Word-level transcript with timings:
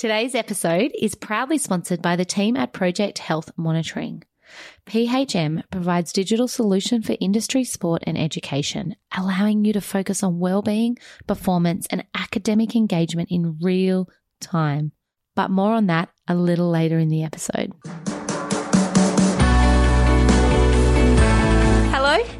Today's 0.00 0.34
episode 0.34 0.92
is 0.98 1.14
proudly 1.14 1.58
sponsored 1.58 2.00
by 2.00 2.16
the 2.16 2.24
team 2.24 2.56
at 2.56 2.72
Project 2.72 3.18
Health 3.18 3.52
Monitoring. 3.58 4.22
PHM 4.86 5.62
provides 5.70 6.14
digital 6.14 6.48
solution 6.48 7.02
for 7.02 7.16
industry, 7.20 7.64
sport 7.64 8.02
and 8.06 8.16
education, 8.16 8.96
allowing 9.14 9.62
you 9.62 9.74
to 9.74 9.82
focus 9.82 10.22
on 10.22 10.38
well-being, 10.38 10.96
performance 11.26 11.86
and 11.90 12.06
academic 12.14 12.74
engagement 12.74 13.28
in 13.30 13.58
real 13.60 14.08
time. 14.40 14.92
But 15.36 15.50
more 15.50 15.74
on 15.74 15.88
that 15.88 16.08
a 16.26 16.34
little 16.34 16.70
later 16.70 16.98
in 16.98 17.10
the 17.10 17.22
episode. 17.22 17.74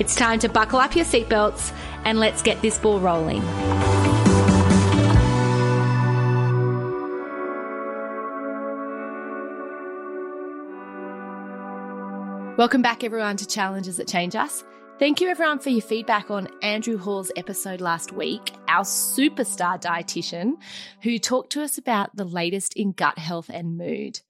It's 0.00 0.16
time 0.16 0.40
to 0.40 0.48
buckle 0.48 0.80
up 0.80 0.96
your 0.96 1.04
seatbelts 1.04 1.72
and 2.04 2.18
let's 2.18 2.42
get 2.42 2.60
this 2.62 2.78
ball 2.78 2.98
rolling. 2.98 3.44
Welcome 12.56 12.82
back, 12.82 13.04
everyone, 13.04 13.36
to 13.36 13.46
Challenges 13.46 13.96
That 13.98 14.08
Change 14.08 14.34
Us. 14.34 14.64
Thank 14.98 15.20
you, 15.20 15.28
everyone, 15.28 15.60
for 15.60 15.70
your 15.70 15.80
feedback 15.80 16.30
on 16.30 16.48
Andrew 16.62 16.96
Hall's 16.96 17.30
episode 17.36 17.80
last 17.80 18.12
week, 18.12 18.52
our 18.66 18.82
superstar 18.82 19.80
dietitian, 19.80 20.54
who 21.02 21.18
talked 21.18 21.50
to 21.52 21.62
us 21.62 21.78
about 21.78 22.14
the 22.16 22.24
latest 22.24 22.74
in 22.74 22.92
gut 22.92 23.18
health 23.18 23.50
and 23.52 23.76
mood. 23.76 24.20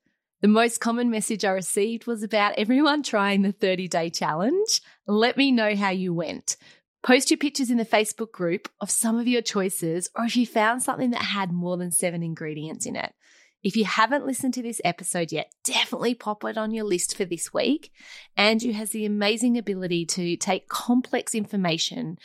The 0.44 0.48
most 0.48 0.78
common 0.78 1.08
message 1.08 1.42
I 1.42 1.52
received 1.52 2.06
was 2.06 2.22
about 2.22 2.58
everyone 2.58 3.02
trying 3.02 3.40
the 3.40 3.52
30 3.52 3.88
day 3.88 4.10
challenge. 4.10 4.82
Let 5.06 5.38
me 5.38 5.50
know 5.50 5.74
how 5.74 5.88
you 5.88 6.12
went. 6.12 6.58
Post 7.02 7.30
your 7.30 7.38
pictures 7.38 7.70
in 7.70 7.78
the 7.78 7.86
Facebook 7.86 8.30
group 8.30 8.68
of 8.78 8.90
some 8.90 9.18
of 9.18 9.26
your 9.26 9.40
choices, 9.40 10.10
or 10.14 10.26
if 10.26 10.36
you 10.36 10.46
found 10.46 10.82
something 10.82 11.12
that 11.12 11.22
had 11.22 11.50
more 11.50 11.78
than 11.78 11.90
seven 11.90 12.22
ingredients 12.22 12.84
in 12.84 12.94
it. 12.94 13.14
If 13.62 13.74
you 13.74 13.86
haven't 13.86 14.26
listened 14.26 14.52
to 14.52 14.62
this 14.62 14.82
episode 14.84 15.32
yet, 15.32 15.50
definitely 15.64 16.14
pop 16.14 16.44
it 16.44 16.58
on 16.58 16.74
your 16.74 16.84
list 16.84 17.16
for 17.16 17.24
this 17.24 17.54
week. 17.54 17.90
Andrew 18.36 18.72
has 18.72 18.90
the 18.90 19.06
amazing 19.06 19.56
ability 19.56 20.04
to 20.04 20.36
take 20.36 20.68
complex 20.68 21.34
information 21.34 22.18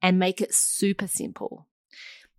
and 0.00 0.18
make 0.18 0.40
it 0.40 0.54
super 0.54 1.06
simple. 1.06 1.66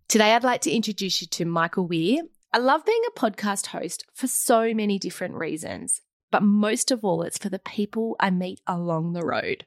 Today, 0.08 0.32
I'd 0.32 0.42
like 0.42 0.62
to 0.62 0.72
introduce 0.72 1.20
you 1.22 1.28
to 1.28 1.44
Michael 1.44 1.86
Were. 1.86 2.22
I 2.52 2.58
love 2.58 2.84
being 2.84 3.02
a 3.06 3.18
podcast 3.18 3.66
host 3.66 4.04
for 4.12 4.26
so 4.26 4.74
many 4.74 4.98
different 4.98 5.34
reasons, 5.34 6.00
but 6.32 6.42
most 6.42 6.90
of 6.90 7.04
all, 7.04 7.22
it's 7.22 7.38
for 7.38 7.48
the 7.48 7.60
people 7.60 8.16
I 8.18 8.30
meet 8.30 8.60
along 8.66 9.12
the 9.12 9.24
road. 9.24 9.66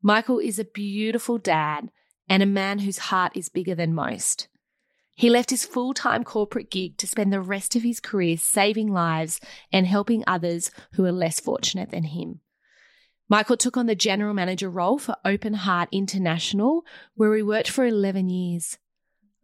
Michael 0.00 0.38
is 0.38 0.58
a 0.58 0.64
beautiful 0.64 1.36
dad 1.36 1.90
and 2.26 2.42
a 2.42 2.46
man 2.46 2.78
whose 2.78 2.98
heart 2.98 3.32
is 3.34 3.50
bigger 3.50 3.74
than 3.74 3.94
most. 3.94 4.48
He 5.16 5.28
left 5.28 5.50
his 5.50 5.66
full 5.66 5.92
time 5.92 6.24
corporate 6.24 6.70
gig 6.70 6.96
to 6.96 7.06
spend 7.06 7.30
the 7.30 7.42
rest 7.42 7.76
of 7.76 7.82
his 7.82 8.00
career 8.00 8.38
saving 8.38 8.90
lives 8.90 9.38
and 9.70 9.86
helping 9.86 10.24
others 10.26 10.70
who 10.92 11.04
are 11.04 11.12
less 11.12 11.40
fortunate 11.40 11.90
than 11.90 12.04
him. 12.04 12.40
Michael 13.28 13.58
took 13.58 13.76
on 13.76 13.84
the 13.84 13.94
general 13.94 14.32
manager 14.32 14.70
role 14.70 14.98
for 14.98 15.16
Open 15.26 15.52
Heart 15.52 15.90
International, 15.92 16.86
where 17.16 17.34
he 17.36 17.42
worked 17.42 17.68
for 17.68 17.84
11 17.84 18.30
years. 18.30 18.78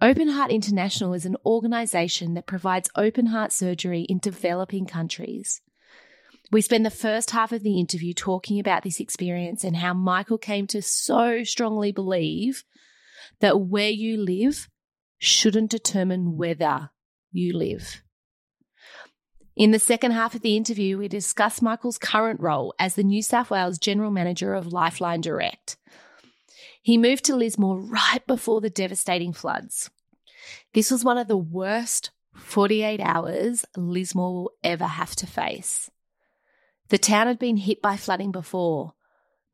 Open 0.04 0.28
Heart 0.28 0.50
International 0.50 1.14
is 1.14 1.24
an 1.24 1.38
organization 1.46 2.34
that 2.34 2.44
provides 2.44 2.90
open 2.94 3.24
heart 3.24 3.52
surgery 3.52 4.02
in 4.02 4.18
developing 4.18 4.84
countries. 4.84 5.62
We 6.52 6.60
spend 6.60 6.84
the 6.84 6.90
first 6.90 7.30
half 7.30 7.52
of 7.52 7.62
the 7.62 7.80
interview 7.80 8.12
talking 8.12 8.60
about 8.60 8.82
this 8.82 9.00
experience 9.00 9.64
and 9.64 9.76
how 9.78 9.94
Michael 9.94 10.36
came 10.36 10.66
to 10.66 10.82
so 10.82 11.42
strongly 11.42 11.90
believe 11.90 12.64
that 13.40 13.58
where 13.58 13.88
you 13.88 14.18
live 14.18 14.68
shouldn't 15.16 15.70
determine 15.70 16.36
whether 16.36 16.90
you 17.32 17.56
live. 17.56 18.02
In 19.56 19.70
the 19.70 19.78
second 19.78 20.10
half 20.10 20.34
of 20.34 20.42
the 20.42 20.54
interview, 20.54 20.98
we 20.98 21.08
discuss 21.08 21.62
Michael's 21.62 21.96
current 21.96 22.40
role 22.40 22.74
as 22.78 22.94
the 22.94 23.04
New 23.04 23.22
South 23.22 23.48
Wales 23.48 23.78
General 23.78 24.10
Manager 24.10 24.52
of 24.52 24.70
Lifeline 24.70 25.22
Direct. 25.22 25.78
He 26.84 26.98
moved 26.98 27.24
to 27.24 27.34
Lismore 27.34 27.80
right 27.80 28.20
before 28.26 28.60
the 28.60 28.68
devastating 28.68 29.32
floods. 29.32 29.88
This 30.74 30.90
was 30.90 31.02
one 31.02 31.16
of 31.16 31.28
the 31.28 31.36
worst 31.36 32.10
48 32.34 33.00
hours 33.00 33.64
Lismore 33.74 34.34
will 34.34 34.50
ever 34.62 34.84
have 34.84 35.16
to 35.16 35.26
face. 35.26 35.90
The 36.90 36.98
town 36.98 37.26
had 37.26 37.38
been 37.38 37.56
hit 37.56 37.80
by 37.80 37.96
flooding 37.96 38.32
before, 38.32 38.92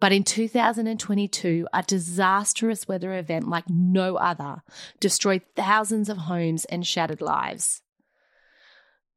but 0.01 0.11
in 0.11 0.25
2022, 0.25 1.69
a 1.73 1.85
disastrous 1.85 2.89
weather 2.89 3.17
event 3.17 3.47
like 3.47 3.71
no 3.71 4.17
other 4.17 4.65
destroyed 4.99 5.43
thousands 5.55 6.09
of 6.09 6.17
homes 6.19 6.65
and 6.65 6.85
shattered 6.85 7.21
lives. 7.21 7.83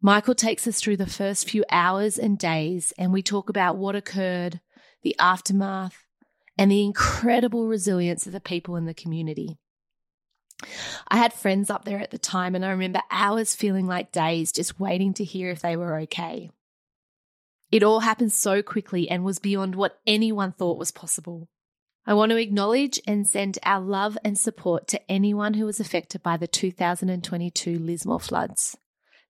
Michael 0.03 0.35
takes 0.35 0.67
us 0.67 0.79
through 0.79 0.97
the 0.97 1.07
first 1.07 1.49
few 1.49 1.65
hours 1.71 2.19
and 2.19 2.37
days, 2.37 2.93
and 2.95 3.11
we 3.11 3.23
talk 3.23 3.49
about 3.49 3.75
what 3.75 3.95
occurred, 3.95 4.59
the 5.01 5.15
aftermath, 5.17 6.02
and 6.57 6.71
the 6.71 6.83
incredible 6.83 7.67
resilience 7.67 8.25
of 8.25 8.33
the 8.33 8.39
people 8.39 8.75
in 8.75 8.85
the 8.85 8.93
community. 8.93 9.57
I 11.07 11.17
had 11.17 11.33
friends 11.33 11.69
up 11.69 11.85
there 11.85 11.99
at 11.99 12.11
the 12.11 12.17
time, 12.17 12.55
and 12.55 12.63
I 12.65 12.69
remember 12.69 13.01
hours 13.11 13.55
feeling 13.55 13.87
like 13.87 14.11
days 14.11 14.51
just 14.51 14.79
waiting 14.79 15.13
to 15.15 15.23
hear 15.23 15.49
if 15.49 15.61
they 15.61 15.75
were 15.75 15.99
okay. 16.01 16.49
It 17.71 17.83
all 17.83 18.01
happened 18.01 18.31
so 18.31 18.61
quickly 18.61 19.09
and 19.09 19.23
was 19.23 19.39
beyond 19.39 19.75
what 19.75 19.99
anyone 20.05 20.51
thought 20.51 20.77
was 20.77 20.91
possible. 20.91 21.49
I 22.05 22.13
want 22.13 22.31
to 22.31 22.37
acknowledge 22.37 22.99
and 23.07 23.27
send 23.27 23.57
our 23.63 23.81
love 23.81 24.17
and 24.23 24.37
support 24.37 24.87
to 24.89 25.11
anyone 25.11 25.55
who 25.55 25.65
was 25.65 25.79
affected 25.79 26.21
by 26.21 26.37
the 26.37 26.47
2022 26.47 27.79
Lismore 27.79 28.19
floods. 28.19 28.77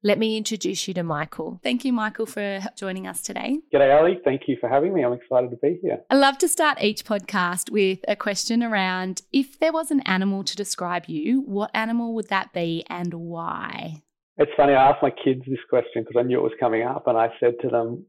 Let 0.06 0.20
me 0.20 0.36
introduce 0.36 0.86
you 0.86 0.94
to 0.96 1.04
Michael. 1.04 1.62
Thank 1.64 1.86
you, 1.86 1.94
Michael, 1.94 2.26
for 2.26 2.60
joining 2.76 3.08
us 3.08 3.22
today. 3.22 3.60
G'day, 3.74 3.98
Ali. 3.98 4.20
Thank 4.26 4.42
you 4.48 4.58
for 4.60 4.68
having 4.68 4.94
me. 4.94 5.02
I'm 5.02 5.14
excited 5.14 5.50
to 5.52 5.56
be 5.56 5.80
here. 5.82 6.00
I 6.10 6.16
love 6.16 6.38
to 6.40 6.50
start 6.50 6.84
each 6.84 7.06
podcast 7.06 7.72
with 7.72 8.00
a 8.06 8.18
question 8.18 8.62
around 8.64 9.22
if 9.32 9.58
there 9.60 9.72
was 9.72 9.92
an 9.92 10.02
animal 10.02 10.44
to 10.44 10.58
describe 10.58 11.06
you, 11.08 11.40
what 11.44 11.72
animal 11.74 12.14
would 12.16 12.28
that 12.28 12.52
be 12.52 12.84
and 12.90 13.14
why? 13.14 14.04
It's 14.36 14.52
funny, 14.58 14.74
I 14.74 14.90
asked 14.90 15.02
my 15.02 15.12
kids 15.12 15.44
this 15.48 15.60
question 15.70 16.04
because 16.04 16.20
I 16.20 16.24
knew 16.24 16.38
it 16.38 16.44
was 16.44 16.52
coming 16.60 16.84
up, 16.84 17.08
and 17.08 17.18
I 17.18 17.30
said 17.40 17.54
to 17.62 17.70
them, 17.70 18.06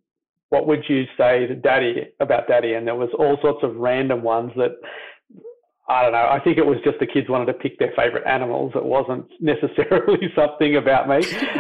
what 0.49 0.67
would 0.67 0.83
you 0.89 1.05
say 1.17 1.47
to 1.47 1.55
daddy 1.55 2.09
about 2.19 2.49
daddy? 2.49 2.75
And 2.75 2.89
there 2.89 2.97
was 2.97 3.11
all 3.17 3.39
sorts 3.41 3.61
of 3.63 3.77
random 3.77 4.25
ones 4.25 4.51
that 4.57 4.73
I 5.87 6.03
don't 6.03 6.13
know. 6.13 6.27
I 6.31 6.41
think 6.41 6.57
it 6.57 6.65
was 6.65 6.79
just 6.83 6.99
the 6.99 7.07
kids 7.07 7.29
wanted 7.29 7.45
to 7.45 7.53
pick 7.53 7.79
their 7.79 7.93
favorite 7.95 8.27
animals. 8.27 8.73
It 8.75 8.85
wasn't 8.85 9.27
necessarily 9.41 10.33
something 10.35 10.77
about 10.77 11.09
me. 11.09 11.17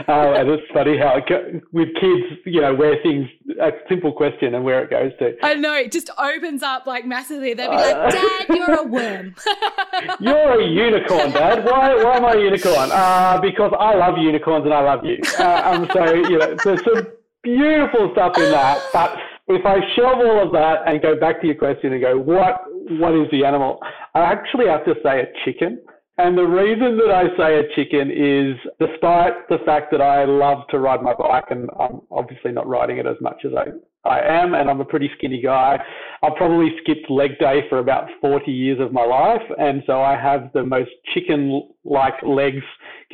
Uh, 0.09 0.33
and 0.33 0.49
it's 0.49 0.63
funny 0.73 0.97
how 0.97 1.19
it 1.19 1.25
go, 1.29 1.61
with 1.73 1.89
kids, 2.01 2.41
you 2.47 2.63
know, 2.63 2.75
where 2.75 2.97
things 3.03 3.29
a 3.61 3.71
simple 3.87 4.13
question 4.13 4.55
and 4.55 4.65
where 4.65 4.83
it 4.83 4.91
goes 4.91 5.13
to. 5.19 5.37
I 5.45 5.55
know 5.55 5.75
it 5.75 5.93
just 5.93 6.09
opens 6.19 6.63
up 6.63 6.87
like 6.87 7.05
massively. 7.05 7.53
They'll 7.53 7.71
be 7.71 7.77
like, 7.77 7.95
uh, 7.95 8.11
"Dad, 8.11 8.47
you're 8.49 8.81
a 8.81 8.85
worm." 8.85 9.35
you're 10.21 10.61
a 10.61 10.67
unicorn, 10.67 11.31
Dad. 11.31 11.65
Why? 11.65 11.95
Why 11.95 12.17
am 12.17 12.25
I 12.25 12.33
a 12.33 12.41
unicorn? 12.41 12.91
Uh, 12.93 13.39
because 13.43 13.73
I 13.79 13.95
love 13.95 14.17
unicorns 14.17 14.65
and 14.65 14.73
I 14.73 14.81
love 14.81 15.05
you. 15.05 15.19
Uh, 15.39 15.63
um, 15.65 15.89
so 15.93 16.15
you 16.15 16.39
know, 16.39 16.57
there's 16.65 16.83
some 16.83 17.09
beautiful 17.43 18.11
stuff 18.13 18.39
in 18.39 18.51
that. 18.51 18.83
But 18.93 19.19
if 19.49 19.67
I 19.67 19.81
shove 19.95 20.17
all 20.17 20.47
of 20.47 20.53
that 20.53 20.89
and 20.89 21.03
go 21.03 21.15
back 21.15 21.41
to 21.43 21.47
your 21.47 21.57
question 21.57 21.93
and 21.93 22.01
go, 22.01 22.19
what 22.19 22.65
what 22.91 23.15
is 23.15 23.31
the 23.31 23.45
animal? 23.45 23.79
I 24.15 24.21
actually 24.21 24.67
have 24.67 24.85
to 24.85 24.95
say 25.03 25.21
a 25.21 25.27
chicken. 25.45 25.81
And 26.17 26.39
the 26.39 26.45
reason 26.45 26.97
that 26.99 27.11
I 27.11 27.25
say 27.37 27.59
a 27.59 27.75
chicken 27.75 28.11
is 28.11 28.57
despite 28.79 29.49
the 29.49 29.59
fact 29.67 29.91
that 29.91 30.01
I 30.01 30.25
love 30.25 30.59
to 30.71 30.79
ride 30.79 31.03
my 31.03 31.13
bike 31.15 31.47
and 31.51 31.69
I'm 31.79 32.03
obviously 32.11 32.53
not 32.53 32.69
riding 32.69 32.99
it 32.99 33.07
as 33.07 33.17
much 33.21 33.45
as 33.45 33.53
I, 33.57 33.67
I 34.05 34.21
am, 34.21 34.55
and 34.55 34.69
I'm 34.69 34.81
a 34.81 34.85
pretty 34.85 35.11
skinny 35.17 35.41
guy. 35.41 35.83
I've 36.23 36.37
probably 36.37 36.71
skipped 36.83 37.11
leg 37.11 37.39
day 37.39 37.63
for 37.69 37.79
about 37.79 38.09
40 38.21 38.51
years 38.51 38.81
of 38.81 38.93
my 38.93 39.05
life, 39.05 39.43
and 39.59 39.83
so 39.87 40.01
I 40.01 40.17
have 40.17 40.51
the 40.53 40.65
most 40.65 40.91
chicken-like 41.13 42.23
legs 42.23 42.63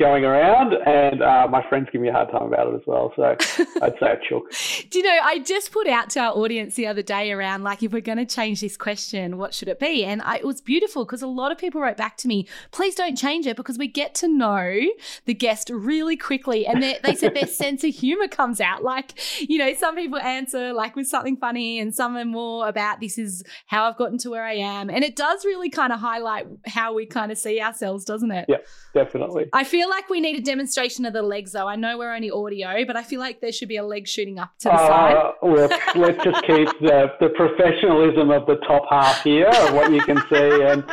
going 0.01 0.25
around, 0.25 0.73
and 0.73 1.21
uh, 1.21 1.47
my 1.49 1.63
friends 1.69 1.87
give 1.91 2.01
me 2.01 2.09
a 2.09 2.11
hard 2.11 2.31
time 2.31 2.43
about 2.43 2.67
it 2.67 2.75
as 2.75 2.81
well. 2.87 3.13
So 3.15 3.23
I'd 3.81 3.93
say 3.99 4.13
a 4.13 4.19
chook. 4.27 4.51
Do 4.89 4.99
you 4.99 5.05
know? 5.05 5.19
I 5.23 5.39
just 5.39 5.71
put 5.71 5.87
out 5.87 6.09
to 6.11 6.21
our 6.21 6.31
audience 6.35 6.75
the 6.75 6.87
other 6.87 7.03
day 7.03 7.31
around 7.31 7.63
like 7.63 7.83
if 7.83 7.91
we're 7.91 8.01
going 8.01 8.17
to 8.17 8.25
change 8.25 8.61
this 8.61 8.77
question, 8.77 9.37
what 9.37 9.53
should 9.53 9.67
it 9.67 9.79
be? 9.79 10.03
And 10.03 10.21
I, 10.23 10.37
it 10.37 10.45
was 10.45 10.59
beautiful 10.59 11.05
because 11.05 11.21
a 11.21 11.27
lot 11.27 11.51
of 11.51 11.57
people 11.57 11.81
wrote 11.81 11.97
back 11.97 12.17
to 12.17 12.27
me, 12.27 12.47
please 12.71 12.95
don't 12.95 13.15
change 13.15 13.45
it 13.45 13.55
because 13.55 13.77
we 13.77 13.87
get 13.87 14.15
to 14.15 14.27
know 14.27 14.79
the 15.25 15.33
guest 15.33 15.69
really 15.69 16.17
quickly, 16.17 16.65
and 16.65 16.81
they 16.81 17.15
said 17.15 17.35
their 17.35 17.47
sense 17.61 17.83
of 17.83 17.93
humor 17.93 18.27
comes 18.27 18.59
out. 18.59 18.83
Like 18.83 19.13
you 19.39 19.57
know, 19.57 19.73
some 19.75 19.95
people 19.95 20.17
answer 20.17 20.73
like 20.73 20.80
with 20.95 21.07
something 21.07 21.37
funny, 21.37 21.79
and 21.79 21.93
some 21.93 22.17
are 22.17 22.25
more 22.25 22.67
about 22.67 22.99
this 22.99 23.17
is 23.17 23.43
how 23.67 23.85
I've 23.85 23.97
gotten 23.97 24.17
to 24.19 24.29
where 24.29 24.43
I 24.43 24.53
am, 24.53 24.89
and 24.89 25.03
it 25.03 25.15
does 25.15 25.45
really 25.45 25.69
kind 25.69 25.93
of 25.93 25.99
highlight 25.99 26.47
how 26.67 26.93
we 26.93 27.05
kind 27.05 27.31
of 27.31 27.37
see 27.37 27.61
ourselves, 27.61 28.05
doesn't 28.05 28.31
it? 28.31 28.45
Yeah, 28.47 28.57
definitely. 28.93 29.49
I 29.53 29.63
feel 29.63 29.89
like 29.89 30.09
we 30.09 30.19
need 30.19 30.37
a 30.37 30.41
demonstration 30.41 31.05
of 31.05 31.13
the 31.13 31.21
legs, 31.21 31.51
though. 31.51 31.67
I 31.67 31.75
know 31.75 31.97
we're 31.97 32.13
only 32.13 32.31
audio, 32.31 32.85
but 32.85 32.95
I 32.95 33.03
feel 33.03 33.19
like 33.19 33.41
there 33.41 33.51
should 33.51 33.69
be 33.69 33.77
a 33.77 33.83
leg 33.83 34.07
shooting 34.07 34.39
up 34.39 34.51
to 34.59 34.69
the 34.69 34.73
uh, 34.73 34.87
side. 34.87 35.33
Look, 35.43 35.95
let's 35.95 36.23
just 36.23 36.41
keep 36.45 36.67
the, 36.81 37.13
the 37.19 37.29
professionalism 37.29 38.31
of 38.31 38.45
the 38.45 38.55
top 38.67 38.83
half 38.89 39.23
here 39.23 39.47
of 39.47 39.73
what 39.73 39.91
you 39.91 40.01
can 40.01 40.17
see, 40.29 40.63
and 40.63 40.83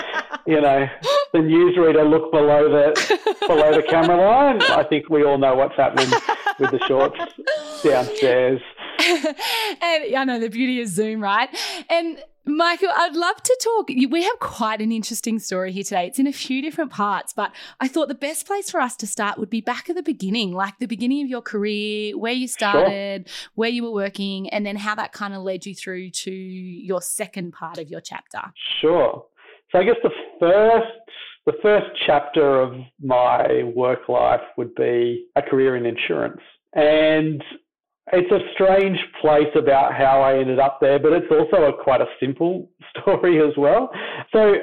you 0.47 0.61
know, 0.61 0.87
the 1.33 1.39
newsreader 1.39 2.09
look 2.09 2.31
below 2.33 2.69
the 2.69 3.37
below 3.47 3.75
the 3.75 3.83
camera 3.83 4.17
line. 4.17 4.63
I 4.63 4.85
think 4.85 5.09
we 5.11 5.25
all 5.25 5.39
know 5.39 5.55
what's 5.55 5.77
happening 5.77 6.11
with 6.59 6.71
the 6.71 6.81
shorts 6.87 7.19
downstairs. 7.83 8.61
and 9.81 10.17
I 10.17 10.25
know 10.25 10.41
the 10.41 10.49
beauty 10.49 10.81
of 10.81 10.89
Zoom, 10.89 11.23
right? 11.23 11.49
And 11.89 12.19
Michael, 12.49 12.89
I'd 12.95 13.15
love 13.15 13.43
to 13.43 13.59
talk. 13.63 13.89
We 13.89 14.23
have 14.23 14.39
quite 14.41 14.81
an 14.81 14.91
interesting 14.91 15.39
story 15.39 15.71
here 15.71 15.85
today. 15.85 16.07
It's 16.07 16.19
in 16.19 16.27
a 16.27 16.33
few 16.33 16.63
different 16.63 16.91
parts, 16.91 17.35
but 17.35 17.53
I 17.79 17.89
thought 17.89 18.09
the 18.09 18.15
best 18.15 18.47
place 18.47 18.71
for 18.71 18.81
us 18.81 18.97
to 18.97 19.07
start 19.07 19.39
would 19.39 19.51
be 19.51 19.61
back 19.61 19.91
at 19.91 19.97
the 19.97 20.03
beginning, 20.03 20.53
like 20.53 20.79
the 20.79 20.87
beginning 20.87 21.23
of 21.23 21.29
your 21.29 21.43
career, 21.43 22.17
where 22.17 22.33
you 22.33 22.49
started, 22.49 23.29
sure. 23.29 23.51
where 23.55 23.69
you 23.69 23.83
were 23.83 23.93
working, 23.93 24.49
and 24.49 24.65
then 24.65 24.77
how 24.77 24.95
that 24.95 25.13
kind 25.13 25.35
of 25.35 25.43
led 25.43 25.67
you 25.67 25.75
through 25.75 26.11
to 26.11 26.31
your 26.31 27.03
second 27.03 27.53
part 27.53 27.77
of 27.77 27.91
your 27.91 28.01
chapter. 28.01 28.41
Sure. 28.81 29.27
So 29.71 29.79
I 29.79 29.85
guess 29.85 29.97
the 30.03 30.11
first 30.41 30.87
the 31.45 31.53
first 31.63 31.87
chapter 32.07 32.61
of 32.61 32.75
my 33.03 33.63
work 33.75 34.09
life 34.09 34.43
would 34.59 34.75
be 34.75 35.27
a 35.35 35.41
career 35.43 35.77
in 35.77 35.87
insurance. 35.87 36.43
And 36.75 37.43
it's 38.13 38.31
a 38.31 38.41
strange 38.55 38.99
place 39.21 39.49
about 39.55 39.95
how 39.95 40.21
I 40.21 40.39
ended 40.39 40.59
up 40.59 40.79
there, 40.81 40.99
but 40.99 41.13
it's 41.13 41.31
also 41.31 41.65
a, 41.65 41.73
quite 41.83 42.01
a 42.01 42.07
simple 42.21 42.69
story 42.91 43.41
as 43.41 43.57
well. 43.57 43.91
So 44.33 44.55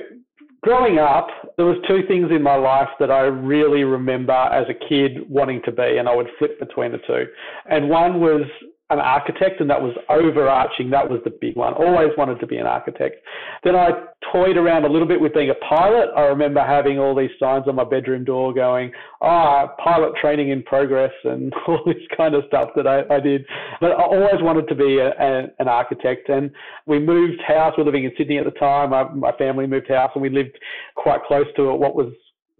growing 0.61 0.97
up, 0.97 1.27
there 1.57 1.65
was 1.65 1.77
two 1.87 2.01
things 2.07 2.31
in 2.31 2.41
my 2.41 2.55
life 2.55 2.89
that 2.99 3.11
I 3.11 3.21
really 3.21 3.83
remember 3.83 4.33
as 4.33 4.65
a 4.69 4.87
kid 4.87 5.29
wanting 5.29 5.61
to 5.65 5.71
be, 5.71 5.97
and 5.97 6.09
I 6.09 6.15
would 6.15 6.27
flip 6.39 6.59
between 6.59 6.91
the 6.91 6.99
two. 6.99 7.25
And 7.69 7.89
one 7.89 8.19
was 8.19 8.43
an 8.91 8.99
architect, 8.99 9.61
and 9.61 9.69
that 9.69 9.81
was 9.81 9.95
overarching. 10.09 10.91
That 10.91 11.09
was 11.09 11.19
the 11.23 11.31
big 11.41 11.55
one. 11.55 11.73
Always 11.73 12.09
wanted 12.17 12.39
to 12.39 12.45
be 12.45 12.57
an 12.57 12.67
architect. 12.67 13.15
Then 13.63 13.75
I 13.75 13.89
toyed 14.31 14.57
around 14.57 14.85
a 14.85 14.89
little 14.89 15.07
bit 15.07 15.19
with 15.19 15.33
being 15.33 15.49
a 15.49 15.55
pilot. 15.67 16.09
I 16.15 16.21
remember 16.21 16.61
having 16.61 16.99
all 16.99 17.15
these 17.15 17.31
signs 17.39 17.67
on 17.67 17.75
my 17.75 17.83
bedroom 17.83 18.23
door 18.23 18.53
going, 18.53 18.91
ah, 19.21 19.65
oh, 19.65 19.83
pilot 19.83 20.13
training 20.21 20.49
in 20.49 20.61
progress, 20.61 21.11
and 21.23 21.51
all 21.67 21.81
this 21.87 21.95
kind 22.15 22.35
of 22.35 22.43
stuff 22.47 22.69
that 22.75 22.85
I, 22.85 23.01
I 23.11 23.19
did. 23.19 23.43
But 23.81 23.93
I 23.93 24.03
always 24.03 24.41
wanted 24.41 24.67
to 24.67 24.75
be 24.75 24.99
a, 24.99 25.09
a, 25.09 25.47
an 25.57 25.67
architect. 25.67 26.29
And 26.29 26.51
we 26.85 26.99
moved 26.99 27.41
house. 27.41 27.73
We 27.77 27.83
were 27.83 27.91
living 27.91 28.03
in 28.03 28.11
Sydney 28.17 28.37
at 28.37 28.45
the 28.45 28.51
time. 28.51 28.91
My, 28.91 29.03
my 29.09 29.31
family 29.31 29.65
moved 29.65 29.87
house, 29.89 30.11
and 30.13 30.21
we 30.21 30.29
lived 30.29 30.59
quite 30.95 31.23
close 31.23 31.47
to 31.55 31.73
what 31.73 31.95
was 31.95 32.13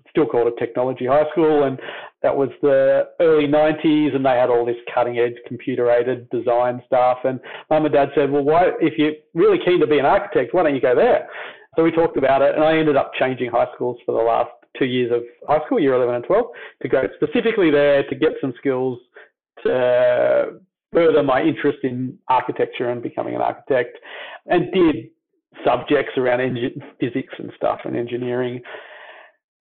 still 0.09 0.25
called 0.25 0.47
a 0.47 0.59
technology 0.59 1.05
high 1.05 1.29
school. 1.31 1.65
And 1.65 1.77
that 2.25 2.35
was 2.35 2.49
the 2.63 3.03
early 3.19 3.47
90s, 3.47 4.15
and 4.15 4.25
they 4.25 4.31
had 4.31 4.49
all 4.49 4.65
this 4.65 4.81
cutting 4.91 5.19
edge 5.19 5.35
computer 5.45 5.91
aided 5.91 6.27
design 6.31 6.81
stuff. 6.87 7.19
And 7.23 7.39
mum 7.69 7.85
and 7.85 7.93
dad 7.93 8.09
said, 8.15 8.31
Well, 8.31 8.43
why, 8.43 8.71
if 8.81 8.97
you're 8.97 9.13
really 9.35 9.59
keen 9.63 9.79
to 9.79 9.85
be 9.85 9.99
an 9.99 10.05
architect, 10.05 10.51
why 10.51 10.63
don't 10.63 10.73
you 10.73 10.81
go 10.81 10.95
there? 10.95 11.27
So 11.75 11.83
we 11.83 11.91
talked 11.91 12.17
about 12.17 12.41
it, 12.41 12.55
and 12.55 12.63
I 12.63 12.77
ended 12.77 12.95
up 12.95 13.11
changing 13.19 13.51
high 13.51 13.67
schools 13.75 13.97
for 14.07 14.13
the 14.13 14.23
last 14.23 14.49
two 14.79 14.85
years 14.85 15.11
of 15.11 15.21
high 15.47 15.63
school, 15.67 15.79
year 15.79 15.93
11 15.93 16.15
and 16.15 16.23
12, 16.25 16.45
to 16.81 16.87
go 16.89 17.03
specifically 17.15 17.69
there 17.69 18.03
to 18.09 18.15
get 18.15 18.31
some 18.41 18.53
skills 18.57 18.97
to 19.63 20.59
further 20.91 21.21
my 21.21 21.43
interest 21.43 21.79
in 21.83 22.17
architecture 22.27 22.89
and 22.89 23.03
becoming 23.03 23.35
an 23.35 23.41
architect, 23.41 23.97
and 24.47 24.73
did 24.73 25.09
subjects 25.63 26.13
around 26.17 26.57
physics 26.99 27.33
and 27.37 27.51
stuff 27.55 27.81
and 27.85 27.95
engineering. 27.95 28.61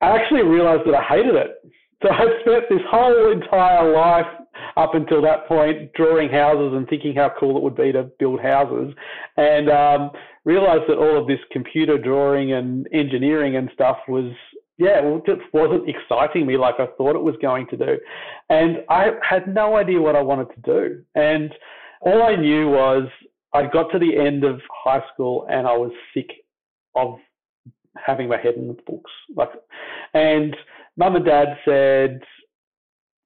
I 0.00 0.16
actually 0.16 0.42
realized 0.42 0.82
that 0.86 0.94
I 0.94 1.02
hated 1.02 1.34
it. 1.34 1.50
So 2.04 2.10
I 2.10 2.26
spent 2.40 2.64
this 2.68 2.82
whole 2.90 3.32
entire 3.32 3.90
life 3.90 4.26
up 4.76 4.94
until 4.94 5.22
that 5.22 5.48
point 5.48 5.90
drawing 5.94 6.28
houses 6.28 6.76
and 6.76 6.86
thinking 6.86 7.14
how 7.14 7.32
cool 7.40 7.56
it 7.56 7.62
would 7.62 7.76
be 7.76 7.92
to 7.92 8.10
build 8.18 8.40
houses, 8.40 8.94
and 9.38 9.70
um, 9.70 10.10
realized 10.44 10.82
that 10.88 10.98
all 10.98 11.18
of 11.18 11.26
this 11.26 11.38
computer 11.50 11.96
drawing 11.96 12.52
and 12.52 12.86
engineering 12.92 13.56
and 13.56 13.70
stuff 13.72 13.96
was 14.06 14.32
yeah, 14.76 14.98
it 15.02 15.22
just 15.24 15.40
wasn't 15.52 15.88
exciting 15.88 16.46
me 16.46 16.56
like 16.56 16.74
I 16.78 16.86
thought 16.98 17.14
it 17.14 17.22
was 17.22 17.36
going 17.40 17.68
to 17.68 17.76
do. 17.76 17.96
And 18.50 18.78
I 18.90 19.12
had 19.22 19.46
no 19.54 19.76
idea 19.76 20.00
what 20.00 20.16
I 20.16 20.20
wanted 20.20 20.48
to 20.48 20.60
do. 20.62 21.04
And 21.14 21.54
all 22.00 22.24
I 22.24 22.34
knew 22.34 22.70
was 22.70 23.04
I 23.52 23.68
got 23.68 23.92
to 23.92 24.00
the 24.00 24.18
end 24.18 24.42
of 24.42 24.60
high 24.84 25.02
school 25.12 25.46
and 25.48 25.68
I 25.68 25.76
was 25.76 25.92
sick 26.12 26.28
of 26.96 27.18
having 27.96 28.28
my 28.28 28.36
head 28.36 28.54
in 28.56 28.66
the 28.66 28.76
books. 28.84 29.12
Like, 29.36 29.50
and 30.12 30.56
mum 30.96 31.16
and 31.16 31.24
dad 31.24 31.48
said, 31.64 32.20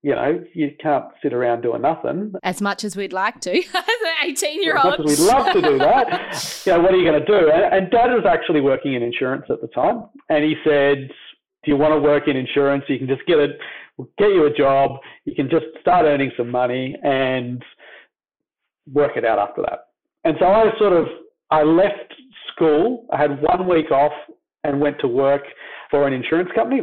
you 0.03 0.15
know, 0.15 0.43
you 0.55 0.71
can't 0.81 1.07
sit 1.23 1.33
around 1.33 1.63
doing 1.63 1.83
nothing. 1.83 2.33
As 2.43 2.63
much 2.63 2.85
as 2.85 2.97
we'd 2.97 3.13
like 3.13 3.41
to, 3.41 3.59
as 3.59 3.67
an 3.75 4.29
18 4.29 4.63
year 4.63 4.79
old. 4.79 4.95
As 4.95 4.99
much 4.99 5.09
as 5.11 5.19
we'd 5.19 5.27
love 5.27 5.53
to 5.53 5.63
do 5.63 5.79
that. 5.79 6.63
you 6.67 6.73
know, 6.73 6.81
what 6.81 6.93
are 6.93 6.97
you 6.97 7.05
going 7.05 7.21
to 7.21 7.27
do? 7.27 7.51
And, 7.51 7.75
and 7.75 7.91
dad 7.91 8.07
was 8.07 8.25
actually 8.29 8.61
working 8.61 8.95
in 8.95 9.03
insurance 9.03 9.45
at 9.51 9.61
the 9.61 9.67
time. 9.69 10.05
And 10.29 10.45
he 10.45 10.55
said, 10.65 11.09
do 11.65 11.71
you 11.71 11.77
want 11.77 11.95
to 11.95 12.01
work 12.01 12.29
in 12.29 12.37
insurance? 12.37 12.85
You 12.89 12.99
can 12.99 13.09
just 13.09 13.27
get 13.27 13.39
it, 13.39 13.59
we'll 13.97 14.09
get 14.19 14.29
you 14.29 14.47
a 14.47 14.55
job. 14.55 14.93
You 15.25 15.35
can 15.35 15.51
just 15.51 15.67
start 15.81 16.07
earning 16.07 16.31
some 16.37 16.51
money 16.51 16.95
and 17.03 17.63
work 18.93 19.17
it 19.17 19.25
out 19.25 19.39
after 19.39 19.63
that. 19.63 19.89
And 20.25 20.37
so 20.39 20.47
I 20.47 20.71
sort 20.79 20.93
of, 20.93 21.07
I 21.51 21.63
left 21.63 22.15
school. 22.55 23.07
I 23.13 23.21
had 23.21 23.43
one 23.43 23.69
week 23.69 23.91
off 23.91 24.13
and 24.65 24.81
went 24.81 25.01
to 25.01 25.09
work 25.09 25.43
for 25.91 26.07
an 26.07 26.13
insurance 26.13 26.51
company. 26.55 26.83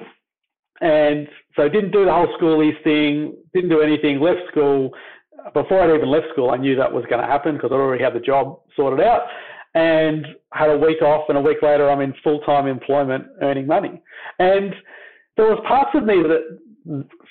And 0.82 1.28
so 1.56 1.70
didn't 1.70 1.92
do 1.92 2.06
the 2.06 2.14
whole 2.14 2.28
schoolies 2.40 2.82
thing, 2.84 3.36
didn't 3.54 3.70
do 3.70 3.82
anything, 3.82 4.20
left 4.20 4.42
school. 4.52 4.92
Before 5.54 5.82
I'd 5.82 5.96
even 5.96 6.10
left 6.10 6.28
school, 6.34 6.52
I 6.52 6.58
knew 6.58 6.76
that 6.76 6.92
was 6.92 7.06
going 7.10 7.22
to 7.22 7.28
happen 7.28 7.56
because 7.56 7.72
I'd 7.72 7.76
already 7.76 8.04
had 8.04 8.14
the 8.14 8.20
job 8.20 8.60
sorted 8.76 9.06
out 9.06 9.22
and 9.74 10.26
had 10.54 10.70
a 10.70 10.78
week 10.78 11.02
off. 11.02 11.26
And 11.30 11.38
a 11.38 11.42
week 11.42 11.62
later, 11.62 11.90
I'm 11.90 12.02
in 12.02 12.14
full 12.24 12.40
time 12.42 12.68
employment 12.68 13.26
earning 13.42 13.68
money. 13.68 14.02
And 14.40 14.74
there 15.38 15.46
was 15.46 15.60
parts 15.68 15.92
of 15.94 16.04
me 16.04 16.24
that 16.24 16.60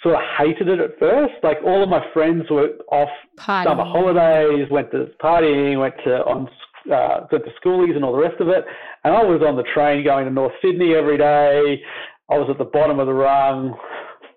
sort 0.03 0.15
of 0.15 0.21
hated 0.39 0.69
it 0.69 0.81
at 0.81 0.99
first. 0.99 1.35
Like 1.43 1.59
all 1.65 1.83
of 1.83 1.89
my 1.89 2.05
friends 2.13 2.45
were 2.51 2.71
off 2.91 3.09
partying. 3.39 3.65
summer 3.65 3.85
holidays, 3.85 4.69
went 4.71 4.91
to 4.93 5.07
partying, 5.23 5.81
went 5.81 5.95
to 6.05 6.25
on 6.25 6.49
uh, 6.93 7.27
went 7.33 7.45
to 7.45 7.51
schoolies 7.65 7.97
and 7.97 8.05
all 8.05 8.13
the 8.13 8.19
rest 8.19 8.41
of 8.41 8.49
it. 8.49 8.65
And 9.05 9.15
I 9.15 9.23
was 9.23 9.43
on 9.47 9.57
the 9.57 9.65
train 9.75 10.05
going 10.05 10.27
to 10.27 10.31
North 10.31 10.53
Sydney 10.63 10.95
every 10.95 11.17
day. 11.17 11.83
I 12.31 12.39
was 12.39 12.49
at 12.51 12.59
the 12.59 12.65
bottom 12.65 13.01
of 13.01 13.07
the 13.07 13.13
rung, 13.13 13.75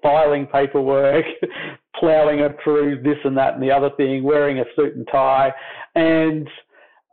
filing 0.02 0.46
paperwork, 0.48 1.26
ploughing 2.00 2.40
it 2.40 2.58
through 2.64 3.02
this 3.02 3.18
and 3.24 3.38
that 3.38 3.54
and 3.54 3.64
the 3.64 3.72
other 3.72 3.90
thing, 3.98 4.24
wearing 4.24 4.60
a 4.60 4.66
suit 4.76 4.96
and 4.96 5.08
tie. 5.12 5.54
And 5.96 6.48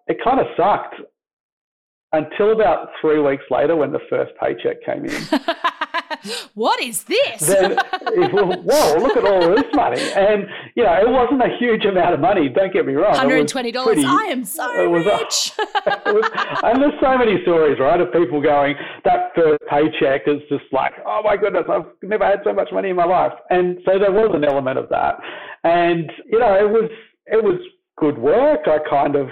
it 0.06 0.18
kind 0.22 0.40
of 0.40 0.46
sucked 0.56 0.96
until 2.12 2.52
about 2.52 2.88
three 3.00 3.20
weeks 3.20 3.44
later 3.50 3.76
when 3.76 3.92
the 3.92 4.00
first 4.10 4.32
paycheck 4.40 4.84
came 4.84 5.04
in. 5.04 5.40
what 6.54 6.82
is 6.82 7.04
this? 7.04 7.40
then, 7.40 7.76
whoa, 7.76 8.96
look 8.98 9.16
at 9.16 9.24
all 9.24 9.54
this 9.54 9.64
money. 9.74 10.00
And, 10.00 10.46
you 10.74 10.84
know, 10.84 10.94
it 10.94 11.08
wasn't 11.08 11.42
a 11.42 11.56
huge 11.58 11.84
amount 11.84 12.14
of 12.14 12.20
money, 12.20 12.48
don't 12.48 12.72
get 12.72 12.86
me 12.86 12.94
wrong. 12.94 13.14
$120. 13.14 13.84
Pretty, 13.84 14.04
I 14.04 14.28
am 14.30 14.44
so 14.44 14.66
rich. 14.90 15.52
A, 15.86 16.12
was, 16.12 16.30
and 16.62 16.82
there's 16.82 17.00
so 17.00 17.18
many 17.18 17.42
stories, 17.42 17.78
right, 17.78 18.00
of 18.00 18.12
people 18.12 18.40
going, 18.40 18.74
that 19.04 19.32
first 19.34 19.62
paycheck 19.68 20.22
is 20.26 20.40
just 20.48 20.64
like, 20.72 20.92
oh 21.06 21.20
my 21.24 21.36
goodness, 21.36 21.64
I've 21.68 21.86
never 22.02 22.24
had 22.24 22.40
so 22.44 22.52
much 22.52 22.68
money 22.72 22.90
in 22.90 22.96
my 22.96 23.04
life. 23.04 23.32
And 23.50 23.78
so 23.84 23.98
there 23.98 24.12
was 24.12 24.30
an 24.34 24.44
element 24.44 24.78
of 24.78 24.88
that. 24.90 25.16
And, 25.64 26.10
you 26.30 26.38
know, 26.38 26.54
it 26.54 26.70
was, 26.70 26.90
it 27.26 27.42
was 27.42 27.60
good 27.98 28.18
work. 28.18 28.60
I 28.66 28.78
kind 28.88 29.16
of 29.16 29.28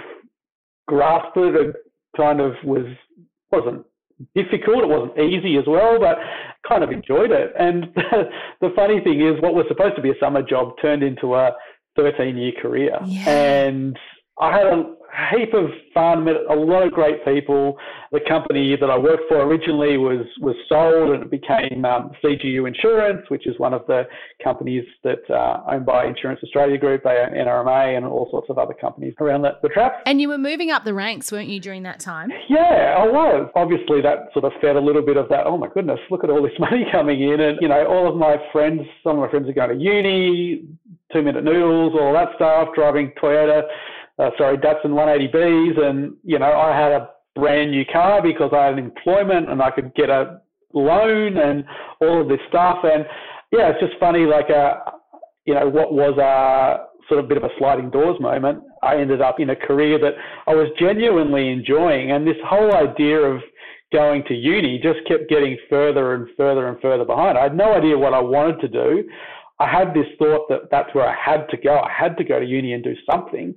grasped 0.87 1.37
it 1.37 1.55
and 1.55 1.73
kind 2.15 2.39
of 2.39 2.53
was, 2.63 2.85
wasn't 3.51 3.85
difficult. 4.35 4.83
It 4.83 4.89
wasn't 4.89 5.19
easy 5.19 5.57
as 5.57 5.65
well, 5.67 5.99
but 5.99 6.17
kind 6.67 6.83
of 6.83 6.91
enjoyed 6.91 7.31
it. 7.31 7.53
And 7.57 7.85
the 8.61 8.71
funny 8.75 8.99
thing 9.01 9.21
is, 9.21 9.41
what 9.41 9.53
was 9.53 9.65
supposed 9.67 9.95
to 9.95 10.01
be 10.01 10.11
a 10.11 10.19
summer 10.19 10.41
job 10.41 10.73
turned 10.81 11.03
into 11.03 11.35
a 11.35 11.51
13 11.95 12.37
year 12.37 12.53
career. 12.61 12.97
Yeah. 13.05 13.29
And 13.29 13.97
I 14.39 14.51
had 14.51 14.67
a 14.67 14.95
heap 15.31 15.53
of 15.53 15.69
fun, 15.93 16.25
met 16.25 16.35
a 16.49 16.55
lot 16.55 16.83
of 16.83 16.91
great 16.91 17.23
people. 17.25 17.77
The 18.11 18.19
company 18.27 18.75
that 18.79 18.89
I 18.89 18.97
worked 18.97 19.23
for 19.27 19.41
originally 19.41 19.97
was 19.97 20.25
was 20.39 20.55
sold 20.67 21.11
and 21.11 21.23
it 21.23 21.31
became 21.31 21.85
um, 21.85 22.11
CGU 22.23 22.67
Insurance, 22.67 23.29
which 23.29 23.47
is 23.47 23.57
one 23.59 23.73
of 23.73 23.85
the 23.87 24.03
companies 24.43 24.83
that 25.03 25.29
uh, 25.29 25.61
owned 25.69 25.85
by 25.85 26.05
Insurance 26.05 26.39
Australia 26.43 26.77
Group. 26.77 27.03
They 27.03 27.25
own 27.27 27.35
NRMA 27.35 27.97
and 27.97 28.05
all 28.05 28.27
sorts 28.31 28.49
of 28.49 28.57
other 28.57 28.73
companies 28.73 29.13
around 29.19 29.43
the, 29.43 29.51
the 29.61 29.69
trap. 29.69 30.01
And 30.05 30.21
you 30.21 30.29
were 30.29 30.37
moving 30.37 30.71
up 30.71 30.83
the 30.83 30.93
ranks, 30.93 31.31
weren't 31.31 31.49
you, 31.49 31.59
during 31.59 31.83
that 31.83 31.99
time? 31.99 32.31
Yeah, 32.49 32.95
I 32.97 33.05
was. 33.07 33.49
Obviously, 33.55 34.01
that 34.01 34.29
sort 34.33 34.45
of 34.45 34.51
fed 34.61 34.75
a 34.75 34.81
little 34.81 35.05
bit 35.05 35.17
of 35.17 35.29
that. 35.29 35.45
Oh 35.45 35.57
my 35.57 35.67
goodness, 35.73 35.99
look 36.09 36.23
at 36.23 36.29
all 36.29 36.41
this 36.41 36.53
money 36.59 36.85
coming 36.91 37.21
in, 37.21 37.39
and 37.39 37.57
you 37.61 37.67
know, 37.67 37.85
all 37.87 38.09
of 38.09 38.15
my 38.15 38.37
friends, 38.51 38.81
some 39.03 39.17
of 39.17 39.25
my 39.25 39.29
friends 39.29 39.47
are 39.49 39.53
going 39.53 39.77
to 39.77 39.83
uni, 39.83 40.63
two 41.11 41.21
minute 41.21 41.43
noodles, 41.43 41.93
all 41.99 42.13
that 42.13 42.29
stuff, 42.35 42.69
driving 42.75 43.11
Toyota 43.21 43.63
uh, 44.19 44.29
sorry, 44.37 44.57
Datsun 44.57 44.91
180Bs, 44.91 45.79
and 45.79 46.15
you 46.23 46.39
know 46.39 46.51
I 46.51 46.75
had 46.77 46.91
a 46.91 47.09
brand 47.35 47.71
new 47.71 47.83
car 47.91 48.21
because 48.21 48.51
I 48.53 48.65
had 48.65 48.77
employment 48.77 49.49
and 49.49 49.61
I 49.61 49.71
could 49.71 49.93
get 49.95 50.09
a 50.09 50.39
loan 50.73 51.37
and 51.37 51.63
all 52.01 52.21
of 52.21 52.27
this 52.27 52.39
stuff. 52.47 52.79
And 52.83 53.05
yeah, 53.51 53.69
it's 53.69 53.79
just 53.79 53.99
funny, 53.99 54.25
like 54.25 54.49
a 54.49 54.55
uh, 54.55 54.91
you 55.45 55.53
know 55.53 55.67
what 55.67 55.93
was 55.93 56.17
a 56.17 56.87
sort 57.09 57.19
of 57.19 57.27
bit 57.27 57.37
of 57.37 57.43
a 57.43 57.49
sliding 57.57 57.89
doors 57.89 58.19
moment. 58.19 58.63
I 58.81 58.97
ended 58.97 59.21
up 59.21 59.39
in 59.39 59.49
a 59.49 59.55
career 59.55 59.99
that 59.99 60.13
I 60.47 60.55
was 60.55 60.67
genuinely 60.79 61.49
enjoying, 61.49 62.11
and 62.11 62.25
this 62.25 62.37
whole 62.45 62.73
idea 62.75 63.17
of 63.17 63.41
going 63.91 64.23
to 64.27 64.33
uni 64.33 64.79
just 64.81 65.07
kept 65.07 65.29
getting 65.29 65.57
further 65.69 66.15
and 66.15 66.27
further 66.35 66.67
and 66.67 66.79
further 66.81 67.05
behind. 67.05 67.37
I 67.37 67.43
had 67.43 67.55
no 67.55 67.73
idea 67.73 67.97
what 67.97 68.13
I 68.13 68.19
wanted 68.19 68.59
to 68.61 68.67
do. 68.67 69.07
I 69.59 69.69
had 69.69 69.93
this 69.93 70.07
thought 70.17 70.49
that 70.49 70.71
that's 70.71 70.93
where 70.95 71.07
I 71.07 71.15
had 71.15 71.47
to 71.49 71.57
go. 71.57 71.77
I 71.77 71.91
had 71.91 72.17
to 72.17 72.23
go 72.23 72.39
to 72.39 72.45
uni 72.45 72.73
and 72.73 72.83
do 72.83 72.95
something. 73.09 73.53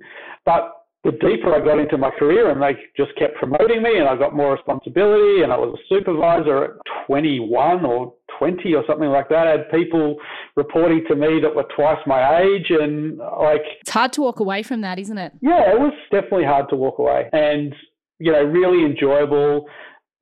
But 0.47 0.71
the 1.03 1.11
deeper 1.11 1.53
I 1.53 1.59
got 1.59 1.77
into 1.77 1.97
my 1.97 2.09
career 2.09 2.49
and 2.49 2.61
they 2.61 2.79
just 2.95 3.17
kept 3.19 3.35
promoting 3.35 3.83
me 3.83 3.97
and 3.97 4.07
I 4.07 4.15
got 4.15 4.33
more 4.33 4.53
responsibility 4.53 5.43
and 5.43 5.51
I 5.51 5.57
was 5.57 5.77
a 5.77 5.93
supervisor 5.93 6.63
at 6.63 6.71
21 7.05 7.83
or 7.83 8.13
20 8.39 8.73
or 8.73 8.83
something 8.87 9.09
like 9.09 9.27
that. 9.27 9.45
I 9.45 9.51
had 9.51 9.71
people 9.71 10.15
reporting 10.55 11.03
to 11.09 11.15
me 11.17 11.41
that 11.41 11.53
were 11.53 11.65
twice 11.75 11.99
my 12.07 12.39
age 12.39 12.67
and 12.69 13.17
like. 13.17 13.61
It's 13.81 13.91
hard 13.91 14.13
to 14.13 14.21
walk 14.21 14.39
away 14.39 14.63
from 14.63 14.79
that, 14.81 14.99
isn't 14.99 15.17
it? 15.17 15.33
Yeah, 15.41 15.69
it 15.73 15.79
was 15.79 15.93
definitely 16.11 16.45
hard 16.45 16.69
to 16.69 16.77
walk 16.77 16.97
away 16.97 17.29
and, 17.33 17.75
you 18.19 18.31
know, 18.31 18.43
really 18.43 18.85
enjoyable 18.85 19.65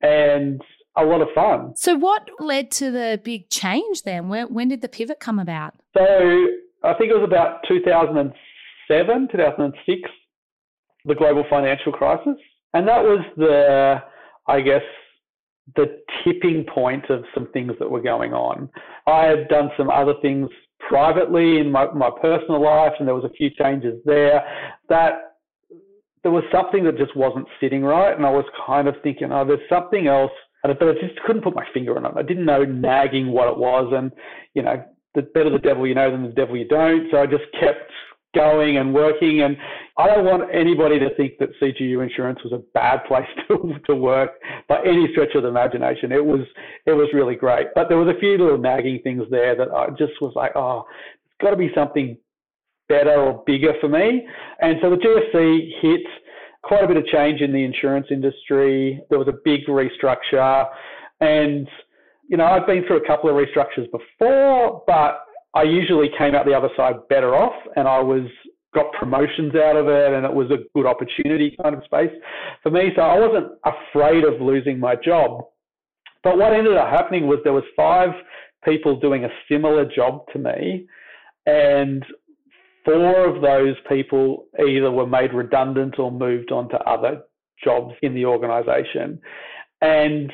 and 0.02 0.60
a 0.96 1.04
lot 1.04 1.20
of 1.20 1.28
fun. 1.36 1.76
So, 1.76 1.94
what 1.94 2.28
led 2.40 2.72
to 2.72 2.90
the 2.90 3.20
big 3.22 3.48
change 3.48 4.02
then? 4.02 4.28
When, 4.28 4.52
when 4.52 4.66
did 4.66 4.82
the 4.82 4.88
pivot 4.88 5.20
come 5.20 5.38
about? 5.38 5.74
So, 5.96 6.02
I 6.82 6.94
think 6.94 7.10
it 7.10 7.14
was 7.14 7.24
about 7.24 7.62
2007, 8.88 9.28
2006, 9.32 10.10
the 11.04 11.14
global 11.14 11.44
financial 11.48 11.92
crisis. 11.92 12.36
And 12.74 12.86
that 12.88 13.02
was 13.02 13.20
the, 13.36 14.02
I 14.46 14.60
guess, 14.60 14.82
the 15.74 15.98
tipping 16.22 16.64
point 16.72 17.08
of 17.10 17.24
some 17.34 17.48
things 17.52 17.72
that 17.78 17.90
were 17.90 18.00
going 18.00 18.32
on. 18.32 18.68
I 19.06 19.24
had 19.24 19.48
done 19.48 19.70
some 19.76 19.90
other 19.90 20.14
things 20.22 20.48
privately 20.88 21.58
in 21.58 21.72
my, 21.72 21.90
my 21.92 22.10
personal 22.20 22.62
life, 22.62 22.92
and 22.98 23.08
there 23.08 23.14
was 23.14 23.24
a 23.24 23.30
few 23.30 23.50
changes 23.50 24.00
there 24.04 24.44
that 24.88 25.36
there 26.22 26.32
was 26.32 26.44
something 26.52 26.84
that 26.84 26.98
just 26.98 27.16
wasn't 27.16 27.46
sitting 27.60 27.82
right. 27.82 28.16
And 28.16 28.26
I 28.26 28.30
was 28.30 28.44
kind 28.66 28.88
of 28.88 28.94
thinking, 29.02 29.32
oh, 29.32 29.44
there's 29.44 29.60
something 29.68 30.06
else 30.06 30.32
but 30.74 30.88
I 30.88 30.92
just 30.94 31.20
couldn't 31.24 31.42
put 31.42 31.54
my 31.54 31.66
finger 31.72 31.96
on 31.96 32.06
it. 32.06 32.12
I 32.16 32.22
didn't 32.22 32.44
know 32.44 32.64
nagging 32.64 33.28
what 33.28 33.48
it 33.48 33.56
was, 33.56 33.92
and 33.94 34.10
you 34.54 34.62
know, 34.62 34.82
the 35.14 35.22
better 35.22 35.50
the 35.50 35.58
devil 35.58 35.86
you 35.86 35.94
know 35.94 36.10
than 36.10 36.24
the 36.24 36.30
devil 36.30 36.56
you 36.56 36.66
don't. 36.66 37.08
So 37.10 37.18
I 37.18 37.26
just 37.26 37.44
kept 37.60 37.90
going 38.36 38.76
and 38.76 38.94
working, 38.94 39.42
and 39.42 39.56
I 39.96 40.06
don't 40.08 40.24
want 40.24 40.54
anybody 40.54 40.98
to 40.98 41.14
think 41.16 41.38
that 41.38 41.48
CGU 41.60 42.02
Insurance 42.02 42.38
was 42.44 42.52
a 42.52 42.62
bad 42.74 43.04
place 43.08 43.26
to 43.48 43.74
to 43.86 43.94
work 43.94 44.32
by 44.68 44.78
any 44.84 45.08
stretch 45.12 45.34
of 45.34 45.42
the 45.42 45.48
imagination. 45.48 46.12
It 46.12 46.24
was 46.24 46.46
it 46.84 46.92
was 46.92 47.08
really 47.14 47.34
great, 47.34 47.68
but 47.74 47.88
there 47.88 47.98
was 47.98 48.14
a 48.14 48.20
few 48.20 48.36
little 48.38 48.58
nagging 48.58 49.00
things 49.02 49.24
there 49.30 49.56
that 49.56 49.70
I 49.70 49.88
just 49.98 50.20
was 50.20 50.32
like, 50.36 50.52
oh, 50.54 50.84
it's 51.24 51.42
got 51.42 51.50
to 51.50 51.56
be 51.56 51.70
something 51.74 52.16
better 52.88 53.14
or 53.14 53.42
bigger 53.46 53.72
for 53.80 53.88
me. 53.88 54.26
And 54.60 54.76
so 54.80 54.90
the 54.90 54.96
GFC 54.96 55.70
hit 55.80 56.06
quite 56.62 56.84
a 56.84 56.88
bit 56.88 56.96
of 56.96 57.06
change 57.06 57.40
in 57.40 57.52
the 57.52 57.64
insurance 57.64 58.06
industry. 58.10 59.00
There 59.10 59.18
was 59.18 59.28
a 59.28 59.38
big 59.44 59.66
restructure, 59.66 60.66
and 61.20 61.66
you 62.28 62.36
know 62.36 62.44
I've 62.44 62.66
been 62.66 62.84
through 62.86 63.02
a 63.02 63.06
couple 63.06 63.30
of 63.30 63.36
restructures 63.36 63.90
before, 63.90 64.82
but 64.86 65.25
I 65.56 65.62
usually 65.62 66.10
came 66.18 66.34
out 66.34 66.44
the 66.44 66.52
other 66.52 66.68
side 66.76 66.96
better 67.08 67.34
off, 67.34 67.54
and 67.76 67.88
I 67.88 67.98
was 67.98 68.26
got 68.74 68.92
promotions 68.92 69.54
out 69.54 69.74
of 69.74 69.88
it, 69.88 70.12
and 70.12 70.26
it 70.26 70.32
was 70.32 70.50
a 70.50 70.58
good 70.74 70.84
opportunity 70.84 71.56
kind 71.62 71.74
of 71.74 71.82
space 71.84 72.10
for 72.62 72.70
me. 72.70 72.90
So 72.94 73.00
I 73.00 73.18
wasn't 73.18 73.52
afraid 73.64 74.24
of 74.24 74.38
losing 74.42 74.78
my 74.78 74.96
job. 74.96 75.46
But 76.22 76.36
what 76.36 76.52
ended 76.52 76.76
up 76.76 76.90
happening 76.90 77.26
was 77.26 77.38
there 77.42 77.54
was 77.54 77.64
five 77.74 78.10
people 78.66 79.00
doing 79.00 79.24
a 79.24 79.30
similar 79.50 79.86
job 79.86 80.26
to 80.34 80.38
me, 80.38 80.86
and 81.46 82.04
four 82.84 83.26
of 83.26 83.40
those 83.40 83.76
people 83.88 84.44
either 84.60 84.90
were 84.90 85.06
made 85.06 85.32
redundant 85.32 85.98
or 85.98 86.12
moved 86.12 86.52
on 86.52 86.68
to 86.68 86.78
other 86.80 87.22
jobs 87.64 87.94
in 88.02 88.14
the 88.14 88.26
organization. 88.26 89.18
And 89.80 90.30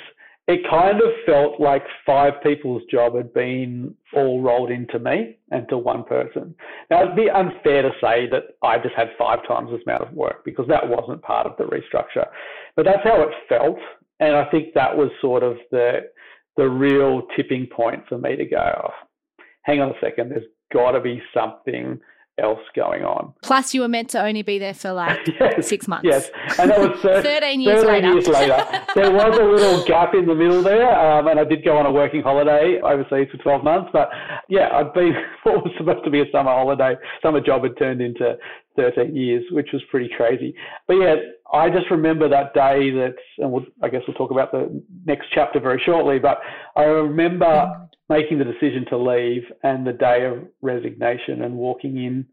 it 0.49 0.61
kind 0.69 0.97
of 1.01 1.11
felt 1.25 1.61
like 1.61 1.85
five 2.05 2.35
people's 2.43 2.83
job 2.91 3.15
had 3.15 3.33
been 3.33 3.95
all 4.13 4.43
rolled 4.43 4.71
into 4.71 4.99
me 4.99 5.39
and 5.53 5.69
to 5.69 5.79
one 5.79 6.03
person. 6.03 6.55
Now, 6.91 7.05
it'd 7.05 7.17
be 7.17 7.31
unfair 7.31 7.83
to 7.83 7.91
say 8.01 8.29
that 8.31 8.57
I 8.63 8.79
just 8.79 8.95
had 8.97 9.11
five 9.17 9.47
times 9.47 9.71
as 9.73 9.81
amount 9.87 10.03
of 10.03 10.13
work 10.13 10.45
because 10.45 10.67
that 10.69 10.89
wasn't 10.89 11.23
part 11.23 11.47
of 11.47 11.57
the 11.59 11.65
restructure. 11.65 12.27
But 12.75 12.87
that's 12.87 13.05
how 13.05 13.23
it 13.23 13.29
felt. 13.49 13.79
And 14.19 14.35
I 14.35 14.45
think 14.51 14.75
that 14.75 14.97
was 14.97 15.11
sort 15.21 15.45
of 15.45 15.59
the, 15.71 16.11
the 16.57 16.69
real 16.69 17.23
tipping 17.37 17.67
point 17.67 18.03
for 18.09 18.19
me 18.19 18.35
to 18.35 18.45
go, 18.45 18.83
oh, 18.85 19.45
hang 19.63 19.81
on 19.81 19.91
a 19.91 20.01
second, 20.01 20.31
there's 20.31 20.45
got 20.73 20.93
to 20.93 21.01
be 21.01 21.23
something 21.33 22.01
else 22.39 22.61
going 22.75 23.05
on. 23.05 23.35
Plus, 23.43 23.75
you 23.75 23.83
were 23.83 23.89
meant 23.89 24.11
to 24.11 24.23
only 24.23 24.43
be 24.43 24.59
there 24.59 24.75
for 24.75 24.93
like 24.93 25.19
yes, 25.41 25.69
six 25.69 25.87
months. 25.87 26.05
Yes, 26.05 26.31
and 26.59 26.71
that 26.71 26.81
was 26.81 26.99
13 27.03 27.61
years 27.61 27.83
13 27.83 27.87
later. 27.87 28.13
years 28.13 28.29
later. 28.29 28.85
there 28.95 29.11
was 29.11 29.39
a 29.39 29.45
little 29.45 29.85
gap 29.85 30.15
in 30.15 30.27
the 30.27 30.35
middle 30.35 30.63
there, 30.63 30.99
um, 30.99 31.29
and 31.29 31.39
I 31.39 31.45
did 31.45 31.65
go 31.65 31.77
on 31.77 31.87
a 31.87 31.93
working 31.93 32.23
holiday 32.23 32.81
overseas 32.83 33.29
for 33.31 33.39
12 33.43 33.65
months. 33.65 33.91
But 33.93 34.09
yeah, 34.49 34.69
I'd 34.73 34.93
been 34.95 35.15
what 35.43 35.65
was 35.65 35.73
supposed 35.77 36.05
to 36.05 36.11
be 36.11 36.21
a 36.21 36.31
summer 36.33 36.51
holiday, 36.51 36.97
summer 37.23 37.41
job 37.41 37.65
had 37.65 37.77
turned 37.79 38.01
into 38.01 38.37
13 38.77 39.15
years, 39.15 39.45
which 39.51 39.69
was 39.73 39.83
pretty 39.91 40.11
crazy. 40.17 40.55
But 40.87 40.95
yeah, 40.95 41.15
I 41.53 41.69
just 41.69 41.91
remember 41.91 42.29
that 42.29 42.55
day 42.55 42.91
that, 42.91 43.15
and 43.39 43.53
we'll, 43.53 43.67
I 43.83 43.89
guess 43.89 44.03
we'll 44.09 44.17
talk 44.17 44.31
about 44.31 44.53
the 44.53 44.83
next 45.05 45.27
chapter 45.35 45.61
very 45.61 45.81
shortly. 45.85 46.19
But 46.19 46.39
I 46.77 46.85
remember 46.85 47.89
making 48.13 48.39
the 48.39 48.45
decision 48.45 48.85
to 48.91 48.97
leave 48.99 49.43
and 49.63 49.87
the 49.87 49.93
day 49.93 50.27
of 50.27 50.47
resignation 50.61 51.43
and 51.43 51.55
walking 51.55 51.97
in 51.97 52.27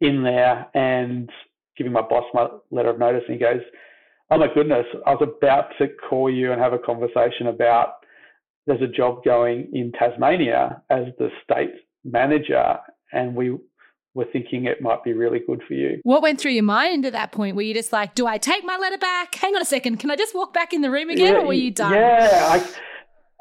in 0.00 0.22
there 0.24 0.66
and 0.74 1.30
giving 1.76 1.92
my 1.92 2.02
boss 2.02 2.24
my 2.34 2.48
letter 2.70 2.90
of 2.90 2.98
notice 2.98 3.22
and 3.28 3.34
he 3.34 3.40
goes 3.40 3.60
oh 4.30 4.38
my 4.38 4.48
goodness 4.52 4.86
i 5.06 5.10
was 5.10 5.22
about 5.22 5.66
to 5.78 5.86
call 6.08 6.28
you 6.28 6.52
and 6.52 6.60
have 6.60 6.72
a 6.72 6.78
conversation 6.78 7.46
about 7.46 7.94
there's 8.66 8.82
a 8.82 8.88
job 8.88 9.22
going 9.24 9.68
in 9.72 9.92
tasmania 9.92 10.82
as 10.90 11.04
the 11.18 11.28
state 11.44 11.74
manager 12.04 12.76
and 13.12 13.34
we 13.34 13.56
were 14.14 14.26
thinking 14.32 14.64
it 14.64 14.82
might 14.82 15.04
be 15.04 15.12
really 15.12 15.38
good 15.46 15.62
for 15.68 15.74
you. 15.74 16.00
What 16.02 16.20
went 16.20 16.40
through 16.40 16.50
your 16.50 16.64
mind 16.64 17.06
at 17.06 17.12
that 17.12 17.30
point? 17.30 17.54
Were 17.54 17.62
you 17.62 17.74
just 17.74 17.92
like, 17.92 18.16
do 18.16 18.26
I 18.26 18.38
take 18.38 18.64
my 18.64 18.76
letter 18.76 18.98
back? 18.98 19.36
Hang 19.36 19.54
on 19.54 19.62
a 19.62 19.64
second, 19.64 19.98
can 19.98 20.10
I 20.10 20.16
just 20.16 20.34
walk 20.34 20.52
back 20.52 20.72
in 20.72 20.80
the 20.80 20.90
room 20.90 21.10
again 21.10 21.34
yeah, 21.34 21.40
or 21.40 21.46
were 21.46 21.52
you 21.52 21.70
done? 21.70 21.92
Yeah, 21.92 22.48
I, 22.50 22.89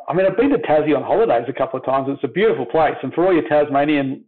I 0.09 0.13
mean, 0.13 0.25
I've 0.25 0.35
been 0.35 0.49
to 0.49 0.57
Tassie 0.57 0.95
on 0.95 1.03
holidays 1.03 1.45
a 1.47 1.53
couple 1.53 1.79
of 1.79 1.85
times. 1.85 2.07
It's 2.09 2.23
a 2.23 2.27
beautiful 2.27 2.65
place. 2.65 2.95
And 3.03 3.13
for 3.13 3.27
all 3.27 3.33
your 3.33 3.47
Tasmanian 3.47 4.25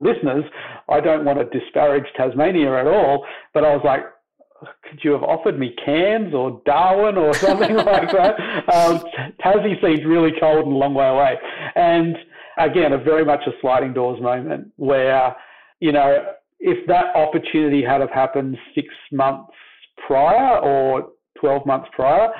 listeners, 0.00 0.44
I 0.88 1.00
don't 1.00 1.26
want 1.26 1.38
to 1.38 1.58
disparage 1.58 2.06
Tasmania 2.16 2.80
at 2.80 2.86
all, 2.86 3.26
but 3.52 3.62
I 3.62 3.76
was 3.76 3.82
like, 3.84 4.00
could 4.88 5.00
you 5.02 5.12
have 5.12 5.22
offered 5.22 5.58
me 5.58 5.74
Cairns 5.84 6.32
or 6.32 6.62
Darwin 6.64 7.18
or 7.18 7.34
something 7.34 7.76
like 7.76 8.10
that? 8.10 8.38
Um, 8.72 9.02
Tassie 9.44 9.80
seemed 9.82 10.06
really 10.06 10.32
cold 10.40 10.66
and 10.66 10.74
a 10.74 10.78
long 10.78 10.94
way 10.94 11.08
away. 11.08 11.36
And 11.74 12.16
again, 12.58 12.92
a 12.92 12.98
very 12.98 13.24
much 13.24 13.40
a 13.46 13.50
sliding 13.60 13.92
doors 13.92 14.20
moment 14.20 14.68
where, 14.76 15.36
you 15.80 15.92
know, 15.92 16.24
if 16.58 16.86
that 16.86 17.14
opportunity 17.16 17.82
had 17.84 18.00
have 18.00 18.10
happened 18.10 18.56
six 18.74 18.88
months 19.10 19.52
prior 20.06 20.58
or 20.58 21.10
12 21.38 21.66
months 21.66 21.88
prior, 21.92 22.30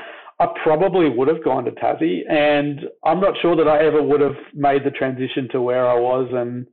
I 0.43 0.47
probably 0.65 1.09
would 1.09 1.29
have 1.29 1.45
gone 1.45 1.65
to 1.67 1.71
Tassie, 1.71 2.29
and 2.29 2.81
I'm 3.05 3.21
not 3.21 3.35
sure 3.41 3.55
that 3.55 3.69
I 3.69 3.85
ever 3.85 4.03
would 4.03 4.21
have 4.21 4.37
made 4.53 4.83
the 4.85 4.91
transition 4.91 5.49
to 5.53 5.63
where 5.63 5.87
I 5.87 5.95
was 5.95 6.29
and 6.33 6.67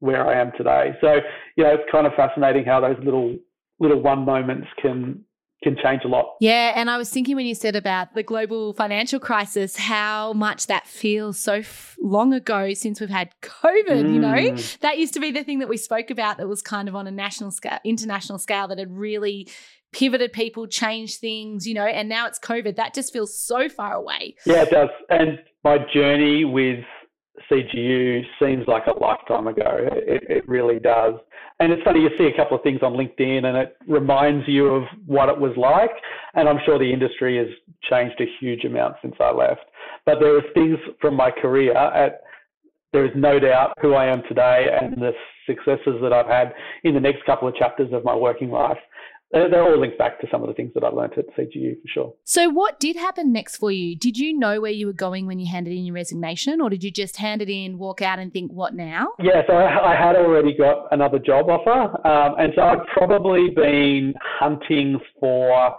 where 0.00 0.28
I 0.28 0.38
am 0.38 0.52
today. 0.58 0.92
So, 1.00 1.20
you 1.56 1.64
know, 1.64 1.70
it's 1.70 1.90
kind 1.90 2.06
of 2.06 2.12
fascinating 2.14 2.66
how 2.66 2.80
those 2.80 3.02
little 3.02 3.34
little 3.80 4.02
one 4.02 4.26
moments 4.26 4.68
can 4.80 5.24
can 5.62 5.74
change 5.82 6.02
a 6.04 6.08
lot. 6.08 6.34
Yeah, 6.38 6.74
and 6.76 6.90
I 6.90 6.98
was 6.98 7.08
thinking 7.08 7.34
when 7.34 7.46
you 7.46 7.54
said 7.54 7.74
about 7.74 8.12
the 8.12 8.22
global 8.22 8.74
financial 8.74 9.18
crisis, 9.18 9.78
how 9.78 10.34
much 10.34 10.66
that 10.66 10.86
feels 10.86 11.40
so 11.40 11.54
f- 11.54 11.96
long 12.02 12.34
ago 12.34 12.74
since 12.74 13.00
we've 13.00 13.08
had 13.08 13.30
COVID. 13.40 14.04
Mm. 14.04 14.12
You 14.12 14.20
know, 14.20 14.34
mm. 14.34 14.78
that 14.80 14.98
used 14.98 15.14
to 15.14 15.20
be 15.20 15.30
the 15.30 15.44
thing 15.44 15.60
that 15.60 15.68
we 15.70 15.78
spoke 15.78 16.10
about 16.10 16.36
that 16.36 16.46
was 16.46 16.60
kind 16.60 16.90
of 16.90 16.94
on 16.94 17.06
a 17.06 17.10
national 17.10 17.52
scale, 17.52 17.78
international 17.84 18.38
scale, 18.38 18.68
that 18.68 18.78
had 18.78 18.94
really 18.94 19.48
pivoted 19.94 20.32
people, 20.32 20.66
changed 20.66 21.20
things. 21.20 21.66
You 21.66 21.74
know, 21.74 21.86
and 21.86 22.08
now 22.08 22.26
it's 22.26 22.38
COVID. 22.38 22.76
That 22.76 22.94
just 22.94 23.12
feels 23.12 23.38
so 23.38 23.68
far 23.68 23.94
away. 23.94 24.36
Yeah, 24.44 24.62
it 24.62 24.70
does. 24.70 24.90
And 25.08 25.38
my 25.62 25.78
journey 25.92 26.44
with 26.44 26.84
CGU 27.50 28.22
seems 28.40 28.66
like 28.66 28.86
a 28.86 28.98
lifetime 28.98 29.46
ago. 29.46 29.76
It, 29.92 30.22
it, 30.28 30.48
really 30.48 30.78
does. 30.78 31.14
And 31.60 31.72
it's 31.72 31.82
funny, 31.82 32.00
you 32.00 32.10
see 32.16 32.26
a 32.26 32.36
couple 32.36 32.56
of 32.56 32.62
things 32.62 32.80
on 32.82 32.94
LinkedIn 32.94 33.44
and 33.44 33.56
it 33.56 33.76
reminds 33.88 34.46
you 34.48 34.66
of 34.66 34.84
what 35.06 35.28
it 35.28 35.38
was 35.38 35.52
like. 35.56 35.90
And 36.34 36.48
I'm 36.48 36.58
sure 36.64 36.78
the 36.78 36.92
industry 36.92 37.38
has 37.38 37.48
changed 37.88 38.20
a 38.20 38.26
huge 38.40 38.64
amount 38.64 38.96
since 39.02 39.14
I 39.20 39.32
left. 39.32 39.62
But 40.06 40.20
there 40.20 40.36
are 40.36 40.42
things 40.54 40.78
from 41.00 41.14
my 41.14 41.30
career 41.30 41.76
at 41.76 42.20
there 42.92 43.04
is 43.04 43.12
no 43.16 43.40
doubt 43.40 43.74
who 43.82 43.94
I 43.94 44.06
am 44.06 44.22
today 44.28 44.68
and 44.80 44.96
the 45.02 45.10
successes 45.46 46.00
that 46.00 46.12
I've 46.12 46.28
had 46.28 46.54
in 46.84 46.94
the 46.94 47.00
next 47.00 47.26
couple 47.26 47.48
of 47.48 47.56
chapters 47.56 47.92
of 47.92 48.04
my 48.04 48.14
working 48.14 48.50
life 48.50 48.78
they're 49.34 49.62
all 49.62 49.78
linked 49.78 49.98
back 49.98 50.20
to 50.20 50.26
some 50.30 50.42
of 50.42 50.48
the 50.48 50.54
things 50.54 50.72
that 50.74 50.84
I 50.84 50.88
learned 50.88 51.14
at 51.18 51.26
CGU 51.36 51.80
for 51.82 51.88
sure. 51.88 52.14
So, 52.24 52.48
what 52.48 52.78
did 52.78 52.96
happen 52.96 53.32
next 53.32 53.56
for 53.56 53.70
you? 53.70 53.96
Did 53.96 54.16
you 54.16 54.36
know 54.38 54.60
where 54.60 54.70
you 54.70 54.86
were 54.86 54.92
going 54.92 55.26
when 55.26 55.38
you 55.38 55.50
handed 55.50 55.72
in 55.72 55.84
your 55.84 55.94
resignation, 55.94 56.60
or 56.60 56.70
did 56.70 56.84
you 56.84 56.90
just 56.90 57.16
hand 57.16 57.42
it 57.42 57.50
in, 57.50 57.78
walk 57.78 58.00
out, 58.00 58.18
and 58.18 58.32
think, 58.32 58.52
what 58.52 58.74
now? 58.74 59.08
Yeah, 59.18 59.42
so 59.46 59.54
I, 59.54 59.92
I 59.92 59.96
had 59.96 60.16
already 60.16 60.56
got 60.56 60.86
another 60.92 61.18
job 61.18 61.48
offer. 61.48 62.06
Um, 62.06 62.36
and 62.38 62.52
so 62.54 62.62
I'd 62.62 62.86
probably 62.92 63.50
been 63.50 64.14
hunting 64.22 65.00
for 65.18 65.76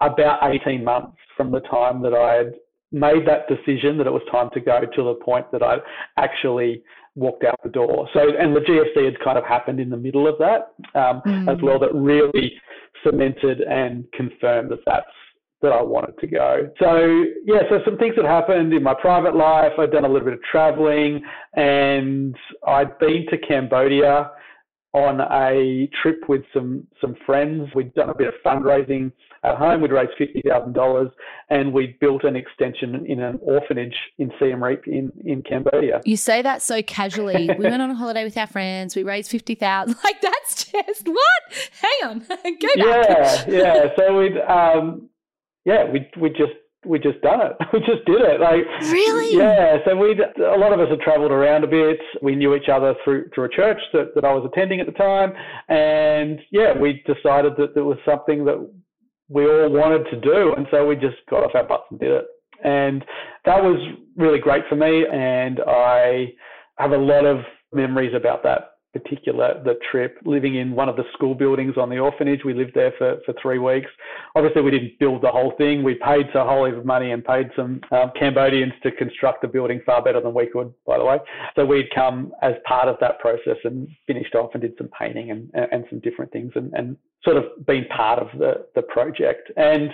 about 0.00 0.38
18 0.42 0.84
months 0.84 1.16
from 1.36 1.50
the 1.50 1.60
time 1.60 2.02
that 2.02 2.14
I'd 2.14 2.52
made 2.92 3.26
that 3.26 3.48
decision 3.48 3.98
that 3.98 4.06
it 4.06 4.12
was 4.12 4.22
time 4.30 4.50
to 4.52 4.60
go 4.60 4.80
to 4.80 5.02
the 5.02 5.14
point 5.14 5.50
that 5.52 5.62
I 5.62 5.76
actually 6.16 6.82
walked 7.14 7.44
out 7.44 7.56
the 7.62 7.70
door. 7.70 8.08
So, 8.12 8.20
and 8.38 8.54
the 8.54 8.60
GFC 8.60 9.04
had 9.04 9.20
kind 9.20 9.38
of 9.38 9.44
happened 9.44 9.80
in 9.80 9.90
the 9.90 9.96
middle 9.96 10.26
of 10.26 10.36
that 10.38 10.72
um, 10.98 11.22
mm. 11.26 11.52
as 11.52 11.62
well. 11.62 11.78
That 11.78 11.94
really 11.94 12.52
cemented 13.04 13.60
and 13.62 14.04
confirmed 14.12 14.70
that 14.70 14.80
that's 14.86 15.06
that 15.62 15.72
I 15.72 15.82
wanted 15.82 16.18
to 16.20 16.26
go. 16.26 16.70
So 16.78 17.24
yeah, 17.44 17.60
so 17.68 17.80
some 17.84 17.98
things 17.98 18.14
that 18.16 18.24
happened 18.24 18.72
in 18.72 18.82
my 18.82 18.94
private 18.94 19.36
life. 19.36 19.72
I'd 19.78 19.90
done 19.90 20.04
a 20.04 20.08
little 20.08 20.24
bit 20.24 20.34
of 20.34 20.42
traveling, 20.50 21.22
and 21.54 22.34
I'd 22.66 22.98
been 22.98 23.26
to 23.30 23.38
Cambodia 23.38 24.30
on 24.94 25.20
a 25.20 25.88
trip 26.02 26.20
with 26.28 26.42
some 26.54 26.86
some 27.00 27.14
friends. 27.26 27.68
We'd 27.74 27.94
done 27.94 28.10
a 28.10 28.14
bit 28.14 28.28
of 28.28 28.34
fundraising 28.44 29.12
at 29.42 29.56
home. 29.56 29.80
We'd 29.80 29.92
raised 29.92 30.12
fifty 30.18 30.42
thousand 30.46 30.74
dollars, 30.74 31.10
and 31.48 31.72
we 31.72 31.96
built 32.00 32.24
an 32.24 32.36
extension 32.36 33.06
in 33.06 33.20
an 33.20 33.38
orphanage 33.42 33.96
in 34.18 34.30
Siem 34.38 34.62
Reap 34.62 34.86
in 34.86 35.12
in 35.24 35.42
Cambodia. 35.42 36.00
You 36.04 36.16
say 36.16 36.42
that 36.42 36.62
so 36.62 36.82
casually. 36.82 37.50
we 37.58 37.68
went 37.68 37.82
on 37.82 37.90
a 37.90 37.94
holiday 37.94 38.24
with 38.24 38.36
our 38.36 38.46
friends. 38.46 38.94
We 38.96 39.02
raised 39.02 39.30
fifty 39.30 39.54
thousand. 39.54 39.96
Like 40.10 40.20
that's 40.22 40.64
just 40.64 41.06
what? 41.06 41.70
Hang 41.80 42.10
on, 42.10 42.18
go 42.28 42.34
back. 42.34 42.66
Yeah, 42.76 43.44
yeah. 43.48 43.88
So 43.96 44.18
we'd 44.18 44.38
um, 44.38 45.08
yeah, 45.64 45.84
we 45.84 46.08
we 46.18 46.30
just 46.30 46.52
we 46.86 46.98
just 46.98 47.20
done 47.20 47.40
it. 47.42 47.56
We 47.72 47.80
just 47.80 48.04
did 48.06 48.20
it. 48.22 48.40
Like 48.40 48.64
really? 48.90 49.36
Yeah. 49.36 49.78
So 49.84 49.94
we 49.96 50.12
a 50.12 50.58
lot 50.58 50.72
of 50.72 50.80
us 50.80 50.88
had 50.90 51.00
travelled 51.00 51.30
around 51.32 51.64
a 51.64 51.66
bit. 51.66 52.00
We 52.22 52.34
knew 52.34 52.54
each 52.54 52.68
other 52.68 52.94
through 53.04 53.28
through 53.34 53.44
a 53.44 53.48
church 53.48 53.80
that, 53.92 54.14
that 54.14 54.24
I 54.24 54.32
was 54.32 54.48
attending 54.50 54.80
at 54.80 54.86
the 54.86 54.92
time, 54.92 55.32
and 55.68 56.40
yeah, 56.50 56.76
we 56.76 57.04
decided 57.06 57.52
that 57.58 57.74
there 57.74 57.84
was 57.84 57.98
something 58.04 58.44
that 58.46 58.68
we 59.30 59.46
all 59.46 59.70
wanted 59.70 60.04
to 60.10 60.20
do, 60.20 60.54
and 60.56 60.66
so 60.70 60.86
we 60.86 60.96
just 60.96 61.16
got 61.30 61.44
off 61.44 61.54
our 61.54 61.64
butts 61.64 61.84
and 61.90 62.00
did 62.00 62.10
it. 62.10 62.26
And 62.62 63.02
that 63.46 63.62
was 63.62 63.80
really 64.16 64.40
great 64.40 64.64
for 64.68 64.76
me, 64.76 65.06
and 65.10 65.60
I 65.66 66.34
have 66.76 66.90
a 66.90 66.98
lot 66.98 67.24
of 67.24 67.38
memories 67.72 68.12
about 68.14 68.42
that 68.42 68.72
particular 68.92 69.62
the 69.64 69.74
trip 69.90 70.18
living 70.24 70.56
in 70.56 70.72
one 70.72 70.88
of 70.88 70.96
the 70.96 71.04
school 71.12 71.34
buildings 71.34 71.74
on 71.76 71.88
the 71.88 71.98
orphanage. 71.98 72.40
We 72.44 72.54
lived 72.54 72.72
there 72.74 72.92
for, 72.98 73.18
for 73.24 73.34
three 73.40 73.58
weeks. 73.58 73.90
Obviously 74.34 74.62
we 74.62 74.70
didn't 74.70 74.98
build 74.98 75.22
the 75.22 75.30
whole 75.30 75.52
thing. 75.56 75.82
We 75.82 75.94
paid 75.94 76.26
a 76.34 76.44
whole 76.44 76.66
heap 76.66 76.76
of 76.76 76.84
money 76.84 77.12
and 77.12 77.24
paid 77.24 77.50
some 77.54 77.80
um, 77.92 78.10
cambodians 78.18 78.72
to 78.82 78.90
construct 78.92 79.42
the 79.42 79.48
building 79.48 79.80
far 79.86 80.02
better 80.02 80.20
than 80.20 80.34
we 80.34 80.46
could 80.46 80.72
by 80.86 80.98
the 80.98 81.04
way. 81.04 81.18
So 81.56 81.64
we'd 81.64 81.94
come 81.94 82.32
as 82.42 82.54
part 82.66 82.88
of 82.88 82.96
that 83.00 83.20
process 83.20 83.56
and 83.64 83.88
finished 84.06 84.34
off 84.34 84.50
and 84.54 84.62
did 84.62 84.74
some 84.76 84.90
painting 84.98 85.30
and, 85.30 85.50
and 85.54 85.84
some 85.88 86.00
different 86.00 86.32
things 86.32 86.52
and, 86.54 86.72
and 86.74 86.96
sort 87.24 87.36
of 87.36 87.44
been 87.66 87.84
part 87.86 88.18
of 88.18 88.28
the, 88.38 88.66
the 88.74 88.82
project. 88.82 89.52
And 89.56 89.90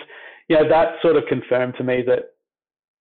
you 0.48 0.56
know 0.56 0.68
that 0.68 0.94
sort 1.02 1.16
of 1.16 1.24
confirmed 1.28 1.74
to 1.78 1.84
me 1.84 2.02
that 2.06 2.32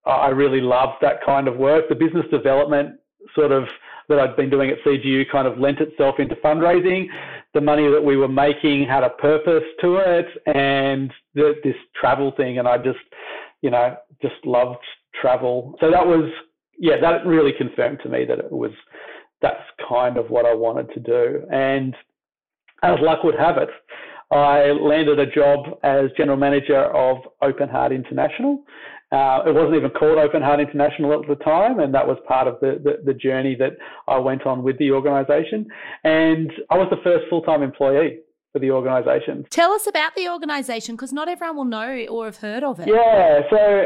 I 0.05 0.29
really 0.29 0.61
loved 0.61 0.97
that 1.01 1.23
kind 1.25 1.47
of 1.47 1.57
work. 1.57 1.89
The 1.89 1.95
business 1.95 2.25
development 2.31 2.99
sort 3.33 3.51
of 3.51 3.63
that 4.09 4.19
I'd 4.19 4.35
been 4.35 4.49
doing 4.49 4.69
at 4.69 4.77
CGU 4.85 5.23
kind 5.31 5.47
of 5.47 5.57
lent 5.57 5.79
itself 5.79 6.15
into 6.19 6.35
fundraising. 6.35 7.07
The 7.53 7.61
money 7.61 7.89
that 7.89 8.03
we 8.03 8.17
were 8.17 8.27
making 8.27 8.85
had 8.87 9.03
a 9.03 9.09
purpose 9.09 9.63
to 9.81 9.95
it, 9.97 10.27
and 10.47 11.11
the, 11.33 11.55
this 11.63 11.75
travel 11.99 12.33
thing, 12.35 12.59
and 12.59 12.67
I 12.67 12.77
just, 12.77 12.99
you 13.61 13.69
know, 13.69 13.95
just 14.21 14.35
loved 14.45 14.83
travel. 15.19 15.75
So 15.79 15.89
that 15.91 16.05
was, 16.05 16.29
yeah, 16.77 16.95
that 17.01 17.25
really 17.25 17.53
confirmed 17.57 17.99
to 18.03 18.09
me 18.09 18.25
that 18.25 18.39
it 18.39 18.51
was 18.51 18.71
that's 19.41 19.63
kind 19.87 20.17
of 20.17 20.29
what 20.29 20.45
I 20.45 20.53
wanted 20.53 20.91
to 20.93 20.99
do. 20.99 21.45
And 21.51 21.95
as 22.83 22.97
luck 23.01 23.23
would 23.23 23.35
have 23.35 23.57
it, 23.57 23.69
I 24.31 24.71
landed 24.71 25.19
a 25.19 25.27
job 25.27 25.77
as 25.83 26.09
general 26.17 26.37
manager 26.37 26.83
of 26.85 27.17
Open 27.41 27.69
Heart 27.69 27.91
International, 27.91 28.63
uh, 29.15 29.43
it 29.47 29.53
wasn't 29.53 29.75
even 29.75 29.91
called 29.91 30.17
Open 30.17 30.41
Heart 30.41 30.59
International 30.59 31.13
at 31.13 31.27
the 31.27 31.35
time, 31.35 31.79
and 31.79 31.93
that 31.93 32.05
was 32.05 32.17
part 32.27 32.47
of 32.47 32.59
the, 32.59 32.81
the, 32.83 32.93
the 33.05 33.13
journey 33.13 33.55
that 33.55 33.77
I 34.07 34.17
went 34.17 34.45
on 34.45 34.61
with 34.61 34.77
the 34.77 34.91
organisation. 34.91 35.67
And 36.03 36.51
I 36.69 36.77
was 36.77 36.87
the 36.89 37.01
first 37.01 37.25
full 37.29 37.41
time 37.41 37.63
employee 37.63 38.19
for 38.51 38.59
the 38.59 38.71
organisation. 38.71 39.45
Tell 39.49 39.71
us 39.71 39.87
about 39.87 40.15
the 40.15 40.27
organisation 40.29 40.95
because 40.95 41.13
not 41.13 41.29
everyone 41.29 41.55
will 41.55 41.65
know 41.65 42.05
or 42.09 42.25
have 42.25 42.37
heard 42.37 42.63
of 42.63 42.79
it. 42.79 42.87
Yeah, 42.87 43.41
so 43.49 43.85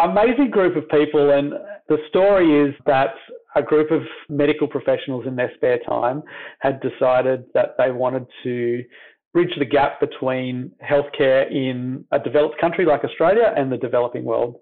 amazing 0.00 0.50
group 0.50 0.76
of 0.76 0.88
people, 0.90 1.30
and 1.30 1.52
the 1.88 1.98
story 2.08 2.68
is 2.68 2.74
that 2.84 3.14
a 3.56 3.62
group 3.62 3.90
of 3.90 4.02
medical 4.28 4.68
professionals 4.68 5.26
in 5.26 5.34
their 5.36 5.50
spare 5.56 5.78
time 5.88 6.22
had 6.60 6.80
decided 6.80 7.44
that 7.54 7.74
they 7.78 7.90
wanted 7.90 8.26
to 8.44 8.82
bridge 9.32 9.52
the 9.58 9.64
gap 9.64 10.00
between 10.00 10.72
healthcare 10.82 11.50
in 11.50 12.04
a 12.12 12.18
developed 12.18 12.60
country 12.60 12.84
like 12.84 13.04
Australia 13.04 13.52
and 13.56 13.70
the 13.70 13.76
developing 13.76 14.24
world. 14.24 14.56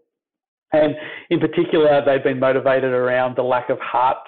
And 0.72 0.94
in 1.30 1.38
particular, 1.38 2.02
they've 2.04 2.24
been 2.24 2.40
motivated 2.40 2.90
around 2.90 3.36
the 3.36 3.42
lack 3.42 3.70
of 3.70 3.78
heart 3.78 4.18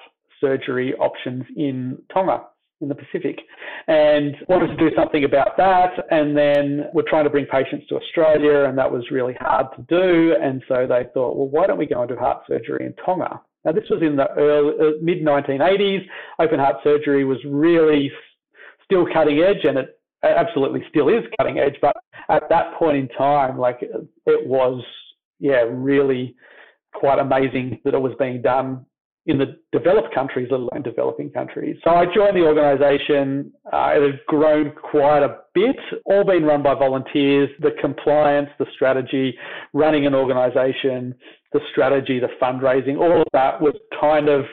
surgery 0.40 0.94
options 0.94 1.44
in 1.56 1.98
Tonga 2.12 2.44
in 2.80 2.88
the 2.88 2.94
Pacific 2.94 3.40
and 3.88 4.36
wanted 4.48 4.68
to 4.68 4.76
do 4.76 4.94
something 4.96 5.24
about 5.24 5.56
that. 5.56 5.90
And 6.10 6.36
then 6.36 6.86
we're 6.94 7.08
trying 7.08 7.24
to 7.24 7.30
bring 7.30 7.46
patients 7.46 7.86
to 7.88 7.96
Australia, 7.96 8.64
and 8.64 8.78
that 8.78 8.90
was 8.90 9.10
really 9.10 9.34
hard 9.40 9.66
to 9.76 9.82
do. 9.88 10.36
And 10.40 10.62
so 10.68 10.86
they 10.86 11.06
thought, 11.12 11.36
well, 11.36 11.48
why 11.48 11.66
don't 11.66 11.78
we 11.78 11.86
go 11.86 12.00
and 12.00 12.08
do 12.08 12.16
heart 12.16 12.42
surgery 12.46 12.86
in 12.86 12.94
Tonga? 13.04 13.40
Now, 13.64 13.72
this 13.72 13.84
was 13.90 14.00
in 14.02 14.16
the 14.16 14.30
early, 14.36 14.74
uh, 14.80 14.92
mid 15.02 15.22
1980s. 15.24 16.06
Open 16.38 16.60
heart 16.60 16.76
surgery 16.84 17.24
was 17.24 17.38
really 17.44 18.12
still 18.84 19.06
cutting 19.12 19.40
edge, 19.40 19.64
and 19.64 19.78
it 19.78 19.97
absolutely 20.22 20.82
still 20.88 21.08
is 21.08 21.24
cutting 21.38 21.58
edge, 21.58 21.76
but 21.80 21.96
at 22.28 22.48
that 22.48 22.74
point 22.78 22.96
in 22.96 23.08
time, 23.08 23.58
like 23.58 23.78
it 23.82 24.46
was, 24.46 24.82
yeah, 25.38 25.64
really 25.68 26.34
quite 26.94 27.18
amazing 27.18 27.80
that 27.84 27.94
it 27.94 28.00
was 28.00 28.12
being 28.18 28.42
done 28.42 28.84
in 29.26 29.36
the 29.36 29.58
developed 29.72 30.14
countries, 30.14 30.48
let 30.50 30.60
alone 30.60 30.82
developing 30.82 31.30
countries. 31.30 31.76
So 31.84 31.90
I 31.90 32.06
joined 32.06 32.34
the 32.34 32.46
organisation. 32.46 33.52
Uh, 33.70 33.92
it 33.94 34.02
had 34.02 34.26
grown 34.26 34.72
quite 34.72 35.22
a 35.22 35.40
bit, 35.54 35.76
all 36.06 36.24
being 36.24 36.44
run 36.44 36.62
by 36.62 36.74
volunteers. 36.74 37.50
The 37.60 37.72
compliance, 37.78 38.48
the 38.58 38.64
strategy, 38.74 39.36
running 39.74 40.06
an 40.06 40.14
organisation, 40.14 41.14
the 41.52 41.60
strategy, 41.70 42.18
the 42.18 42.28
fundraising, 42.40 42.96
all 42.98 43.20
of 43.20 43.26
that 43.34 43.60
was 43.60 43.74
kind 44.00 44.30
of 44.30 44.46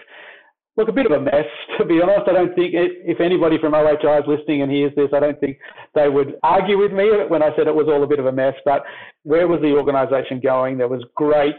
look, 0.78 0.90
a 0.90 0.92
bit 0.92 1.06
of 1.06 1.12
a 1.12 1.20
mess, 1.20 1.46
to 1.78 1.86
be 1.86 2.02
honest. 2.02 2.28
I 2.28 2.34
don't 2.34 2.56
think 2.56 2.74
it, 2.74 2.92
if 3.06 3.20
anybody 3.20 3.58
from 3.60 3.74
OHI 3.74 4.20
is 4.20 4.28
listening 4.28 4.62
and 4.62 4.72
hears 4.72 4.94
this, 4.96 5.10
I 5.14 5.20
don't 5.20 5.40
think 5.40 5.58
they 5.94 6.10
would 6.10 6.36
argue 6.44 6.78
with 6.78 6.92
me 6.92 7.10
when 7.28 7.44
I 7.44 7.56
said 7.56 7.68
it 7.68 7.76
was 7.76 7.88
all 7.88 8.04
a 8.04 8.08
bit 8.08 8.20
of 8.20 8.26
a 8.26 8.32
mess. 8.32 8.56
But 8.66 8.84
where 9.24 9.48
was 9.48 9.62
the 9.62 9.74
organisation 9.74 10.40
going? 10.40 10.78
There 10.78 10.88
was 10.88 11.04
great 11.16 11.56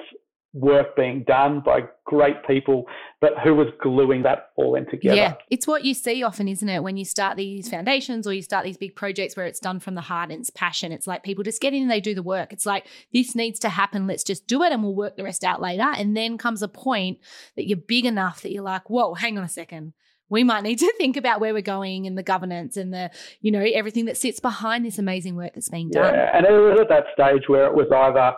work 0.53 0.97
being 0.97 1.23
done 1.27 1.61
by 1.65 1.81
great 2.05 2.47
people, 2.47 2.87
but 3.21 3.33
who 3.45 3.55
was 3.55 3.69
gluing 3.83 4.23
that 4.23 4.51
all 4.57 4.75
in 4.75 4.87
together? 4.87 5.17
Yeah, 5.17 5.35
it's 5.51 5.67
what 5.67 5.85
you 5.85 5.93
see 5.93 6.23
often, 6.23 6.49
isn't 6.49 6.69
it? 6.69 6.83
When 6.83 6.97
you 6.97 7.05
start 7.05 7.37
these 7.37 7.69
foundations 7.69 8.27
or 8.27 8.33
you 8.33 8.43
start 8.43 8.65
these 8.65 8.77
big 8.77 8.97
projects 8.97 9.37
where 9.37 9.47
it's 9.47 9.61
done 9.61 9.81
from 9.81 9.95
the 9.95 10.01
heart 10.01 10.31
and 10.31 10.41
it's 10.41 10.51
passion. 10.51 10.93
It's 10.93 11.07
like 11.07 11.23
people 11.23 11.45
just 11.45 11.61
get 11.61 11.75
in 11.75 11.83
and 11.83 11.91
they 11.91 12.01
do 12.01 12.15
the 12.15 12.23
work. 12.23 12.53
It's 12.53 12.67
like, 12.67 12.87
this 13.13 13.35
needs 13.35 13.59
to 13.61 13.69
happen. 13.69 14.07
Let's 14.07 14.25
just 14.25 14.47
do 14.47 14.63
it 14.63 14.73
and 14.73 14.83
we'll 14.83 14.95
work 14.95 15.17
the 15.17 15.25
rest 15.25 15.45
out 15.45 15.61
later. 15.61 15.93
And 15.97 16.17
then 16.17 16.39
comes 16.39 16.63
a 16.63 16.69
point 16.69 17.19
that 17.57 17.69
you're 17.69 17.77
big 17.77 18.07
enough 18.07 18.43
that 18.43 18.53
you're 18.53 18.63
like, 18.63 18.89
whoa, 18.89 19.15
hang 19.15 19.39
on 19.39 19.45
a 19.45 19.49
second 19.49 19.93
we 20.29 20.43
might 20.43 20.63
need 20.65 20.79
to 20.79 20.93
think 20.99 21.17
about 21.17 21.41
where 21.41 21.53
we're 21.53 21.63
going 21.63 22.07
and 22.07 22.19
the 22.19 22.23
governance 22.23 22.77
and 22.77 22.93
the, 22.93 23.11
you 23.41 23.53
know, 23.53 23.65
everything 23.75 24.07
that 24.07 24.17
sits 24.17 24.41
behind 24.41 24.85
this 24.85 24.99
amazing 24.99 25.37
work 25.37 25.55
that's 25.55 25.69
being 25.69 25.91
done. 25.91 26.13
Yeah, 26.13 26.37
and 26.37 26.45
it 26.45 26.51
was 26.51 26.81
at 26.81 26.89
that 26.89 27.05
stage 27.13 27.49
where 27.49 27.67
it 27.67 27.75
was 27.75 27.87
either 27.93 28.35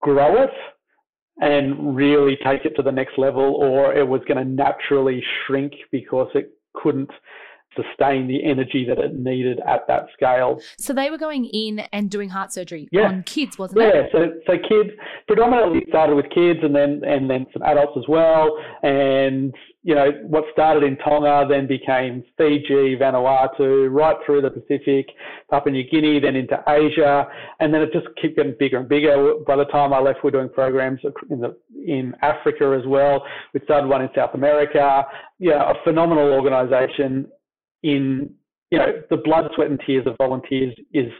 grow 0.00 0.42
it 0.42 0.50
and 1.40 1.94
really 1.94 2.36
take 2.44 2.64
it 2.64 2.74
to 2.76 2.82
the 2.82 2.90
next 2.90 3.18
level, 3.18 3.54
or 3.54 3.94
it 3.94 4.06
was 4.06 4.20
going 4.26 4.38
to 4.38 4.44
naturally 4.44 5.22
shrink 5.46 5.72
because 5.92 6.28
it 6.34 6.50
couldn't 6.74 7.10
sustain 7.76 8.26
the 8.26 8.44
energy 8.44 8.84
that 8.88 8.98
it 8.98 9.14
needed 9.14 9.60
at 9.66 9.86
that 9.88 10.06
scale. 10.14 10.60
So 10.78 10.92
they 10.92 11.10
were 11.10 11.18
going 11.18 11.46
in 11.46 11.80
and 11.92 12.10
doing 12.10 12.28
heart 12.28 12.52
surgery 12.52 12.88
yeah. 12.90 13.08
on 13.08 13.22
kids, 13.24 13.58
wasn't 13.58 13.80
yeah. 13.82 13.88
it? 13.88 14.10
Yeah, 14.12 14.20
so 14.20 14.32
so 14.46 14.52
kids 14.68 14.90
predominantly 15.26 15.84
started 15.88 16.16
with 16.16 16.26
kids 16.30 16.60
and 16.62 16.74
then 16.74 17.02
and 17.04 17.28
then 17.28 17.46
some 17.52 17.62
adults 17.62 17.92
as 17.96 18.04
well. 18.08 18.58
And 18.82 19.54
you 19.82 19.94
know, 19.94 20.10
what 20.26 20.44
started 20.52 20.82
in 20.82 20.96
Tonga 20.98 21.46
then 21.48 21.66
became 21.66 22.22
Fiji, 22.36 22.96
Vanuatu, 22.96 23.90
right 23.90 24.16
through 24.26 24.42
the 24.42 24.50
Pacific, 24.50 25.06
Papua 25.50 25.72
New 25.72 25.84
Guinea, 25.88 26.20
then 26.20 26.36
into 26.36 26.62
Asia, 26.68 27.26
and 27.60 27.72
then 27.72 27.82
it 27.82 27.92
just 27.92 28.06
kept 28.20 28.36
getting 28.36 28.54
bigger 28.58 28.78
and 28.78 28.88
bigger. 28.88 29.34
By 29.46 29.56
the 29.56 29.64
time 29.66 29.92
I 29.92 30.00
left, 30.00 30.18
we 30.22 30.28
we're 30.28 30.40
doing 30.40 30.50
programs 30.52 31.00
in 31.30 31.40
the 31.40 31.56
in 31.86 32.14
Africa 32.22 32.76
as 32.78 32.86
well. 32.86 33.24
We 33.54 33.60
started 33.64 33.86
one 33.88 34.02
in 34.02 34.10
South 34.14 34.34
America. 34.34 35.04
Yeah, 35.38 35.70
a 35.70 35.74
phenomenal 35.84 36.32
organisation 36.32 37.28
in 37.82 38.30
you 38.70 38.78
know 38.78 39.02
the 39.10 39.16
blood, 39.16 39.50
sweat, 39.54 39.70
and 39.70 39.80
tears 39.86 40.06
of 40.06 40.16
volunteers 40.18 40.74
is 40.92 41.10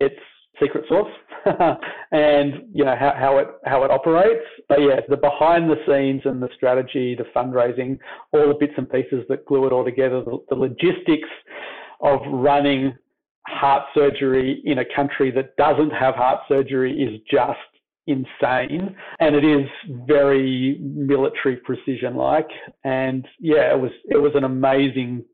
its 0.00 0.16
secret 0.60 0.84
sauce, 0.88 1.10
and 2.12 2.64
you 2.72 2.84
know 2.84 2.96
how, 2.98 3.14
how 3.16 3.38
it 3.38 3.48
how 3.64 3.82
it 3.84 3.90
operates. 3.90 4.44
But 4.68 4.80
yeah, 4.80 5.00
the 5.08 5.16
behind 5.16 5.70
the 5.70 5.76
scenes 5.86 6.22
and 6.24 6.42
the 6.42 6.48
strategy, 6.56 7.14
the 7.14 7.24
fundraising, 7.36 7.98
all 8.32 8.48
the 8.48 8.54
bits 8.58 8.74
and 8.76 8.90
pieces 8.90 9.24
that 9.28 9.44
glue 9.46 9.66
it 9.66 9.72
all 9.72 9.84
together, 9.84 10.22
the, 10.24 10.38
the 10.48 10.54
logistics 10.54 11.28
of 12.00 12.20
running 12.26 12.94
heart 13.46 13.84
surgery 13.94 14.62
in 14.64 14.78
a 14.78 14.84
country 14.96 15.30
that 15.30 15.56
doesn't 15.56 15.90
have 15.90 16.14
heart 16.14 16.40
surgery 16.48 16.92
is 16.92 17.20
just 17.30 17.58
insane 18.06 18.94
and 19.20 19.34
it 19.34 19.44
is 19.44 19.66
very 20.06 20.78
military 20.82 21.56
precision 21.56 22.16
like 22.16 22.48
and 22.84 23.26
yeah 23.40 23.72
it 23.72 23.80
was 23.80 23.90
it 24.04 24.18
was 24.18 24.32
an 24.34 24.44
amazing 24.44 25.24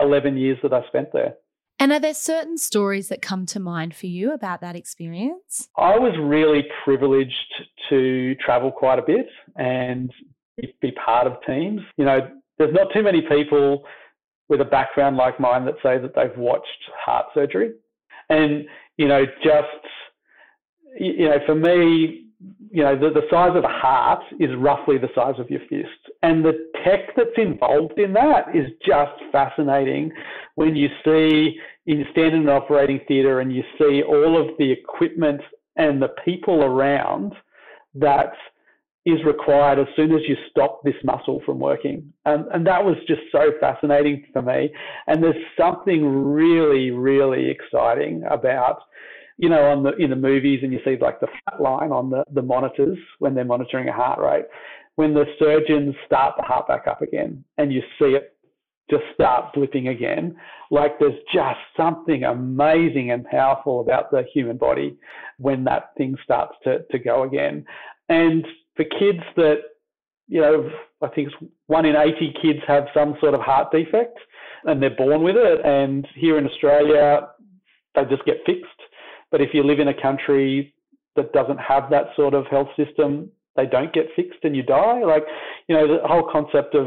11 0.00 0.36
years 0.36 0.58
that 0.62 0.72
I 0.72 0.86
spent 0.88 1.12
there. 1.12 1.34
And 1.78 1.92
are 1.92 2.00
there 2.00 2.14
certain 2.14 2.56
stories 2.56 3.08
that 3.08 3.20
come 3.20 3.46
to 3.46 3.60
mind 3.60 3.94
for 3.94 4.06
you 4.06 4.32
about 4.32 4.60
that 4.60 4.76
experience? 4.76 5.68
I 5.76 5.98
was 5.98 6.14
really 6.20 6.64
privileged 6.84 7.34
to 7.90 8.34
travel 8.36 8.70
quite 8.70 8.98
a 8.98 9.02
bit 9.02 9.26
and 9.56 10.10
be 10.80 10.92
part 10.92 11.26
of 11.26 11.34
teams. 11.46 11.80
You 11.96 12.04
know, 12.04 12.30
there's 12.58 12.72
not 12.72 12.88
too 12.94 13.02
many 13.02 13.22
people 13.22 13.84
with 14.48 14.60
a 14.60 14.64
background 14.64 15.16
like 15.16 15.40
mine 15.40 15.64
that 15.64 15.74
say 15.82 15.98
that 15.98 16.14
they've 16.14 16.36
watched 16.36 16.68
heart 17.04 17.26
surgery. 17.34 17.72
And, 18.28 18.66
you 18.96 19.08
know, 19.08 19.24
just, 19.42 19.66
you 20.98 21.28
know, 21.28 21.38
for 21.44 21.54
me, 21.54 22.23
you 22.74 22.82
know, 22.82 22.98
the, 22.98 23.08
the 23.08 23.22
size 23.30 23.52
of 23.54 23.62
a 23.62 23.68
heart 23.68 24.24
is 24.40 24.50
roughly 24.58 24.98
the 24.98 25.08
size 25.14 25.36
of 25.38 25.48
your 25.48 25.60
fist. 25.70 26.10
And 26.24 26.44
the 26.44 26.72
tech 26.84 27.14
that's 27.16 27.30
involved 27.36 28.00
in 28.00 28.12
that 28.14 28.48
is 28.52 28.66
just 28.84 29.12
fascinating 29.30 30.10
when 30.56 30.74
you 30.74 30.88
see, 31.04 31.56
in 31.86 32.04
an 32.18 32.48
operating 32.48 32.98
theatre 33.06 33.38
and 33.38 33.54
you 33.54 33.62
see 33.78 34.02
all 34.02 34.36
of 34.36 34.56
the 34.58 34.72
equipment 34.72 35.40
and 35.76 36.02
the 36.02 36.08
people 36.24 36.64
around 36.64 37.34
that 37.94 38.32
is 39.06 39.24
required 39.24 39.78
as 39.78 39.86
soon 39.94 40.12
as 40.12 40.22
you 40.26 40.34
stop 40.50 40.82
this 40.82 40.96
muscle 41.04 41.40
from 41.46 41.60
working. 41.60 42.12
And, 42.24 42.46
and 42.52 42.66
that 42.66 42.84
was 42.84 42.96
just 43.06 43.20
so 43.30 43.52
fascinating 43.60 44.24
for 44.32 44.42
me. 44.42 44.72
And 45.06 45.22
there's 45.22 45.36
something 45.56 46.04
really, 46.04 46.90
really 46.90 47.48
exciting 47.50 48.24
about 48.28 48.80
you 49.36 49.48
know, 49.48 49.70
on 49.70 49.82
the 49.82 49.96
in 49.96 50.10
the 50.10 50.16
movies, 50.16 50.60
and 50.62 50.72
you 50.72 50.80
see 50.84 50.96
like 51.00 51.20
the 51.20 51.26
flat 51.26 51.60
line 51.60 51.90
on 51.90 52.10
the, 52.10 52.24
the 52.32 52.42
monitors 52.42 52.98
when 53.18 53.34
they're 53.34 53.44
monitoring 53.44 53.88
a 53.88 53.92
heart 53.92 54.20
rate. 54.20 54.46
When 54.96 55.12
the 55.12 55.24
surgeons 55.38 55.94
start 56.06 56.34
the 56.36 56.44
heart 56.44 56.68
back 56.68 56.86
up 56.86 57.02
again, 57.02 57.44
and 57.58 57.72
you 57.72 57.82
see 57.98 58.10
it 58.16 58.36
just 58.90 59.02
start 59.14 59.54
blipping 59.54 59.90
again, 59.90 60.36
like 60.70 60.98
there's 60.98 61.18
just 61.32 61.58
something 61.76 62.22
amazing 62.24 63.10
and 63.10 63.24
powerful 63.24 63.80
about 63.80 64.10
the 64.10 64.24
human 64.32 64.56
body 64.56 64.96
when 65.38 65.64
that 65.64 65.90
thing 65.96 66.16
starts 66.22 66.54
to 66.64 66.84
to 66.90 66.98
go 66.98 67.24
again. 67.24 67.64
And 68.08 68.46
for 68.76 68.84
kids 68.84 69.22
that, 69.36 69.56
you 70.28 70.40
know, 70.40 70.70
I 71.02 71.08
think 71.08 71.30
one 71.66 71.86
in 71.86 71.96
80 71.96 72.34
kids 72.40 72.60
have 72.66 72.86
some 72.94 73.16
sort 73.20 73.34
of 73.34 73.40
heart 73.40 73.72
defect, 73.72 74.18
and 74.64 74.82
they're 74.82 74.90
born 74.96 75.22
with 75.22 75.36
it. 75.36 75.64
And 75.64 76.06
here 76.14 76.38
in 76.38 76.46
Australia, 76.46 77.28
they 77.94 78.04
just 78.04 78.24
get 78.24 78.38
fixed 78.46 78.73
but 79.34 79.40
if 79.40 79.52
you 79.52 79.64
live 79.64 79.80
in 79.80 79.88
a 79.88 80.00
country 80.00 80.72
that 81.16 81.32
doesn't 81.32 81.58
have 81.58 81.90
that 81.90 82.04
sort 82.14 82.34
of 82.34 82.46
health 82.46 82.68
system, 82.76 83.28
they 83.56 83.66
don't 83.66 83.92
get 83.92 84.06
fixed 84.14 84.38
and 84.44 84.54
you 84.54 84.62
die. 84.62 85.02
Like, 85.02 85.24
you 85.66 85.74
know, 85.74 85.88
the 85.88 86.06
whole 86.06 86.30
concept 86.30 86.76
of 86.76 86.86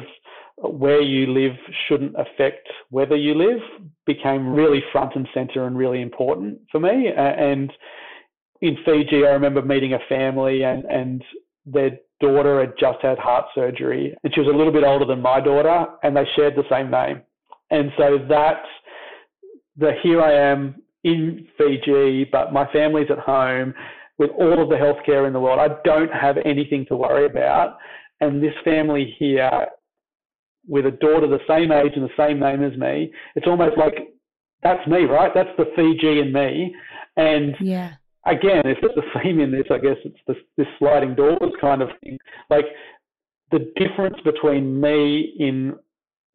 where 0.55 1.01
you 1.01 1.27
live 1.27 1.57
shouldn't 1.89 2.15
affect 2.17 2.65
whether 2.89 3.17
you 3.17 3.33
live 3.33 3.59
became 4.05 4.53
really 4.53 4.81
front 4.93 5.13
and 5.15 5.27
center 5.33 5.67
and 5.67 5.77
really 5.77 6.01
important 6.01 6.61
for 6.71 6.79
me. 6.79 7.09
And 7.17 7.69
in 8.61 8.77
Fiji, 8.85 9.25
I 9.25 9.31
remember 9.31 9.61
meeting 9.61 9.95
a 9.95 9.99
family 10.07 10.63
and, 10.63 10.85
and 10.85 11.21
their 11.65 11.99
daughter 12.21 12.61
had 12.61 12.75
just 12.79 12.99
had 13.01 13.17
heart 13.17 13.47
surgery 13.55 14.15
and 14.23 14.33
she 14.33 14.39
was 14.39 14.47
a 14.47 14.57
little 14.57 14.71
bit 14.71 14.85
older 14.85 15.03
than 15.03 15.21
my 15.21 15.41
daughter 15.41 15.85
and 16.01 16.15
they 16.15 16.25
shared 16.37 16.55
the 16.55 16.63
same 16.69 16.89
name. 16.89 17.23
And 17.71 17.91
so 17.97 18.19
that 18.29 18.61
the 19.75 19.91
here 20.01 20.21
I 20.21 20.31
am 20.31 20.81
in 21.07 21.47
Fiji, 21.57 22.25
but 22.31 22.51
my 22.51 22.71
family's 22.71 23.09
at 23.09 23.19
home 23.19 23.73
with 24.17 24.31
all 24.31 24.61
of 24.61 24.69
the 24.69 24.75
healthcare 24.75 25.27
in 25.27 25.33
the 25.33 25.39
world. 25.39 25.59
I 25.59 25.75
don't 25.83 26.11
have 26.11 26.37
anything 26.43 26.85
to 26.87 26.95
worry 26.95 27.25
about. 27.25 27.77
And 28.19 28.41
this 28.41 28.53
family 28.63 29.15
here, 29.17 29.67
with 30.67 30.85
a 30.85 30.91
daughter 30.91 31.27
the 31.27 31.39
same 31.47 31.71
age 31.71 31.93
and 31.95 32.03
the 32.03 32.17
same 32.17 32.39
name 32.39 32.63
as 32.63 32.77
me, 32.77 33.11
it's 33.35 33.47
almost 33.47 33.77
like 33.77 34.13
that's 34.63 34.85
me, 34.87 35.03
right? 35.03 35.31
That's 35.33 35.55
the 35.57 35.71
Fiji 35.75 36.19
in 36.19 36.33
me. 36.33 36.75
And 37.15 37.55
yeah. 37.61 37.93
again, 38.25 38.63
if 38.65 38.79
it's 38.81 38.95
the 38.95 39.21
theme 39.21 39.39
in 39.39 39.51
this, 39.51 39.67
I 39.71 39.77
guess 39.77 39.97
it's 40.03 40.17
this, 40.27 40.37
this 40.57 40.67
sliding 40.79 41.15
doors 41.15 41.53
kind 41.61 41.81
of 41.81 41.89
thing. 42.03 42.17
Like 42.49 42.65
the 43.51 43.71
difference 43.77 44.17
between 44.25 44.81
me 44.81 45.35
in 45.39 45.75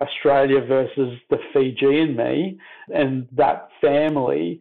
Australia 0.07 0.61
versus 0.61 1.19
the 1.31 1.39
Fijian 1.53 2.17
me 2.17 2.59
and 2.95 3.27
that 3.33 3.69
family, 3.81 4.61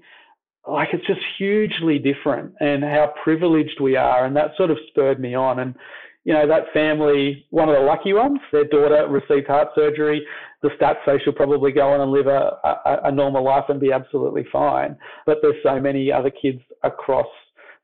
like 0.67 0.89
it's 0.93 1.06
just 1.08 1.21
hugely 1.38 1.99
different 1.99 2.54
and 2.60 2.84
how 2.84 3.13
privileged 3.23 3.80
we 3.80 3.95
are. 3.95 4.25
And 4.25 4.36
that 4.36 4.51
sort 4.58 4.71
of 4.71 4.77
spurred 4.89 5.19
me 5.19 5.34
on. 5.34 5.60
And, 5.60 5.75
you 6.23 6.34
know, 6.34 6.47
that 6.47 6.71
family, 6.73 7.45
one 7.49 7.67
of 7.67 7.75
the 7.75 7.82
lucky 7.82 8.13
ones, 8.13 8.39
their 8.51 8.65
daughter 8.65 9.08
received 9.08 9.47
heart 9.47 9.69
surgery. 9.73 10.25
The 10.62 10.69
stats 10.80 11.04
say 11.06 11.19
she'll 11.23 11.34
probably 11.34 11.71
go 11.71 11.89
on 11.93 12.01
and 12.01 12.12
live 12.12 12.27
a, 12.27 12.58
a, 12.63 12.99
a 13.06 13.12
normal 13.12 13.43
life 13.43 13.65
and 13.69 13.80
be 13.80 13.91
absolutely 13.91 14.45
fine. 14.51 14.95
But 15.25 15.39
there's 15.41 15.56
so 15.63 15.80
many 15.80 16.12
other 16.12 16.30
kids 16.30 16.62
across 16.84 17.27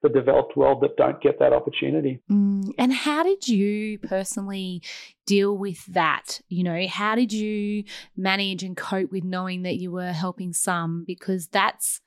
the 0.04 0.10
developed 0.10 0.56
world 0.56 0.82
that 0.82 0.96
don't 0.96 1.22
get 1.22 1.40
that 1.40 1.54
opportunity. 1.54 2.22
Mm, 2.32 2.70
and 2.78 2.94
how 2.94 3.24
did 3.24 3.48
you 3.48 3.98
personally 4.00 4.82
deal 5.26 5.58
with 5.58 5.86
that? 5.88 6.40
You 6.50 6.64
know, 6.64 6.88
how 6.88 7.16
did 7.16 7.34
you 7.34 7.84
manage 8.16 8.64
and 8.64 8.78
cope 8.78 9.12
with 9.12 9.24
knowing 9.24 9.64
that 9.64 9.78
you 9.78 9.92
were 9.92 10.12
helping 10.12 10.54
some? 10.54 11.04
Because 11.06 11.48
that's, 11.48 12.02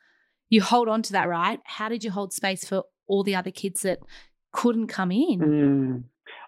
you 0.49 0.63
hold 0.63 0.89
on 0.89 1.03
to 1.03 1.13
that, 1.13 1.29
right? 1.29 1.61
How 1.65 1.89
did 1.89 2.05
you 2.05 2.11
hold 2.11 2.33
space 2.33 2.65
for 2.65 2.85
all 3.07 3.25
the 3.25 3.35
other 3.35 3.51
kids 3.51 3.83
that 3.83 3.99
couldn't 4.53 4.87
come 4.87 5.11
in? 5.11 5.41
Mm, 5.41 6.05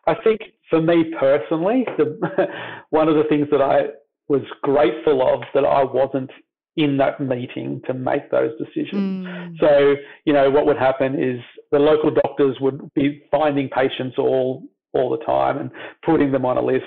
I 0.07 0.15
think 0.23 0.41
for 0.71 0.81
me 0.81 1.13
personally, 1.19 1.85
the, 1.99 2.19
one 2.91 3.09
of 3.09 3.17
the 3.17 3.25
things 3.29 3.49
that 3.51 3.61
I 3.61 3.89
was 4.29 4.43
grateful 4.63 5.23
of 5.23 5.43
that 5.55 5.65
I 5.65 5.85
wasn't 5.85 6.31
in 6.77 6.97
that 6.97 7.21
meeting 7.21 7.83
to 7.87 7.95
make 7.95 8.31
those 8.31 8.53
decisions. 8.59 9.27
Mm. 9.27 9.61
So, 9.61 9.95
you 10.25 10.33
know, 10.33 10.51
what 10.51 10.67
would 10.67 10.79
happen 10.79 11.23
is 11.23 11.41
the 11.71 11.79
local 11.79 12.11
doctors 12.11 12.57
would 12.61 12.93
be 12.95 13.23
finding 13.31 13.69
patients 13.69 14.17
all 14.19 14.63
all 14.95 15.11
the 15.11 15.25
time 15.25 15.59
and 15.59 15.71
putting 16.05 16.33
them 16.33 16.45
on 16.45 16.59
a 16.59 16.63
list. 16.63 16.85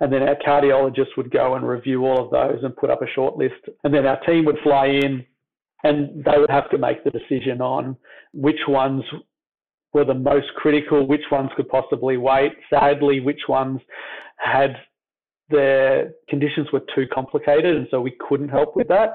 And 0.00 0.12
then 0.12 0.22
our 0.22 0.36
cardiologist 0.36 1.16
would 1.16 1.30
go 1.30 1.54
and 1.54 1.66
review 1.66 2.04
all 2.04 2.22
of 2.22 2.30
those 2.30 2.62
and 2.62 2.76
put 2.76 2.90
up 2.90 3.00
a 3.02 3.10
short 3.14 3.36
list. 3.36 3.54
And 3.84 3.94
then 3.94 4.06
our 4.06 4.20
team 4.20 4.44
would 4.44 4.58
fly 4.62 4.86
in 4.86 5.24
and 5.82 6.24
they 6.24 6.38
would 6.38 6.50
have 6.50 6.68
to 6.70 6.78
make 6.78 7.04
the 7.04 7.10
decision 7.10 7.60
on 7.60 7.96
which 8.34 8.60
ones 8.68 9.02
were 9.92 10.04
the 10.04 10.14
most 10.14 10.48
critical, 10.56 11.06
which 11.06 11.24
ones 11.32 11.50
could 11.56 11.68
possibly 11.68 12.16
wait. 12.16 12.52
Sadly, 12.68 13.20
which 13.20 13.42
ones 13.48 13.80
had 14.38 14.76
the 15.50 16.14
conditions 16.28 16.68
were 16.72 16.82
too 16.94 17.06
complicated, 17.12 17.76
and 17.76 17.86
so 17.90 18.00
we 18.00 18.16
couldn't 18.28 18.48
help 18.48 18.76
with 18.76 18.88
that. 18.88 19.12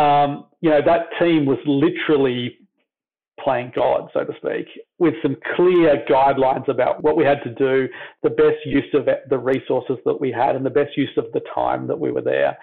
Um, 0.00 0.46
you 0.60 0.70
know, 0.70 0.80
that 0.84 1.06
team 1.18 1.46
was 1.46 1.58
literally 1.66 2.58
playing 3.42 3.72
God, 3.74 4.08
so 4.14 4.24
to 4.24 4.32
speak, 4.36 4.66
with 4.98 5.14
some 5.22 5.36
clear 5.56 6.04
guidelines 6.08 6.68
about 6.68 7.02
what 7.02 7.16
we 7.16 7.24
had 7.24 7.42
to 7.42 7.50
do, 7.54 7.88
the 8.22 8.30
best 8.30 8.64
use 8.64 8.84
of 8.94 9.06
the 9.28 9.38
resources 9.38 9.96
that 10.04 10.20
we 10.20 10.30
had, 10.32 10.56
and 10.56 10.64
the 10.64 10.70
best 10.70 10.96
use 10.96 11.10
of 11.16 11.26
the 11.32 11.40
time 11.54 11.86
that 11.86 11.98
we 11.98 12.10
were 12.10 12.22
there. 12.22 12.56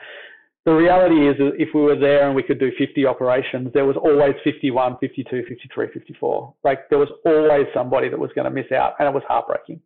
The 0.66 0.74
reality 0.74 1.28
is, 1.28 1.36
if 1.58 1.70
we 1.74 1.82
were 1.82 1.96
there 1.96 2.28
and 2.28 2.36
we 2.36 2.44
could 2.44 2.60
do 2.60 2.72
50 2.78 3.06
operations, 3.06 3.70
there 3.74 3.86
was 3.86 3.98
always 3.98 4.36
51, 4.44 4.98
52, 5.00 5.44
53, 5.48 5.88
54. 5.92 6.54
Like 6.64 6.88
there 6.90 7.00
was 7.00 7.10
always 7.26 7.66
somebody 7.74 8.10
that 8.10 8.20
was 8.20 8.30
going 8.36 8.46
to 8.46 8.52
miss 8.52 8.72
out, 8.72 8.94
and 9.00 9.08
it 9.08 9.14
was 9.14 9.24
heartbreaking. 9.28 9.82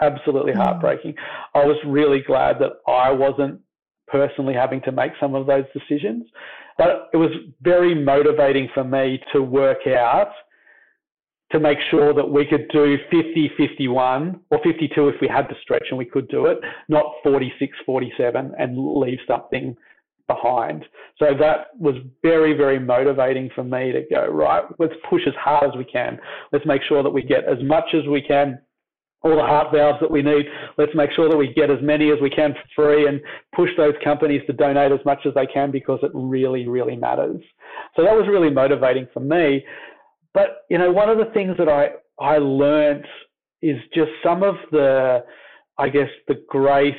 Absolutely 0.00 0.52
mm. 0.52 0.56
heartbreaking. 0.56 1.14
I 1.54 1.64
was 1.64 1.76
really 1.86 2.20
glad 2.20 2.58
that 2.60 2.72
I 2.86 3.10
wasn't 3.10 3.60
personally 4.08 4.54
having 4.54 4.80
to 4.82 4.92
make 4.92 5.12
some 5.20 5.34
of 5.34 5.46
those 5.46 5.64
decisions. 5.72 6.26
But 6.78 7.08
it 7.12 7.16
was 7.16 7.30
very 7.62 7.94
motivating 7.94 8.68
for 8.74 8.84
me 8.84 9.20
to 9.32 9.42
work 9.42 9.86
out 9.86 10.30
to 11.52 11.60
make 11.60 11.78
sure 11.90 12.12
that 12.12 12.28
we 12.28 12.44
could 12.44 12.68
do 12.68 12.96
50, 13.10 13.52
51 13.56 14.40
or 14.50 14.60
52 14.62 15.08
if 15.08 15.14
we 15.20 15.28
had 15.28 15.48
to 15.48 15.54
stretch 15.62 15.84
and 15.90 15.98
we 15.98 16.04
could 16.04 16.28
do 16.28 16.46
it, 16.46 16.58
not 16.88 17.06
46, 17.22 17.76
47 17.86 18.52
and 18.58 18.98
leave 18.98 19.18
something 19.28 19.76
behind. 20.26 20.84
So 21.18 21.26
that 21.38 21.68
was 21.78 21.94
very, 22.22 22.52
very 22.52 22.80
motivating 22.80 23.48
for 23.54 23.62
me 23.62 23.92
to 23.92 24.02
go, 24.10 24.26
right, 24.26 24.64
let's 24.78 24.94
push 25.08 25.22
as 25.26 25.34
hard 25.38 25.70
as 25.70 25.76
we 25.76 25.84
can. 25.84 26.18
Let's 26.52 26.66
make 26.66 26.82
sure 26.82 27.02
that 27.02 27.10
we 27.10 27.22
get 27.22 27.44
as 27.44 27.62
much 27.62 27.94
as 27.94 28.06
we 28.08 28.20
can 28.20 28.58
all 29.26 29.36
the 29.36 29.42
heart 29.42 29.72
valves 29.72 29.98
that 30.00 30.10
we 30.10 30.22
need. 30.22 30.46
Let's 30.78 30.94
make 30.94 31.10
sure 31.12 31.28
that 31.28 31.36
we 31.36 31.52
get 31.52 31.70
as 31.70 31.78
many 31.82 32.10
as 32.10 32.18
we 32.20 32.30
can 32.30 32.54
for 32.54 32.84
free 32.84 33.08
and 33.08 33.20
push 33.54 33.70
those 33.76 33.94
companies 34.02 34.42
to 34.46 34.52
donate 34.52 34.92
as 34.92 35.04
much 35.04 35.20
as 35.26 35.34
they 35.34 35.46
can 35.46 35.70
because 35.70 35.98
it 36.02 36.10
really, 36.14 36.68
really 36.68 36.96
matters. 36.96 37.40
So 37.96 38.02
that 38.02 38.14
was 38.14 38.26
really 38.28 38.50
motivating 38.50 39.08
for 39.12 39.20
me. 39.20 39.64
But, 40.32 40.64
you 40.70 40.78
know, 40.78 40.92
one 40.92 41.08
of 41.08 41.18
the 41.18 41.32
things 41.32 41.56
that 41.58 41.68
I, 41.68 41.88
I 42.22 42.38
learned 42.38 43.06
is 43.62 43.78
just 43.94 44.10
some 44.22 44.42
of 44.42 44.54
the, 44.70 45.24
I 45.78 45.88
guess, 45.88 46.10
the 46.28 46.42
grace 46.48 46.94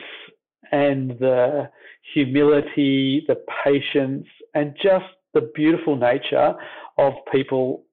and 0.72 1.12
the 1.20 1.70
humility, 2.14 3.24
the 3.28 3.38
patience, 3.64 4.26
and 4.54 4.76
just 4.82 5.06
the 5.34 5.50
beautiful 5.54 5.96
nature 5.96 6.56
of 6.98 7.14
people 7.32 7.84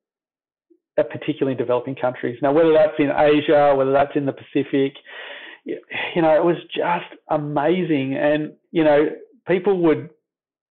particularly 0.97 1.53
in 1.53 1.59
developing 1.59 1.95
countries. 1.95 2.39
Now, 2.41 2.53
whether 2.53 2.73
that's 2.73 2.95
in 2.99 3.11
Asia, 3.11 3.75
whether 3.77 3.93
that's 3.93 4.15
in 4.15 4.27
the 4.27 4.33
Pacific, 4.33 4.95
you 5.65 6.23
know, 6.23 6.35
it 6.37 6.45
was 6.45 6.57
just 6.75 7.21
amazing. 7.31 8.15
And, 8.15 8.53
you 8.71 8.85
know, 8.85 9.09
people 9.49 9.79
would 9.83 10.11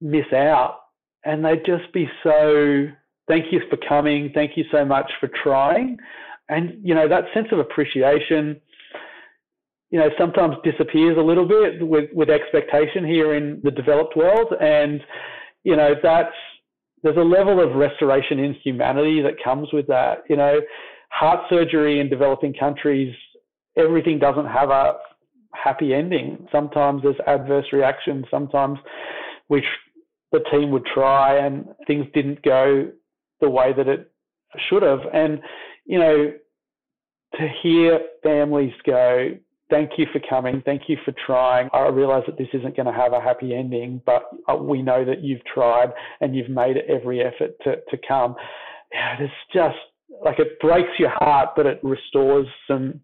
miss 0.01 0.31
out 0.33 0.79
and 1.25 1.43
they'd 1.43 1.65
just 1.65 1.91
be 1.93 2.07
so, 2.23 2.87
thank 3.27 3.51
you 3.51 3.61
for 3.69 3.77
coming. 3.87 4.31
Thank 4.33 4.55
you 4.55 4.63
so 4.71 4.85
much 4.85 5.11
for 5.19 5.29
trying. 5.43 5.97
And, 6.49 6.77
you 6.83 6.93
know, 6.93 7.07
that 7.07 7.25
sense 7.33 7.47
of 7.51 7.59
appreciation, 7.59 8.61
you 9.89 9.99
know, 9.99 10.09
sometimes 10.17 10.55
disappears 10.63 11.17
a 11.17 11.21
little 11.21 11.47
bit 11.47 11.85
with, 11.85 12.09
with 12.13 12.29
expectation 12.29 13.05
here 13.05 13.33
in 13.33 13.61
the 13.63 13.71
developed 13.71 14.15
world. 14.15 14.53
And, 14.59 15.01
you 15.63 15.75
know, 15.75 15.95
that's, 16.01 16.35
there's 17.03 17.17
a 17.17 17.21
level 17.21 17.61
of 17.61 17.75
restoration 17.75 18.39
in 18.39 18.53
humanity 18.63 19.21
that 19.21 19.43
comes 19.43 19.67
with 19.73 19.87
that. 19.87 20.23
You 20.29 20.37
know, 20.37 20.61
heart 21.09 21.41
surgery 21.49 21.99
in 21.99 22.09
developing 22.09 22.53
countries, 22.53 23.13
everything 23.77 24.19
doesn't 24.19 24.47
have 24.47 24.69
a 24.69 24.93
happy 25.53 25.93
ending. 25.93 26.47
Sometimes 26.51 27.03
there's 27.03 27.15
adverse 27.27 27.65
reactions. 27.71 28.25
Sometimes 28.31 28.79
which 29.47 29.65
the 30.31 30.39
team 30.51 30.71
would 30.71 30.85
try 30.85 31.37
and 31.45 31.67
things 31.85 32.05
didn't 32.13 32.41
go 32.41 32.89
the 33.41 33.49
way 33.49 33.73
that 33.75 33.87
it 33.87 34.11
should 34.69 34.81
have. 34.81 35.01
And, 35.13 35.41
you 35.85 35.99
know, 35.99 36.33
to 37.35 37.49
hear 37.61 37.99
families 38.23 38.73
go, 38.85 39.31
thank 39.73 39.91
you 39.97 40.05
for 40.13 40.21
coming. 40.29 40.61
Thank 40.63 40.83
you 40.87 40.97
for 41.03 41.13
trying. 41.25 41.69
I 41.73 41.87
realize 41.87 42.23
that 42.27 42.37
this 42.37 42.47
isn't 42.53 42.77
going 42.77 42.85
to 42.85 42.93
have 42.93 43.13
a 43.13 43.19
happy 43.19 43.55
ending, 43.55 44.01
but 44.05 44.23
uh, 44.47 44.55
we 44.55 44.81
know 44.81 45.03
that 45.03 45.23
you've 45.23 45.43
tried 45.45 45.89
and 46.21 46.35
you've 46.35 46.49
made 46.49 46.77
every 46.87 47.21
effort 47.21 47.55
to, 47.63 47.77
to 47.89 47.97
come. 48.07 48.35
Yeah, 48.93 49.15
it's 49.19 49.33
just 49.51 49.75
like 50.23 50.39
it 50.39 50.59
breaks 50.59 50.99
your 50.99 51.09
heart, 51.09 51.49
but 51.55 51.65
it 51.65 51.79
restores 51.81 52.47
some 52.67 52.99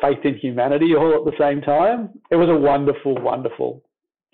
faith 0.00 0.24
in 0.24 0.36
humanity 0.36 0.94
all 0.96 1.14
at 1.14 1.24
the 1.24 1.36
same 1.38 1.60
time. 1.60 2.10
It 2.30 2.36
was 2.36 2.48
a 2.48 2.56
wonderful, 2.56 3.20
wonderful 3.20 3.82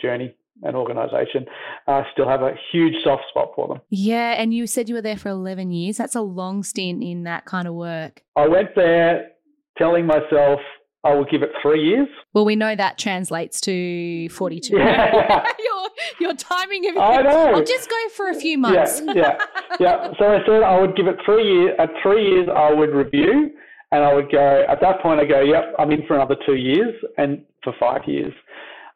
journey 0.01 0.35
and 0.63 0.77
organisation. 0.77 1.47
I 1.87 2.05
still 2.13 2.29
have 2.29 2.43
a 2.43 2.55
huge 2.71 3.03
soft 3.03 3.25
spot 3.31 3.51
for 3.57 3.67
them. 3.67 3.81
Yeah, 3.91 4.41
and 4.41 4.55
you 4.55 4.67
said 4.67 4.89
you 4.89 4.95
were 4.95 5.03
there 5.03 5.17
for 5.17 5.31
11 5.31 5.73
years. 5.73 5.97
That's 5.97 6.15
a 6.15 6.21
long 6.21 6.63
stint 6.63 7.03
in 7.03 7.25
that 7.25 7.47
kind 7.47 7.67
of 7.67 7.75
work. 7.75 8.23
I 8.37 8.47
went 8.47 8.75
there 8.77 9.31
telling 9.77 10.07
myself 10.07 10.61
I 11.05 11.15
will 11.15 11.25
give 11.25 11.43
it 11.43 11.51
three 11.63 11.83
years. 11.83 12.09
Well, 12.35 12.45
we 12.45 12.57
know 12.57 12.75
that 12.75 12.99
translates 12.99 13.61
to 13.63 14.29
42. 14.31 14.77
Yeah. 14.77 15.47
your, 15.59 15.89
your 16.21 16.35
timing 16.35 16.89
of 16.91 16.97
I 16.97 17.23
know. 17.23 17.55
I'll 17.55 17.65
just 17.65 17.89
go 17.89 17.97
for 18.17 18.29
a 18.31 18.35
few 18.35 18.59
months. 18.59 19.01
Yeah, 19.07 19.13
yeah, 19.15 19.39
yeah. 19.79 20.13
So 20.19 20.27
I 20.27 20.39
said 20.45 20.63
I 20.63 20.81
would 20.81 20.97
give 20.97 21.07
it 21.07 21.17
three 21.25 21.45
years. 21.45 21.77
At 21.79 21.91
three 22.03 22.29
years, 22.29 22.49
I 22.55 22.73
would 22.73 22.91
review, 22.91 23.51
and 23.93 24.05
I 24.05 24.13
would 24.13 24.31
go. 24.31 24.65
At 24.69 24.81
that 24.81 25.01
point, 25.01 25.21
I 25.21 25.25
go, 25.25 25.41
"Yep, 25.41 25.75
I'm 25.79 25.91
in 25.93 26.05
for 26.07 26.17
another 26.17 26.37
two 26.45 26.57
years, 26.57 26.95
and 27.17 27.45
for 27.63 27.73
five 27.79 28.03
years." 28.07 28.33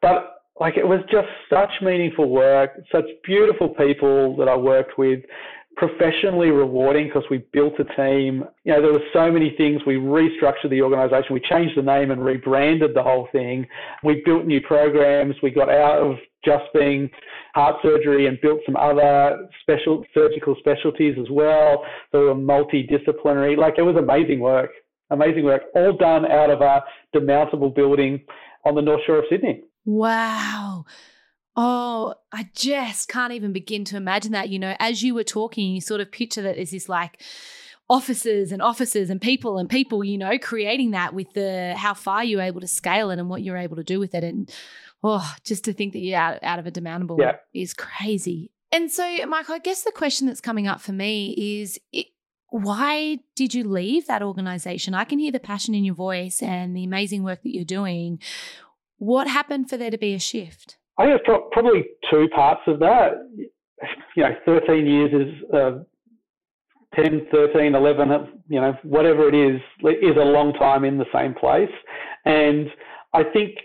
But 0.01 0.41
like, 0.59 0.77
it 0.77 0.87
was 0.87 0.99
just 1.09 1.27
such 1.49 1.71
meaningful 1.81 2.29
work, 2.29 2.71
such 2.91 3.05
beautiful 3.23 3.69
people 3.69 4.35
that 4.37 4.47
I 4.47 4.55
worked 4.55 4.97
with 4.97 5.21
professionally 5.75 6.51
rewarding 6.51 7.07
because 7.07 7.23
we 7.29 7.45
built 7.51 7.73
a 7.79 7.83
team. 7.95 8.43
You 8.63 8.73
know, 8.73 8.81
there 8.81 8.93
were 8.93 9.05
so 9.11 9.31
many 9.31 9.53
things. 9.57 9.81
We 9.85 9.95
restructured 9.95 10.69
the 10.69 10.81
organization. 10.81 11.33
We 11.33 11.41
changed 11.41 11.77
the 11.77 11.81
name 11.81 12.11
and 12.11 12.23
rebranded 12.23 12.95
the 12.95 13.03
whole 13.03 13.27
thing. 13.31 13.65
We 14.03 14.21
built 14.25 14.45
new 14.45 14.61
programs. 14.61 15.35
We 15.41 15.51
got 15.51 15.69
out 15.69 15.99
of 15.99 16.17
just 16.45 16.65
being 16.73 17.09
heart 17.55 17.77
surgery 17.81 18.27
and 18.27 18.39
built 18.41 18.59
some 18.65 18.75
other 18.75 19.47
special 19.61 20.03
surgical 20.13 20.55
specialties 20.59 21.15
as 21.19 21.29
well. 21.29 21.83
They 22.11 22.19
were 22.19 22.35
multidisciplinary. 22.35 23.57
Like 23.57 23.75
it 23.77 23.83
was 23.83 23.95
amazing 23.95 24.39
work. 24.39 24.71
Amazing 25.09 25.43
work. 25.43 25.63
All 25.75 25.95
done 25.95 26.25
out 26.25 26.49
of 26.49 26.61
a 26.61 26.83
demountable 27.15 27.73
building 27.73 28.21
on 28.65 28.75
the 28.75 28.81
North 28.81 29.01
Shore 29.05 29.19
of 29.19 29.25
Sydney. 29.29 29.63
Wow. 29.85 30.85
Oh, 31.55 32.15
I 32.31 32.49
just 32.55 33.09
can't 33.09 33.33
even 33.33 33.53
begin 33.53 33.85
to 33.85 33.97
imagine 33.97 34.31
that. 34.31 34.49
You 34.49 34.59
know, 34.59 34.75
as 34.79 35.03
you 35.03 35.13
were 35.13 35.23
talking, 35.23 35.73
you 35.73 35.81
sort 35.81 36.01
of 36.01 36.11
picture 36.11 36.41
that 36.41 36.57
as 36.57 36.71
this 36.71 36.89
like 36.89 37.21
offices 37.89 38.51
and 38.51 38.61
offices 38.61 39.09
and 39.09 39.21
people 39.21 39.57
and 39.57 39.69
people, 39.69 40.03
you 40.03 40.17
know, 40.17 40.37
creating 40.39 40.91
that 40.91 41.13
with 41.13 41.31
the 41.33 41.73
how 41.77 41.93
far 41.93 42.23
you're 42.23 42.41
able 42.41 42.61
to 42.61 42.67
scale 42.67 43.11
it 43.11 43.19
and 43.19 43.29
what 43.29 43.43
you're 43.43 43.57
able 43.57 43.75
to 43.75 43.83
do 43.83 43.99
with 43.99 44.15
it. 44.15 44.23
And 44.23 44.51
oh, 45.03 45.33
just 45.43 45.65
to 45.65 45.73
think 45.73 45.93
that 45.93 45.99
you're 45.99 46.19
out, 46.19 46.39
out 46.41 46.59
of 46.59 46.65
a 46.65 46.71
demountable 46.71 47.19
yeah. 47.19 47.35
is 47.53 47.73
crazy. 47.73 48.51
And 48.71 48.91
so, 48.91 49.03
Michael, 49.27 49.55
I 49.55 49.59
guess 49.59 49.83
the 49.83 49.91
question 49.91 50.25
that's 50.25 50.41
coming 50.41 50.65
up 50.65 50.81
for 50.81 50.93
me 50.93 51.61
is 51.61 51.79
it, 51.91 52.07
why 52.49 53.19
did 53.35 53.53
you 53.53 53.63
leave 53.63 54.07
that 54.07 54.23
organization? 54.23 54.95
I 54.95 55.03
can 55.03 55.19
hear 55.19 55.31
the 55.31 55.39
passion 55.39 55.75
in 55.75 55.83
your 55.83 55.95
voice 55.95 56.41
and 56.41 56.75
the 56.75 56.83
amazing 56.83 57.23
work 57.23 57.43
that 57.43 57.53
you're 57.53 57.65
doing. 57.65 58.19
What 58.97 59.27
happened 59.27 59.69
for 59.69 59.77
there 59.77 59.91
to 59.91 59.97
be 59.97 60.13
a 60.13 60.19
shift? 60.19 60.77
I 60.97 61.05
think 61.05 61.21
it's 61.25 61.47
probably 61.51 61.85
two 62.09 62.27
parts 62.35 62.61
of 62.67 62.79
that. 62.79 63.13
You 64.15 64.23
know, 64.23 64.35
13 64.45 64.85
years 64.85 65.11
is 65.27 65.53
uh, 65.53 65.71
10, 66.95 67.27
13, 67.31 67.75
11, 67.75 68.43
you 68.47 68.61
know, 68.61 68.73
whatever 68.83 69.27
it 69.27 69.35
is, 69.35 69.59
is 69.83 70.15
a 70.15 70.25
long 70.25 70.53
time 70.53 70.85
in 70.85 70.97
the 70.97 71.05
same 71.13 71.33
place. 71.33 71.71
And 72.25 72.67
I 73.13 73.23
think 73.23 73.57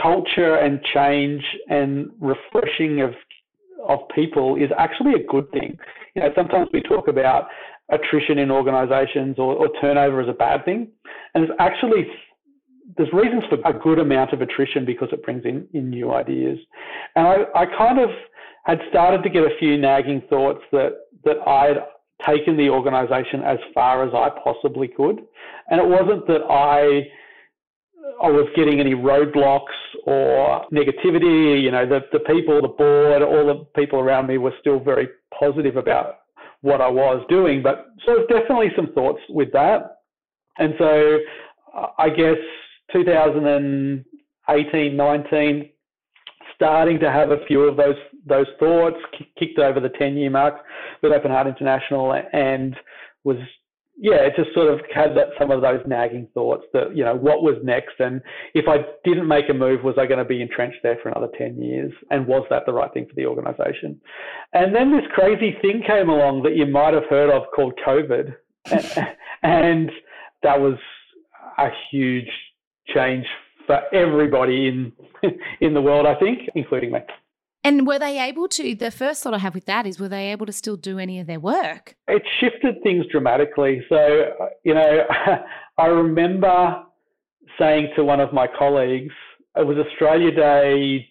culture 0.00 0.56
and 0.56 0.82
change 0.94 1.42
and 1.68 2.10
refreshing 2.20 3.00
of 3.00 3.14
of 3.88 4.00
people 4.14 4.56
is 4.56 4.70
actually 4.78 5.14
a 5.14 5.24
good 5.26 5.50
thing. 5.52 5.78
You 6.14 6.22
know, 6.22 6.30
sometimes 6.34 6.68
we 6.72 6.80
talk 6.82 7.08
about 7.08 7.48
attrition 7.90 8.38
in 8.38 8.50
organizations 8.50 9.38
or, 9.38 9.54
or 9.54 9.68
turnover 9.80 10.20
as 10.20 10.28
a 10.28 10.32
bad 10.32 10.64
thing. 10.64 10.88
And 11.34 11.44
it's 11.44 11.52
actually 11.58 12.06
there's 12.96 13.12
reasons 13.12 13.42
for 13.48 13.58
a 13.68 13.72
good 13.72 13.98
amount 13.98 14.32
of 14.32 14.40
attrition 14.40 14.84
because 14.84 15.08
it 15.12 15.22
brings 15.22 15.44
in, 15.44 15.66
in 15.72 15.90
new 15.90 16.12
ideas. 16.12 16.58
And 17.14 17.26
I, 17.26 17.36
I 17.54 17.66
kind 17.66 17.98
of 17.98 18.10
had 18.64 18.78
started 18.88 19.22
to 19.22 19.30
get 19.30 19.42
a 19.42 19.56
few 19.58 19.76
nagging 19.76 20.22
thoughts 20.28 20.60
that, 20.72 20.92
that 21.24 21.36
I'd 21.46 21.76
taken 22.26 22.56
the 22.56 22.70
organization 22.70 23.42
as 23.42 23.58
far 23.74 24.06
as 24.06 24.14
I 24.14 24.30
possibly 24.42 24.88
could. 24.88 25.20
And 25.68 25.80
it 25.80 25.86
wasn't 25.86 26.26
that 26.28 26.42
I 26.48 27.08
I 28.22 28.30
was 28.30 28.48
getting 28.54 28.80
any 28.80 28.94
roadblocks 28.94 29.74
or 30.04 30.64
negativity. 30.72 31.60
You 31.60 31.70
know, 31.70 31.86
the, 31.86 32.00
the 32.12 32.20
people, 32.20 32.62
the 32.62 32.68
board, 32.68 33.22
all 33.22 33.46
the 33.46 33.66
people 33.78 33.98
around 33.98 34.28
me 34.28 34.38
were 34.38 34.54
still 34.60 34.78
very 34.78 35.08
positive 35.38 35.76
about 35.76 36.20
what 36.62 36.80
I 36.80 36.88
was 36.88 37.24
doing, 37.28 37.62
but 37.62 37.86
so 38.04 38.14
there's 38.14 38.42
definitely 38.42 38.70
some 38.74 38.92
thoughts 38.92 39.20
with 39.28 39.52
that. 39.52 39.98
And 40.58 40.74
so 40.78 41.18
I 41.98 42.08
guess 42.08 42.38
2018, 42.92 44.96
19, 44.96 45.70
starting 46.54 47.00
to 47.00 47.10
have 47.10 47.30
a 47.30 47.44
few 47.46 47.62
of 47.62 47.76
those 47.76 47.96
those 48.26 48.46
thoughts, 48.58 48.96
kicked 49.38 49.58
over 49.58 49.78
the 49.78 49.90
10 49.90 50.16
year 50.16 50.30
mark 50.30 50.54
with 51.00 51.12
Open 51.12 51.30
Heart 51.30 51.46
International, 51.46 52.20
and 52.32 52.74
was 53.22 53.36
yeah, 53.98 54.16
it 54.16 54.34
just 54.36 54.52
sort 54.52 54.72
of 54.72 54.80
had 54.94 55.16
that, 55.16 55.28
some 55.38 55.50
of 55.50 55.62
those 55.62 55.80
nagging 55.86 56.28
thoughts 56.34 56.64
that, 56.74 56.94
you 56.94 57.02
know, 57.02 57.14
what 57.14 57.42
was 57.42 57.56
next? 57.64 57.98
And 57.98 58.20
if 58.52 58.66
I 58.68 58.84
didn't 59.04 59.26
make 59.26 59.48
a 59.48 59.54
move, 59.54 59.84
was 59.84 59.94
I 59.98 60.04
going 60.04 60.18
to 60.18 60.24
be 60.24 60.42
entrenched 60.42 60.80
there 60.82 60.98
for 61.02 61.08
another 61.08 61.32
10 61.38 61.62
years? 61.62 61.92
And 62.10 62.26
was 62.26 62.46
that 62.50 62.66
the 62.66 62.74
right 62.74 62.92
thing 62.92 63.06
for 63.06 63.14
the 63.14 63.24
organization? 63.24 63.98
And 64.52 64.74
then 64.74 64.92
this 64.92 65.06
crazy 65.14 65.56
thing 65.62 65.82
came 65.86 66.10
along 66.10 66.42
that 66.42 66.56
you 66.56 66.66
might 66.66 66.92
have 66.92 67.06
heard 67.08 67.30
of 67.30 67.44
called 67.54 67.72
COVID. 67.86 68.34
and 69.42 69.90
that 70.42 70.60
was 70.60 70.76
a 71.56 71.68
huge 71.90 72.28
change 72.94 73.26
for 73.66 73.82
everybody 73.92 74.68
in, 74.68 74.92
in 75.60 75.74
the 75.74 75.82
world, 75.82 76.06
I 76.06 76.14
think, 76.14 76.48
including 76.54 76.92
me. 76.92 77.00
And 77.64 77.84
were 77.84 77.98
they 77.98 78.20
able 78.20 78.46
to? 78.48 78.76
The 78.76 78.92
first 78.92 79.24
thought 79.24 79.34
I 79.34 79.38
have 79.38 79.54
with 79.54 79.64
that 79.64 79.86
is, 79.86 79.98
were 79.98 80.08
they 80.08 80.30
able 80.30 80.46
to 80.46 80.52
still 80.52 80.76
do 80.76 81.00
any 81.00 81.18
of 81.18 81.26
their 81.26 81.40
work? 81.40 81.96
It 82.06 82.22
shifted 82.38 82.80
things 82.84 83.06
dramatically. 83.10 83.84
So, 83.88 84.26
you 84.62 84.72
know, 84.72 85.04
I 85.78 85.86
remember 85.86 86.84
saying 87.58 87.88
to 87.96 88.04
one 88.04 88.20
of 88.20 88.32
my 88.32 88.46
colleagues, 88.46 89.12
it 89.56 89.66
was 89.66 89.78
Australia 89.78 90.30
Day 90.30 91.08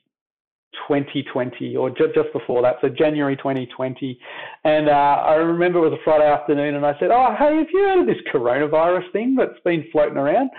2020 0.88 1.76
or 1.76 1.90
just, 1.90 2.14
just 2.16 2.32
before 2.32 2.62
that, 2.62 2.76
so 2.80 2.88
January 2.88 3.36
2020. 3.36 4.18
And 4.64 4.88
uh, 4.88 4.92
I 4.92 5.36
remember 5.36 5.80
it 5.80 5.90
was 5.90 6.00
a 6.00 6.04
Friday 6.04 6.26
afternoon, 6.32 6.76
and 6.76 6.86
I 6.86 6.98
said, 7.00 7.10
Oh, 7.12 7.36
hey, 7.38 7.58
have 7.58 7.68
you 7.74 7.80
heard 7.80 8.00
of 8.02 8.08
this 8.08 8.24
coronavirus 8.34 9.12
thing 9.12 9.36
that's 9.36 9.60
been 9.64 9.86
floating 9.92 10.18
around? 10.18 10.50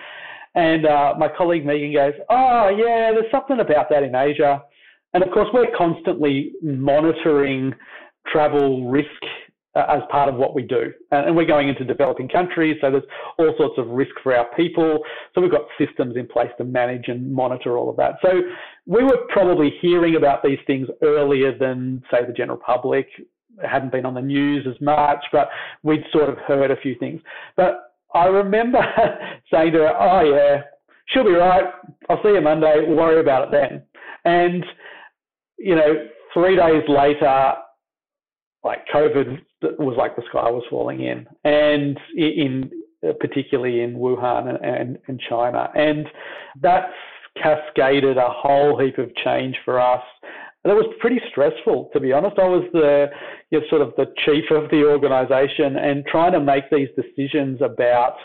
And 0.57 0.87
uh, 0.87 1.15
my 1.19 1.29
colleague 1.29 1.65
Megan 1.65 1.93
goes, 1.93 2.15
Oh, 2.29 2.71
yeah, 2.77 3.13
there's 3.13 3.31
something 3.31 3.61
about 3.61 3.89
that 3.91 4.03
in 4.03 4.15
Asia. 4.15 4.63
And 5.15 5.23
of 5.23 5.31
course, 5.31 5.49
we're 5.55 5.75
constantly 5.77 6.53
monitoring 6.63 7.73
travel 8.27 8.91
risk 8.91 9.09
uh, 9.77 9.85
as 9.89 10.03
part 10.11 10.29
of 10.29 10.37
what 10.37 10.55
we 10.55 10.63
do. 10.63 10.93
And, 11.11 11.37
we're 11.37 11.47
going 11.47 11.69
into 11.69 11.85
developing 11.85 12.29
countries, 12.29 12.77
so 12.81 12.91
there's 12.91 13.05
all 13.39 13.55
sorts 13.59 13.75
of 13.79 13.89
risk 13.89 14.13
for 14.23 14.35
our 14.35 14.47
people. 14.57 15.01
So 15.35 15.41
we've 15.41 15.51
got 15.51 15.63
systems 15.79 16.17
in 16.17 16.27
place 16.27 16.51
to 16.59 16.65
manage 16.65 17.09
and 17.09 17.33
monitor 17.33 17.77
all 17.77 17.91
of 17.91 17.97
that. 17.97 18.15
So 18.23 18.41
we 18.87 19.05
were 19.05 19.19
probably 19.29 19.73
hearing 19.81 20.17
about 20.17 20.43
these 20.43 20.59
things 20.67 20.89
earlier 21.03 21.57
than, 21.57 22.03
say, 22.11 22.25
the 22.27 22.33
general 22.33 22.59
public. 22.59 23.07
It 23.19 23.69
hadn't 23.69 23.93
been 23.93 24.07
on 24.07 24.15
the 24.15 24.23
news 24.23 24.67
as 24.67 24.81
much, 24.81 25.25
but 25.33 25.49
we'd 25.83 26.05
sort 26.13 26.31
of 26.31 26.39
heard 26.39 26.71
a 26.71 26.77
few 26.77 26.95
things. 26.99 27.21
But 27.57 27.86
I 28.17 28.27
remember 28.27 28.81
saying 29.53 29.73
to 29.73 29.79
her, 29.79 29.95
Oh, 29.99 30.23
yeah, 30.23 30.63
she'll 31.07 31.25
be 31.25 31.31
right. 31.31 31.65
I'll 32.09 32.23
see 32.23 32.31
you 32.31 32.41
Monday. 32.41 32.85
We'll 32.87 32.97
worry 32.97 33.21
about 33.21 33.49
it 33.49 33.51
then. 33.53 33.83
And 34.25 34.65
you 35.59 35.75
know, 35.75 36.07
three 36.35 36.57
days 36.57 36.83
later, 36.89 37.55
like 38.65 38.87
COVID 38.93 39.41
was 39.79 39.97
like 39.97 40.17
the 40.17 40.23
sky 40.29 40.51
was 40.51 40.65
falling 40.69 41.01
in, 41.01 41.27
and 41.45 41.99
in 42.17 42.71
uh, 43.07 43.13
particularly 43.21 43.81
in 43.81 43.95
Wuhan 43.95 44.49
and, 44.49 44.65
and, 44.65 44.99
and 45.07 45.21
China, 45.29 45.71
and 45.75 46.07
that's 46.61 46.93
cascaded 47.41 48.17
a 48.17 48.29
whole 48.29 48.79
heap 48.79 48.99
of 48.99 49.15
change 49.17 49.57
for 49.65 49.81
us. 49.81 50.03
And 50.67 50.73
it 50.73 50.75
was 50.75 50.93
pretty 50.99 51.21
stressful, 51.31 51.91
to 51.93 52.01
be 52.01 52.13
honest. 52.13 52.41
I 52.41 52.49
was 52.49 52.65
the 52.73 53.07
you 53.51 53.61
know, 53.61 53.67
sort 53.71 53.83
of 53.83 53.93
the 53.97 54.07
chief 54.25 54.51
of 54.51 54.69
the 54.71 54.85
organisation 54.85 55.77
and 55.77 56.05
trying 56.07 56.33
to 56.33 56.41
make 56.41 56.65
these 56.73 56.89
decisions 56.97 57.61
about 57.63 58.17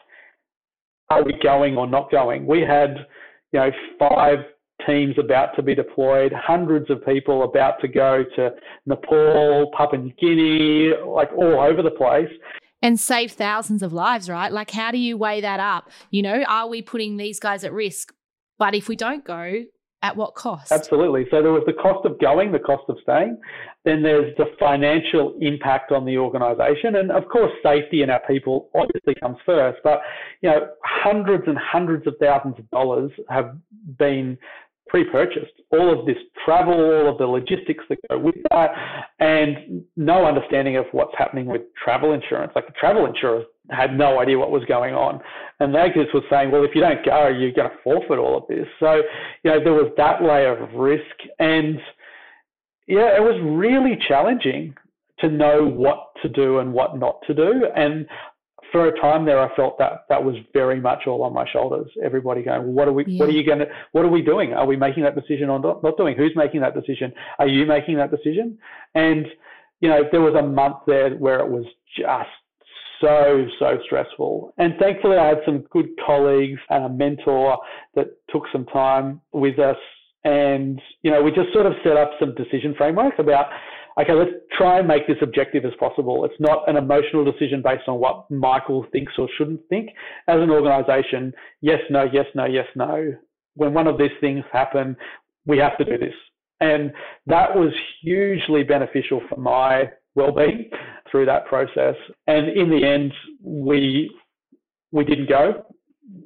are 1.12 1.24
we 1.24 1.34
going 1.44 1.78
or 1.78 1.86
not 1.86 2.10
going. 2.10 2.48
We 2.48 2.62
had 2.62 3.06
you 3.52 3.60
know 3.60 3.70
five 4.00 4.40
teams 4.88 5.20
about 5.20 5.56
to 5.58 5.62
be 5.62 5.76
deployed, 5.76 6.34
hundreds 6.34 6.90
of 6.90 7.06
people 7.06 7.44
about 7.44 7.80
to 7.82 7.88
go 7.88 8.24
to 8.36 8.50
Nepal, 8.88 9.70
Papua 9.78 10.02
New 10.02 10.14
Guinea, 10.20 10.94
like 11.06 11.30
all 11.38 11.60
over 11.60 11.84
the 11.84 11.92
place. 11.92 12.32
And 12.82 13.00
save 13.00 13.34
thousands 13.34 13.84
of 13.84 13.94
lives, 13.94 14.32
right? 14.32 14.52
Like, 14.52 14.72
how 14.72 14.90
do 14.90 14.98
you 14.98 15.16
weigh 15.16 15.42
that 15.42 15.60
up? 15.60 15.92
You 16.10 16.24
know, 16.24 16.44
are 16.48 16.68
we 16.68 16.82
putting 16.82 17.18
these 17.18 17.40
guys 17.40 17.64
at 17.64 17.72
risk? 17.72 18.12
But 18.58 18.74
if 18.74 18.88
we 18.88 18.96
don't 18.96 19.24
go, 19.24 19.66
at 20.02 20.16
what 20.16 20.34
cost? 20.36 20.72
Absolutely. 20.72 21.26
So 21.30 21.42
there 21.42 21.52
was 21.52 21.64
the 21.66 21.74
cost 21.74 22.06
of 22.06 22.20
going, 22.20 22.52
the 22.52 22.60
cost 22.60 22.84
of 22.90 22.98
staying. 23.04 23.38
Then 23.86 24.02
there's 24.02 24.36
the 24.38 24.46
financial 24.60 25.36
impact 25.42 25.92
on 25.92 26.06
the 26.06 26.18
organisation, 26.18 26.96
and 26.96 27.12
of 27.12 27.28
course, 27.28 27.52
safety 27.64 28.02
and 28.02 28.12
our 28.12 28.22
people 28.28 28.70
obviously 28.76 29.16
comes 29.16 29.38
first. 29.46 29.80
But 29.84 30.02
you 30.42 30.50
know, 30.50 30.70
hundreds 30.84 31.44
and 31.48 31.58
hundreds 31.58 32.08
of 32.08 32.16
thousands 32.20 32.56
of 32.60 32.70
dollars 32.72 33.12
have 33.30 33.58
been 33.98 34.38
pre-purchased. 34.88 35.54
All 35.72 35.98
of 35.98 36.06
this 36.06 36.18
travel, 36.44 36.74
all 36.74 37.10
of 37.10 37.18
the 37.18 37.26
logistics 37.26 37.84
that 37.90 37.98
go 38.10 38.20
with 38.20 38.36
that, 38.50 38.72
and 39.20 39.84
no 39.96 40.26
understanding 40.26 40.76
of 40.78 40.86
what's 40.92 41.14
happening 41.18 41.46
with 41.46 41.62
travel 41.82 42.12
insurance. 42.12 42.52
Like 42.56 42.68
the 42.68 42.74
travel 42.74 43.06
insurers 43.06 43.46
had 43.70 43.98
no 43.98 44.20
idea 44.20 44.38
what 44.38 44.52
was 44.52 44.64
going 44.66 44.94
on, 44.94 45.22
and 45.60 45.74
they 45.74 45.88
just 45.94 46.14
was 46.14 46.24
saying, 46.30 46.52
well, 46.52 46.64
if 46.64 46.72
you 46.74 46.82
don't 46.82 47.06
go, 47.06 47.28
you're 47.28 47.52
going 47.52 47.70
to 47.70 47.76
forfeit 47.84 48.18
all 48.18 48.38
of 48.38 48.44
this. 48.48 48.68
So, 48.80 49.02
you 49.44 49.52
know, 49.52 49.64
there 49.64 49.74
was 49.74 49.92
that 49.98 50.22
layer 50.24 50.58
of 50.58 50.74
risk, 50.74 51.16
and 51.40 51.80
yeah, 52.88 53.16
it 53.16 53.22
was 53.22 53.40
really 53.44 53.98
challenging 54.08 54.76
to 55.20 55.30
know 55.30 55.66
what 55.66 56.10
to 56.22 56.30
do 56.30 56.60
and 56.60 56.74
what 56.74 56.98
not 56.98 57.20
to 57.28 57.34
do. 57.34 57.68
And 57.76 58.08
for 58.72 58.88
a 58.88 59.00
time 59.00 59.26
there, 59.26 59.40
I 59.40 59.54
felt 59.56 59.78
that 59.80 60.06
that 60.10 60.24
was 60.24 60.36
very 60.54 60.80
much 60.80 61.06
all 61.06 61.24
on 61.24 61.34
my 61.34 61.46
shoulders. 61.52 61.90
Everybody 62.04 62.42
going, 62.42 62.64
well, 62.64 62.72
what 62.72 62.88
are 62.88 62.94
we? 62.94 63.06
Yeah. 63.06 63.20
What 63.20 63.30
are 63.30 63.34
you 63.34 63.46
going 63.46 63.60
to? 63.60 63.68
What 63.92 64.06
are 64.06 64.10
we 64.10 64.22
doing? 64.22 64.54
Are 64.54 64.66
we 64.66 64.76
making 64.76 65.04
that 65.04 65.16
decision 65.16 65.50
or 65.50 65.60
not, 65.60 65.84
not 65.84 65.98
doing? 65.98 66.18
Who's 66.18 66.34
making 66.36 66.62
that 66.62 66.74
decision? 66.74 67.14
Are 67.38 67.48
you 67.48 67.66
making 67.66 67.98
that 67.98 68.12
decision? 68.12 68.58
And 68.96 69.28
you 69.82 69.90
know, 69.90 70.04
there 70.12 70.22
was 70.22 70.36
a 70.36 70.44
month 70.44 70.78
there 70.88 71.12
where 71.16 71.40
it 71.40 71.50
was 71.50 71.66
just 71.98 72.30
so 73.02 73.46
so 73.60 73.80
stressful. 73.86 74.54
And 74.58 74.76
thankfully, 74.80 75.18
I 75.18 75.28
had 75.28 75.42
some 75.46 75.66
good 75.72 75.90
colleagues 76.06 76.60
and 76.70 76.86
a 76.86 76.90
mentor 76.90 77.58
that 77.96 78.08
took 78.30 78.44
some 78.52 78.66
time 78.66 79.22
with 79.34 79.60
us. 79.60 79.78
And 80.24 80.80
you 81.02 81.12
know, 81.12 81.22
we 81.22 81.32
just 81.32 81.52
sort 81.52 81.66
of 81.66 81.74
set 81.84 81.98
up 81.98 82.12
some 82.20 82.36
decision 82.36 82.76
frameworks 82.78 83.16
about 83.20 83.48
okay, 84.00 84.14
let's 84.14 84.32
try 84.58 84.80
and 84.80 84.88
make 84.88 85.08
this 85.08 85.18
objective 85.22 85.66
as 85.66 85.74
possible. 85.80 86.24
It's 86.26 86.40
not 86.40 86.68
an 86.70 86.78
emotional 86.78 87.26
decision 87.26 87.62
based 87.62 87.88
on 87.88 88.00
what 88.00 88.30
Michael 88.32 88.86
thinks 88.92 89.14
or 89.18 89.28
shouldn't 89.38 89.62
think. 89.70 89.90
As 90.28 90.40
an 90.40 90.50
organization, 90.50 91.34
yes, 91.62 91.80
no, 91.90 92.08
yes, 92.12 92.26
no, 92.36 92.46
yes, 92.46 92.68
no. 92.76 93.14
When 93.56 93.74
one 93.74 93.88
of 93.88 93.98
these 93.98 94.12
things 94.22 94.44
happen, 94.52 94.96
we 95.46 95.58
have 95.58 95.78
to 95.78 95.86
do 95.86 95.98
this. 95.98 96.14
And 96.62 96.94
that 97.26 97.56
was 97.56 97.74
hugely 98.02 98.64
beneficial 98.64 99.22
for 99.28 99.38
my 99.38 99.90
well-being 100.16 100.70
through 101.10 101.26
that 101.26 101.46
process. 101.46 101.96
And 102.28 102.50
in 102.50 102.70
the 102.70 102.86
end, 102.86 103.14
we 103.42 104.10
we 104.92 105.06
didn't 105.06 105.30
go. 105.30 105.66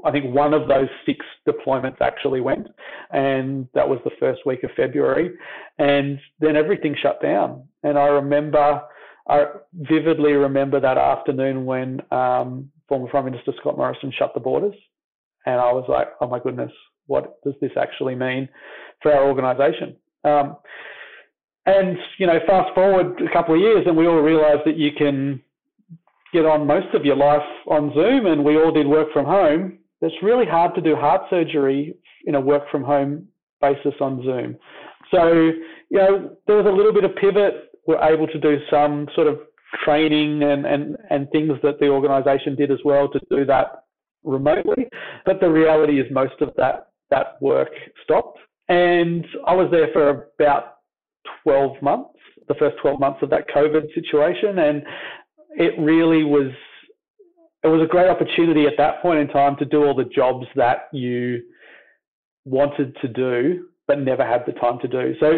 I 0.03 0.11
think 0.11 0.33
one 0.33 0.53
of 0.53 0.67
those 0.67 0.87
six 1.05 1.23
deployments 1.47 2.01
actually 2.01 2.41
went, 2.41 2.67
and 3.11 3.67
that 3.73 3.87
was 3.87 3.99
the 4.03 4.11
first 4.19 4.41
week 4.45 4.63
of 4.63 4.71
February. 4.75 5.31
And 5.77 6.19
then 6.39 6.55
everything 6.55 6.95
shut 7.01 7.21
down. 7.21 7.67
And 7.83 7.97
I 7.97 8.07
remember, 8.07 8.81
I 9.27 9.45
vividly 9.73 10.33
remember 10.33 10.79
that 10.79 10.97
afternoon 10.97 11.65
when 11.65 12.01
um, 12.11 12.71
former 12.87 13.07
Prime 13.07 13.25
Minister 13.25 13.51
Scott 13.59 13.77
Morrison 13.77 14.11
shut 14.17 14.33
the 14.33 14.39
borders. 14.39 14.75
And 15.45 15.61
I 15.61 15.71
was 15.71 15.85
like, 15.87 16.07
oh 16.21 16.27
my 16.27 16.39
goodness, 16.39 16.71
what 17.05 17.41
does 17.43 17.53
this 17.61 17.71
actually 17.77 18.15
mean 18.15 18.49
for 19.01 19.13
our 19.13 19.27
organisation? 19.27 19.95
Um, 20.23 20.57
and, 21.65 21.97
you 22.19 22.27
know, 22.27 22.39
fast 22.47 22.73
forward 22.75 23.19
a 23.21 23.33
couple 23.33 23.55
of 23.55 23.61
years 23.61 23.85
and 23.87 23.97
we 23.97 24.07
all 24.07 24.21
realised 24.21 24.61
that 24.65 24.77
you 24.77 24.91
can 24.97 25.41
get 26.31 26.45
on 26.45 26.67
most 26.67 26.93
of 26.93 27.05
your 27.05 27.15
life 27.15 27.47
on 27.67 27.93
Zoom 27.93 28.25
and 28.27 28.43
we 28.43 28.57
all 28.57 28.71
did 28.71 28.87
work 28.87 29.11
from 29.13 29.25
home, 29.25 29.79
it's 30.01 30.15
really 30.21 30.45
hard 30.45 30.75
to 30.75 30.81
do 30.81 30.95
heart 30.95 31.21
surgery 31.29 31.95
in 32.25 32.35
a 32.35 32.39
work 32.39 32.63
from 32.69 32.83
home 32.83 33.27
basis 33.61 33.93
on 33.99 34.23
Zoom. 34.23 34.57
So, 35.11 35.27
you 35.89 35.97
know, 35.97 36.37
there 36.45 36.57
was 36.57 36.65
a 36.65 36.75
little 36.75 36.93
bit 36.93 37.03
of 37.03 37.15
pivot. 37.15 37.71
We're 37.87 38.01
able 38.01 38.27
to 38.27 38.39
do 38.39 38.57
some 38.69 39.07
sort 39.15 39.27
of 39.27 39.39
training 39.83 40.43
and, 40.43 40.65
and, 40.65 40.97
and 41.09 41.29
things 41.31 41.53
that 41.63 41.79
the 41.79 41.87
organization 41.87 42.55
did 42.55 42.71
as 42.71 42.79
well 42.83 43.09
to 43.09 43.19
do 43.29 43.45
that 43.45 43.83
remotely. 44.23 44.87
But 45.25 45.39
the 45.39 45.49
reality 45.49 45.99
is 45.99 46.05
most 46.11 46.41
of 46.41 46.51
that, 46.57 46.89
that 47.09 47.41
work 47.41 47.69
stopped. 48.03 48.39
And 48.67 49.25
I 49.47 49.55
was 49.55 49.69
there 49.71 49.89
for 49.93 50.27
about 50.39 50.74
12 51.43 51.81
months, 51.81 52.09
the 52.47 52.55
first 52.55 52.77
12 52.81 52.99
months 52.99 53.19
of 53.21 53.29
that 53.29 53.47
COVID 53.49 53.93
situation. 53.93 54.59
And 54.59 54.83
it 55.51 55.73
really 55.79 56.23
was 56.23 56.51
it 57.63 57.67
was 57.67 57.81
a 57.81 57.87
great 57.87 58.09
opportunity 58.09 58.67
at 58.67 58.73
that 58.77 59.01
point 59.01 59.19
in 59.19 59.27
time 59.27 59.55
to 59.57 59.65
do 59.65 59.83
all 59.83 59.95
the 59.95 60.05
jobs 60.05 60.45
that 60.55 60.87
you 60.93 61.41
wanted 62.45 62.95
to 63.01 63.07
do 63.07 63.65
but 63.87 63.99
never 63.99 64.25
had 64.25 64.43
the 64.45 64.51
time 64.53 64.79
to 64.79 64.87
do. 64.87 65.13
So, 65.19 65.31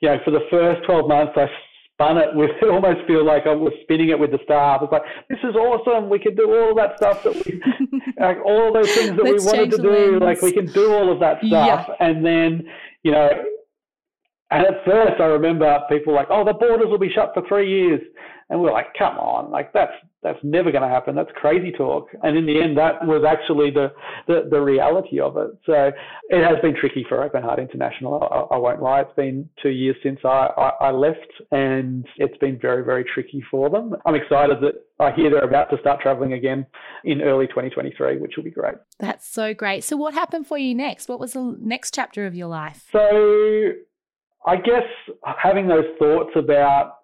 you 0.00 0.08
know, 0.08 0.18
for 0.24 0.30
the 0.30 0.40
first 0.50 0.84
12 0.86 1.08
months, 1.08 1.32
I 1.36 1.46
spun 1.94 2.18
it 2.18 2.34
with, 2.34 2.50
it 2.60 2.68
almost 2.70 3.06
feel 3.06 3.24
like 3.24 3.46
I 3.46 3.54
was 3.54 3.72
spinning 3.82 4.08
it 4.08 4.18
with 4.18 4.32
the 4.32 4.38
staff. 4.44 4.80
It's 4.82 4.92
like, 4.92 5.02
this 5.28 5.38
is 5.44 5.54
awesome. 5.54 6.08
We 6.08 6.18
can 6.18 6.34
do 6.34 6.50
all 6.50 6.74
that 6.74 6.96
stuff 6.96 7.22
that 7.22 7.34
we, 7.34 7.62
like 8.20 8.38
all 8.44 8.72
those 8.72 8.92
things 8.92 9.10
that 9.16 9.24
Let's 9.24 9.44
we 9.44 9.50
wanted 9.50 9.70
to 9.72 9.82
do. 9.82 10.12
Lens. 10.12 10.22
Like 10.22 10.42
we 10.42 10.52
can 10.52 10.66
do 10.66 10.92
all 10.92 11.12
of 11.12 11.20
that 11.20 11.38
stuff. 11.38 11.86
Yeah. 11.88 11.94
And 12.00 12.24
then, 12.24 12.64
you 13.02 13.12
know, 13.12 13.30
and 14.52 14.66
at 14.66 14.84
first 14.84 15.20
I 15.20 15.24
remember 15.24 15.80
people 15.88 16.14
like, 16.14 16.28
oh, 16.30 16.44
the 16.44 16.52
borders 16.52 16.88
will 16.88 16.98
be 16.98 17.10
shut 17.12 17.32
for 17.34 17.42
three 17.48 17.70
years. 17.70 18.00
And 18.50 18.60
we 18.60 18.66
we're 18.66 18.72
like, 18.72 18.92
come 18.98 19.16
on, 19.16 19.50
like 19.50 19.72
that's 19.72 19.92
that's 20.22 20.38
never 20.42 20.70
going 20.70 20.82
to 20.82 20.88
happen. 20.88 21.16
That's 21.16 21.30
crazy 21.34 21.72
talk. 21.72 22.08
And 22.22 22.36
in 22.36 22.46
the 22.46 22.60
end, 22.62 22.78
that 22.78 23.04
was 23.04 23.24
actually 23.28 23.70
the, 23.70 23.88
the, 24.28 24.48
the 24.48 24.60
reality 24.60 25.18
of 25.18 25.36
it. 25.36 25.50
So 25.66 25.90
it 26.28 26.44
has 26.44 26.60
been 26.62 26.76
tricky 26.78 27.04
for 27.08 27.24
Open 27.24 27.42
Heart 27.42 27.58
International. 27.58 28.22
I, 28.22 28.54
I 28.54 28.58
won't 28.58 28.80
lie. 28.80 29.00
It's 29.00 29.16
been 29.16 29.48
two 29.60 29.70
years 29.70 29.96
since 30.02 30.20
I, 30.24 30.48
I, 30.56 30.68
I, 30.80 30.90
left 30.92 31.18
and 31.50 32.06
it's 32.18 32.36
been 32.38 32.56
very, 32.60 32.84
very 32.84 33.04
tricky 33.04 33.42
for 33.50 33.68
them. 33.68 33.96
I'm 34.06 34.14
excited 34.14 34.58
that 34.60 34.74
I 35.00 35.10
hear 35.10 35.28
they're 35.28 35.44
about 35.44 35.70
to 35.70 35.78
start 35.80 36.00
traveling 36.00 36.34
again 36.34 36.66
in 37.02 37.20
early 37.20 37.48
2023, 37.48 38.18
which 38.18 38.34
will 38.36 38.44
be 38.44 38.50
great. 38.50 38.74
That's 39.00 39.26
so 39.26 39.54
great. 39.54 39.82
So 39.82 39.96
what 39.96 40.14
happened 40.14 40.46
for 40.46 40.56
you 40.56 40.72
next? 40.72 41.08
What 41.08 41.18
was 41.18 41.32
the 41.32 41.56
next 41.60 41.94
chapter 41.94 42.26
of 42.26 42.34
your 42.36 42.46
life? 42.46 42.84
So 42.92 43.72
I 44.46 44.56
guess 44.56 44.84
having 45.38 45.68
those 45.68 45.86
thoughts 45.98 46.30
about 46.36 46.94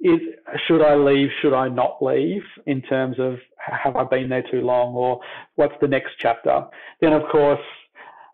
is 0.00 0.20
should 0.66 0.82
I 0.82 0.94
leave? 0.94 1.28
Should 1.42 1.52
I 1.52 1.68
not 1.68 2.02
leave? 2.02 2.42
In 2.66 2.82
terms 2.82 3.16
of 3.18 3.38
have 3.58 3.96
I 3.96 4.04
been 4.04 4.28
there 4.28 4.44
too 4.50 4.62
long, 4.62 4.94
or 4.94 5.20
what's 5.56 5.74
the 5.80 5.88
next 5.88 6.12
chapter? 6.18 6.64
Then, 7.00 7.12
of 7.12 7.22
course, 7.30 7.60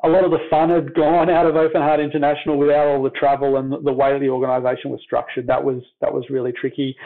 a 0.04 0.08
lot 0.08 0.24
of 0.24 0.30
the 0.30 0.46
fun 0.48 0.70
had 0.70 0.94
gone 0.94 1.28
out 1.28 1.46
of 1.46 1.56
Open 1.56 1.80
Heart 1.80 2.00
International 2.00 2.56
without 2.56 2.86
all 2.86 3.02
the 3.02 3.10
travel 3.10 3.56
and 3.56 3.72
the 3.84 3.92
way 3.92 4.18
the 4.18 4.28
organisation 4.28 4.90
was 4.90 5.00
structured. 5.02 5.46
That 5.46 5.62
was 5.62 5.82
that 6.00 6.12
was 6.12 6.24
really 6.30 6.52
tricky. 6.52 6.96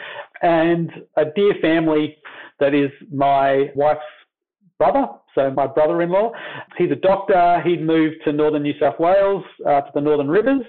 And 0.41 0.91
a 1.17 1.25
dear 1.25 1.53
family 1.61 2.17
that 2.59 2.75
is 2.75 2.91
my 3.11 3.71
wife's 3.75 4.01
brother, 4.81 5.07
so 5.35 5.51
my 5.51 5.67
brother-in-law. 5.67 6.31
He's 6.75 6.89
a 6.89 6.95
doctor. 6.95 7.61
He'd 7.63 7.83
moved 7.83 8.15
to 8.25 8.33
northern 8.33 8.63
New 8.63 8.73
South 8.79 8.99
Wales, 8.99 9.43
uh, 9.63 9.81
to 9.81 9.91
the 9.93 10.01
Northern 10.01 10.27
Rivers, 10.27 10.65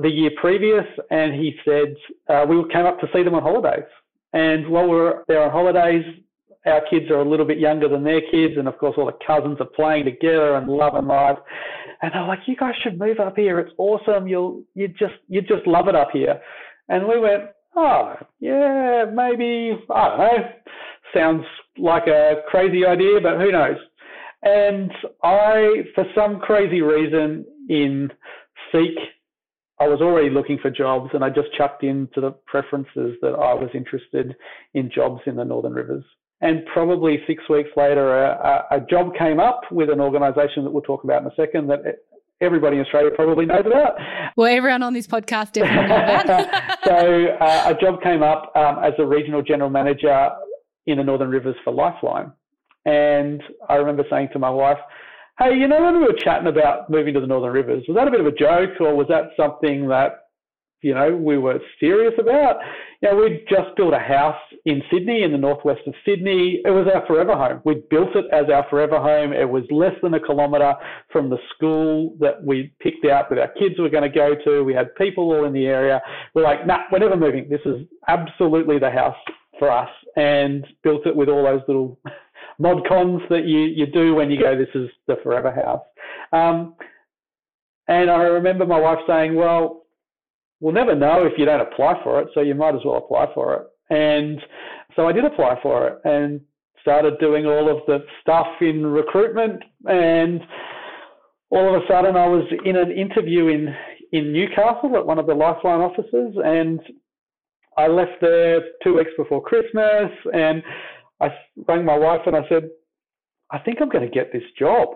the 0.00 0.08
year 0.08 0.30
previous, 0.40 0.84
and 1.10 1.34
he 1.34 1.56
said 1.64 1.96
uh, 2.28 2.46
we 2.48 2.62
came 2.72 2.86
up 2.86 3.00
to 3.00 3.08
see 3.12 3.24
them 3.24 3.34
on 3.34 3.42
holidays. 3.42 3.88
And 4.32 4.68
while 4.68 4.84
we 4.84 4.96
were 4.96 5.24
there 5.26 5.42
on 5.42 5.50
holidays, 5.50 6.04
our 6.66 6.82
kids 6.88 7.10
are 7.10 7.20
a 7.20 7.28
little 7.28 7.46
bit 7.46 7.58
younger 7.58 7.88
than 7.88 8.04
their 8.04 8.20
kids, 8.30 8.54
and 8.56 8.68
of 8.68 8.78
course 8.78 8.94
all 8.96 9.06
the 9.06 9.18
cousins 9.26 9.56
are 9.58 9.72
playing 9.74 10.04
together 10.04 10.54
and 10.54 10.68
loving 10.68 11.08
life. 11.08 11.38
And 12.00 12.12
they're 12.14 12.28
like, 12.28 12.46
"You 12.46 12.54
guys 12.54 12.74
should 12.82 12.96
move 12.96 13.18
up 13.18 13.36
here. 13.36 13.58
It's 13.58 13.74
awesome. 13.76 14.28
You'll 14.28 14.62
you 14.76 14.86
just 14.86 15.18
you 15.28 15.42
just 15.42 15.66
love 15.66 15.88
it 15.88 15.96
up 15.96 16.10
here." 16.12 16.40
And 16.88 17.08
we 17.08 17.18
went, 17.18 17.44
"Oh 17.74 18.14
yeah, 18.38 19.06
maybe 19.12 19.76
I 19.90 20.08
don't 20.08 20.18
know." 20.18 20.48
sounds 21.14 21.44
like 21.78 22.06
a 22.06 22.42
crazy 22.48 22.84
idea, 22.86 23.20
but 23.20 23.38
who 23.38 23.52
knows? 23.52 23.76
And 24.42 24.92
I, 25.22 25.84
for 25.94 26.04
some 26.14 26.38
crazy 26.40 26.80
reason 26.80 27.44
in 27.68 28.10
Seek, 28.72 28.96
I 29.80 29.86
was 29.86 30.00
already 30.00 30.30
looking 30.30 30.58
for 30.60 30.70
jobs 30.70 31.10
and 31.14 31.24
I 31.24 31.30
just 31.30 31.48
chucked 31.56 31.84
into 31.84 32.20
the 32.20 32.32
preferences 32.46 33.16
that 33.22 33.34
I 33.34 33.54
was 33.54 33.70
interested 33.74 34.36
in 34.74 34.90
jobs 34.92 35.22
in 35.26 35.36
the 35.36 35.44
Northern 35.44 35.72
Rivers. 35.72 36.04
And 36.40 36.64
probably 36.72 37.18
six 37.26 37.48
weeks 37.48 37.70
later, 37.76 38.16
a, 38.16 38.64
a 38.70 38.80
job 38.80 39.14
came 39.16 39.40
up 39.40 39.62
with 39.72 39.90
an 39.90 40.00
organisation 40.00 40.64
that 40.64 40.70
we'll 40.70 40.82
talk 40.82 41.02
about 41.04 41.22
in 41.22 41.28
a 41.28 41.34
second 41.34 41.68
that 41.68 41.80
everybody 42.40 42.76
in 42.76 42.82
Australia 42.82 43.10
probably 43.14 43.46
knows 43.46 43.64
about. 43.66 43.94
Well, 44.36 44.46
everyone 44.46 44.84
on 44.84 44.92
this 44.92 45.06
podcast 45.06 45.52
definitely 45.52 45.88
knows 45.88 46.24
that. 46.26 46.78
so 46.84 47.26
uh, 47.40 47.74
a 47.74 47.80
job 47.80 48.00
came 48.02 48.22
up 48.22 48.52
um, 48.54 48.78
as 48.84 48.92
a 48.98 49.04
regional 49.04 49.42
general 49.42 49.70
manager 49.70 50.30
in 50.88 50.98
the 50.98 51.04
Northern 51.04 51.28
Rivers 51.28 51.56
for 51.62 51.72
Lifeline. 51.72 52.32
And 52.86 53.42
I 53.68 53.74
remember 53.74 54.04
saying 54.10 54.30
to 54.32 54.38
my 54.38 54.50
wife, 54.50 54.78
hey, 55.38 55.54
you 55.54 55.68
know, 55.68 55.82
when 55.82 56.00
we 56.00 56.06
were 56.06 56.16
chatting 56.18 56.48
about 56.48 56.88
moving 56.88 57.14
to 57.14 57.20
the 57.20 57.26
Northern 57.26 57.52
Rivers, 57.52 57.84
was 57.86 57.96
that 57.96 58.08
a 58.08 58.10
bit 58.10 58.20
of 58.20 58.26
a 58.26 58.32
joke 58.32 58.80
or 58.80 58.96
was 58.96 59.06
that 59.08 59.30
something 59.36 59.86
that, 59.88 60.24
you 60.80 60.94
know, 60.94 61.14
we 61.14 61.36
were 61.36 61.60
serious 61.78 62.14
about? 62.18 62.56
You 63.02 63.10
know, 63.10 63.16
we'd 63.16 63.44
just 63.50 63.76
built 63.76 63.92
a 63.92 63.98
house 63.98 64.40
in 64.64 64.80
Sydney, 64.90 65.24
in 65.24 65.32
the 65.32 65.38
northwest 65.38 65.80
of 65.86 65.94
Sydney. 66.06 66.62
It 66.64 66.70
was 66.70 66.86
our 66.92 67.06
forever 67.06 67.36
home. 67.36 67.60
We'd 67.64 67.88
built 67.90 68.16
it 68.16 68.24
as 68.32 68.46
our 68.48 68.64
forever 68.70 68.98
home. 68.98 69.32
It 69.32 69.48
was 69.48 69.64
less 69.70 69.94
than 70.02 70.14
a 70.14 70.20
kilometre 70.20 70.74
from 71.12 71.28
the 71.28 71.38
school 71.54 72.16
that 72.20 72.42
we 72.42 72.72
picked 72.80 73.04
out 73.04 73.28
that 73.28 73.38
our 73.38 73.52
kids 73.58 73.78
were 73.78 73.90
going 73.90 74.10
to 74.10 74.16
go 74.16 74.34
to. 74.44 74.64
We 74.64 74.72
had 74.72 74.94
people 74.94 75.24
all 75.24 75.44
in 75.44 75.52
the 75.52 75.66
area. 75.66 76.00
We're 76.34 76.44
like, 76.44 76.66
nah, 76.66 76.84
we're 76.90 77.00
never 77.00 77.16
moving. 77.16 77.48
This 77.50 77.60
is 77.66 77.86
absolutely 78.08 78.78
the 78.78 78.90
house 78.90 79.16
for 79.58 79.70
us 79.70 79.90
and 80.16 80.66
built 80.82 81.06
it 81.06 81.14
with 81.14 81.28
all 81.28 81.44
those 81.44 81.62
little 81.68 81.98
mod 82.58 82.86
cons 82.88 83.22
that 83.30 83.44
you, 83.44 83.60
you 83.60 83.86
do 83.86 84.14
when 84.14 84.30
you 84.30 84.40
go, 84.40 84.56
this 84.56 84.68
is 84.74 84.88
the 85.06 85.16
forever 85.22 85.50
house. 85.50 85.82
Um, 86.32 86.74
and 87.86 88.10
I 88.10 88.22
remember 88.24 88.66
my 88.66 88.78
wife 88.78 88.98
saying, 89.06 89.34
well, 89.34 89.86
we'll 90.60 90.74
never 90.74 90.94
know 90.94 91.24
if 91.24 91.32
you 91.38 91.44
don't 91.44 91.60
apply 91.60 92.00
for 92.02 92.20
it, 92.20 92.28
so 92.34 92.40
you 92.40 92.54
might 92.54 92.74
as 92.74 92.82
well 92.84 92.96
apply 92.96 93.26
for 93.34 93.54
it. 93.54 93.66
And 93.90 94.40
so 94.94 95.08
I 95.08 95.12
did 95.12 95.24
apply 95.24 95.58
for 95.62 95.88
it 95.88 95.98
and 96.04 96.40
started 96.82 97.18
doing 97.18 97.46
all 97.46 97.70
of 97.70 97.78
the 97.86 98.04
stuff 98.20 98.46
in 98.60 98.86
recruitment. 98.86 99.62
And 99.86 100.40
all 101.50 101.74
of 101.74 101.82
a 101.82 101.86
sudden, 101.86 102.16
I 102.16 102.26
was 102.26 102.44
in 102.64 102.76
an 102.76 102.90
interview 102.90 103.48
in, 103.48 103.74
in 104.12 104.32
Newcastle 104.32 104.96
at 104.96 105.06
one 105.06 105.18
of 105.18 105.26
the 105.26 105.34
Lifeline 105.34 105.80
offices, 105.80 106.36
and 106.44 106.80
I 107.78 107.86
left 107.86 108.20
there 108.20 108.60
two 108.82 108.96
weeks 108.96 109.12
before 109.16 109.40
Christmas 109.40 110.10
and 110.34 110.64
I 111.20 111.28
rang 111.68 111.84
my 111.84 111.96
wife 111.96 112.22
and 112.26 112.34
I 112.34 112.42
said, 112.48 112.70
I 113.52 113.58
think 113.60 113.78
I'm 113.80 113.88
going 113.88 114.04
to 114.04 114.10
get 114.10 114.32
this 114.32 114.42
job. 114.58 114.88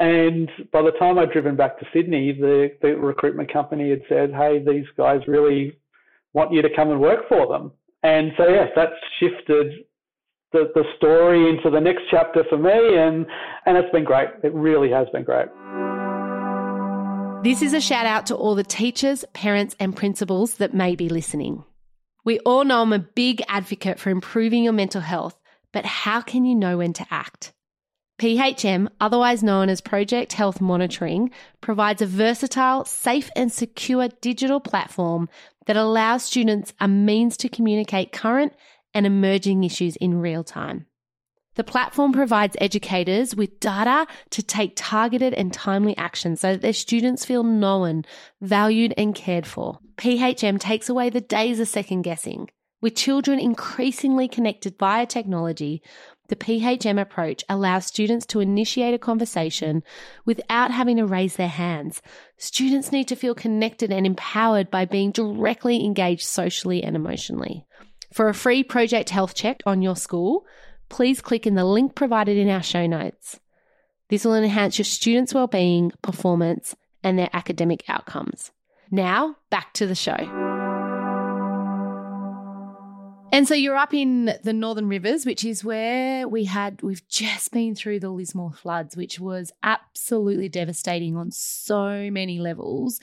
And 0.00 0.50
by 0.72 0.82
the 0.82 0.90
time 0.98 1.16
I'd 1.16 1.30
driven 1.30 1.54
back 1.54 1.78
to 1.78 1.86
Sydney, 1.92 2.32
the, 2.32 2.72
the 2.82 2.96
recruitment 2.96 3.52
company 3.52 3.90
had 3.90 4.02
said, 4.08 4.32
hey, 4.32 4.62
these 4.64 4.86
guys 4.96 5.20
really 5.28 5.78
want 6.32 6.52
you 6.52 6.60
to 6.60 6.68
come 6.74 6.90
and 6.90 7.00
work 7.00 7.28
for 7.28 7.46
them. 7.46 7.70
And 8.02 8.32
so, 8.36 8.48
yes, 8.48 8.70
that's 8.74 8.92
shifted 9.20 9.84
the, 10.52 10.70
the 10.74 10.84
story 10.96 11.48
into 11.48 11.70
the 11.70 11.80
next 11.80 12.02
chapter 12.10 12.44
for 12.48 12.58
me. 12.58 12.96
And, 12.96 13.26
and 13.66 13.76
it's 13.76 13.90
been 13.92 14.04
great. 14.04 14.28
It 14.42 14.52
really 14.54 14.90
has 14.90 15.06
been 15.12 15.24
great. 15.24 15.48
This 17.44 17.62
is 17.62 17.74
a 17.74 17.80
shout 17.80 18.06
out 18.06 18.26
to 18.26 18.34
all 18.34 18.56
the 18.56 18.64
teachers, 18.64 19.24
parents, 19.32 19.76
and 19.78 19.94
principals 19.94 20.54
that 20.54 20.74
may 20.74 20.96
be 20.96 21.08
listening. 21.08 21.64
We 22.28 22.40
all 22.40 22.62
know 22.62 22.82
I'm 22.82 22.92
a 22.92 22.98
big 22.98 23.42
advocate 23.48 23.98
for 23.98 24.10
improving 24.10 24.62
your 24.62 24.74
mental 24.74 25.00
health, 25.00 25.40
but 25.72 25.86
how 25.86 26.20
can 26.20 26.44
you 26.44 26.54
know 26.54 26.76
when 26.76 26.92
to 26.92 27.06
act? 27.10 27.54
PHM, 28.20 28.88
otherwise 29.00 29.42
known 29.42 29.70
as 29.70 29.80
Project 29.80 30.34
Health 30.34 30.60
Monitoring, 30.60 31.30
provides 31.62 32.02
a 32.02 32.06
versatile, 32.06 32.84
safe, 32.84 33.30
and 33.34 33.50
secure 33.50 34.08
digital 34.20 34.60
platform 34.60 35.30
that 35.64 35.78
allows 35.78 36.22
students 36.22 36.74
a 36.78 36.86
means 36.86 37.38
to 37.38 37.48
communicate 37.48 38.12
current 38.12 38.52
and 38.92 39.06
emerging 39.06 39.64
issues 39.64 39.96
in 39.96 40.20
real 40.20 40.44
time. 40.44 40.84
The 41.58 41.64
platform 41.64 42.12
provides 42.12 42.56
educators 42.60 43.34
with 43.34 43.58
data 43.58 44.06
to 44.30 44.42
take 44.44 44.74
targeted 44.76 45.34
and 45.34 45.52
timely 45.52 45.96
action 45.96 46.36
so 46.36 46.52
that 46.52 46.62
their 46.62 46.72
students 46.72 47.24
feel 47.24 47.42
known, 47.42 48.04
valued, 48.40 48.94
and 48.96 49.12
cared 49.12 49.44
for. 49.44 49.80
PHM 49.96 50.60
takes 50.60 50.88
away 50.88 51.10
the 51.10 51.20
days 51.20 51.58
of 51.58 51.66
second 51.66 52.02
guessing. 52.02 52.48
With 52.80 52.94
children 52.94 53.40
increasingly 53.40 54.28
connected 54.28 54.76
via 54.78 55.04
technology, 55.04 55.82
the 56.28 56.36
PHM 56.36 57.00
approach 57.00 57.42
allows 57.48 57.86
students 57.86 58.24
to 58.26 58.38
initiate 58.38 58.94
a 58.94 58.98
conversation 58.98 59.82
without 60.24 60.70
having 60.70 60.98
to 60.98 61.06
raise 61.06 61.34
their 61.34 61.48
hands. 61.48 62.00
Students 62.36 62.92
need 62.92 63.08
to 63.08 63.16
feel 63.16 63.34
connected 63.34 63.90
and 63.90 64.06
empowered 64.06 64.70
by 64.70 64.84
being 64.84 65.10
directly 65.10 65.84
engaged 65.84 66.22
socially 66.22 66.84
and 66.84 66.94
emotionally. 66.94 67.64
For 68.12 68.28
a 68.28 68.34
free 68.34 68.62
project 68.62 69.10
health 69.10 69.34
check 69.34 69.60
on 69.66 69.82
your 69.82 69.96
school, 69.96 70.46
please 70.88 71.20
click 71.20 71.46
in 71.46 71.54
the 71.54 71.64
link 71.64 71.94
provided 71.94 72.36
in 72.36 72.48
our 72.48 72.62
show 72.62 72.86
notes. 72.86 73.40
This 74.08 74.24
will 74.24 74.34
enhance 74.34 74.78
your 74.78 74.84
students' 74.84 75.34
well-being, 75.34 75.92
performance, 76.02 76.74
and 77.02 77.18
their 77.18 77.30
academic 77.32 77.84
outcomes. 77.88 78.50
Now, 78.90 79.36
back 79.50 79.74
to 79.74 79.86
the 79.86 79.94
show. 79.94 80.16
And 83.30 83.46
so 83.46 83.54
you're 83.54 83.76
up 83.76 83.92
in 83.92 84.32
the 84.42 84.54
Northern 84.54 84.88
Rivers, 84.88 85.26
which 85.26 85.44
is 85.44 85.62
where 85.62 86.26
we 86.26 86.44
had, 86.44 86.80
we've 86.80 87.06
just 87.08 87.52
been 87.52 87.74
through 87.74 88.00
the 88.00 88.08
Lismore 88.08 88.52
floods, 88.52 88.96
which 88.96 89.20
was 89.20 89.52
absolutely 89.62 90.48
devastating 90.48 91.14
on 91.14 91.30
so 91.30 92.10
many 92.10 92.38
levels. 92.38 93.00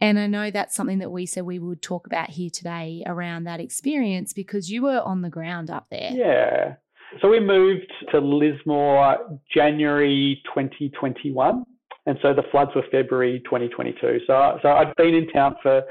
And 0.00 0.16
I 0.20 0.28
know 0.28 0.52
that's 0.52 0.76
something 0.76 1.00
that 1.00 1.10
we 1.10 1.26
said 1.26 1.42
we 1.44 1.58
would 1.58 1.82
talk 1.82 2.06
about 2.06 2.30
here 2.30 2.50
today 2.50 3.02
around 3.04 3.44
that 3.44 3.58
experience 3.58 4.32
because 4.32 4.70
you 4.70 4.82
were 4.82 5.00
on 5.00 5.22
the 5.22 5.30
ground 5.30 5.70
up 5.70 5.88
there. 5.90 6.12
Yeah. 6.12 6.74
So 7.20 7.28
we 7.28 7.40
moved 7.40 7.92
to 8.10 8.18
Lismore 8.18 9.40
January 9.52 10.42
2021. 10.46 11.64
And 12.06 12.18
so 12.20 12.34
the 12.34 12.42
floods 12.50 12.70
were 12.74 12.84
February 12.90 13.40
2022. 13.44 14.20
So, 14.26 14.58
so 14.62 14.68
I'd 14.68 14.94
been 14.96 15.14
in 15.14 15.28
town 15.30 15.56
for 15.62 15.82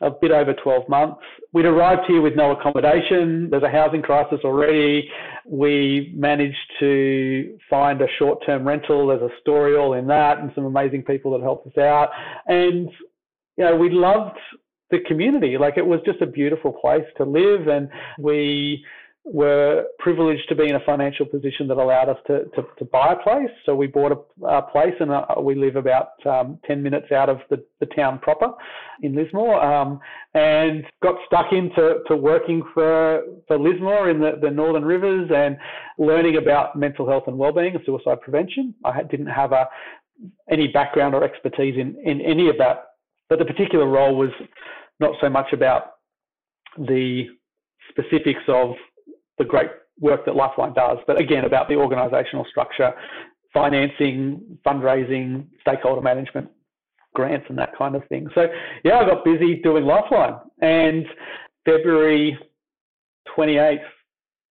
a 0.00 0.10
bit 0.10 0.32
over 0.32 0.52
12 0.52 0.88
months. 0.88 1.20
We'd 1.52 1.66
arrived 1.66 2.02
here 2.08 2.20
with 2.20 2.34
no 2.34 2.50
accommodation. 2.50 3.48
There's 3.50 3.62
a 3.62 3.70
housing 3.70 4.02
crisis 4.02 4.40
already. 4.44 5.08
We 5.46 6.12
managed 6.16 6.56
to 6.80 7.56
find 7.70 8.00
a 8.02 8.08
short 8.18 8.44
term 8.44 8.66
rental. 8.66 9.06
There's 9.06 9.22
a 9.22 9.40
story 9.40 9.76
all 9.76 9.94
in 9.94 10.08
that 10.08 10.38
and 10.38 10.50
some 10.54 10.64
amazing 10.64 11.04
people 11.04 11.30
that 11.32 11.42
helped 11.42 11.68
us 11.68 11.78
out. 11.78 12.10
And, 12.46 12.90
you 13.56 13.64
know, 13.64 13.76
we 13.76 13.90
loved 13.90 14.38
the 14.90 14.98
community. 15.06 15.56
Like 15.58 15.76
it 15.76 15.86
was 15.86 16.00
just 16.04 16.20
a 16.20 16.26
beautiful 16.26 16.72
place 16.72 17.06
to 17.16 17.24
live, 17.24 17.66
and 17.66 17.88
we 18.18 18.84
were 19.24 19.84
privileged 20.00 20.48
to 20.48 20.56
be 20.56 20.68
in 20.68 20.74
a 20.74 20.80
financial 20.84 21.24
position 21.24 21.68
that 21.68 21.76
allowed 21.76 22.08
us 22.08 22.16
to, 22.26 22.44
to, 22.56 22.64
to 22.76 22.84
buy 22.86 23.12
a 23.12 23.22
place. 23.22 23.50
So 23.64 23.74
we 23.74 23.86
bought 23.86 24.10
a, 24.12 24.46
a 24.46 24.62
place 24.62 24.94
and 24.98 25.12
uh, 25.12 25.26
we 25.40 25.54
live 25.54 25.76
about 25.76 26.14
um, 26.26 26.58
10 26.66 26.82
minutes 26.82 27.12
out 27.12 27.28
of 27.28 27.38
the, 27.48 27.64
the 27.78 27.86
town 27.86 28.18
proper 28.18 28.48
in 29.02 29.14
Lismore 29.14 29.62
um, 29.62 30.00
and 30.34 30.84
got 31.02 31.14
stuck 31.26 31.52
into 31.52 32.00
to 32.08 32.16
working 32.16 32.64
for, 32.74 33.22
for 33.46 33.58
Lismore 33.58 34.10
in 34.10 34.18
the, 34.18 34.38
the 34.42 34.50
Northern 34.50 34.84
Rivers 34.84 35.30
and 35.32 35.56
learning 35.98 36.36
about 36.36 36.74
mental 36.74 37.08
health 37.08 37.24
and 37.28 37.38
wellbeing 37.38 37.76
and 37.76 37.84
suicide 37.86 38.20
prevention. 38.22 38.74
I 38.84 39.04
didn't 39.04 39.26
have 39.26 39.52
a, 39.52 39.68
any 40.50 40.66
background 40.66 41.14
or 41.14 41.22
expertise 41.22 41.76
in, 41.78 41.96
in 42.04 42.20
any 42.20 42.48
of 42.48 42.58
that, 42.58 42.86
but 43.28 43.38
the 43.38 43.44
particular 43.44 43.86
role 43.86 44.16
was 44.16 44.30
not 44.98 45.12
so 45.20 45.30
much 45.30 45.52
about 45.52 45.92
the 46.76 47.26
specifics 47.90 48.42
of 48.48 48.74
the 49.38 49.44
great 49.44 49.70
work 50.00 50.24
that 50.26 50.36
Lifeline 50.36 50.74
does, 50.74 50.98
but 51.06 51.20
again, 51.20 51.44
about 51.44 51.68
the 51.68 51.74
organisational 51.74 52.46
structure, 52.48 52.92
financing, 53.52 54.40
fundraising, 54.66 55.46
stakeholder 55.60 56.00
management, 56.00 56.48
grants, 57.14 57.46
and 57.48 57.58
that 57.58 57.76
kind 57.76 57.94
of 57.94 58.06
thing. 58.08 58.26
So, 58.34 58.46
yeah, 58.84 58.98
I 58.98 59.04
got 59.04 59.24
busy 59.24 59.56
doing 59.56 59.84
Lifeline. 59.84 60.34
And 60.60 61.04
February 61.64 62.38
28th, 63.36 63.78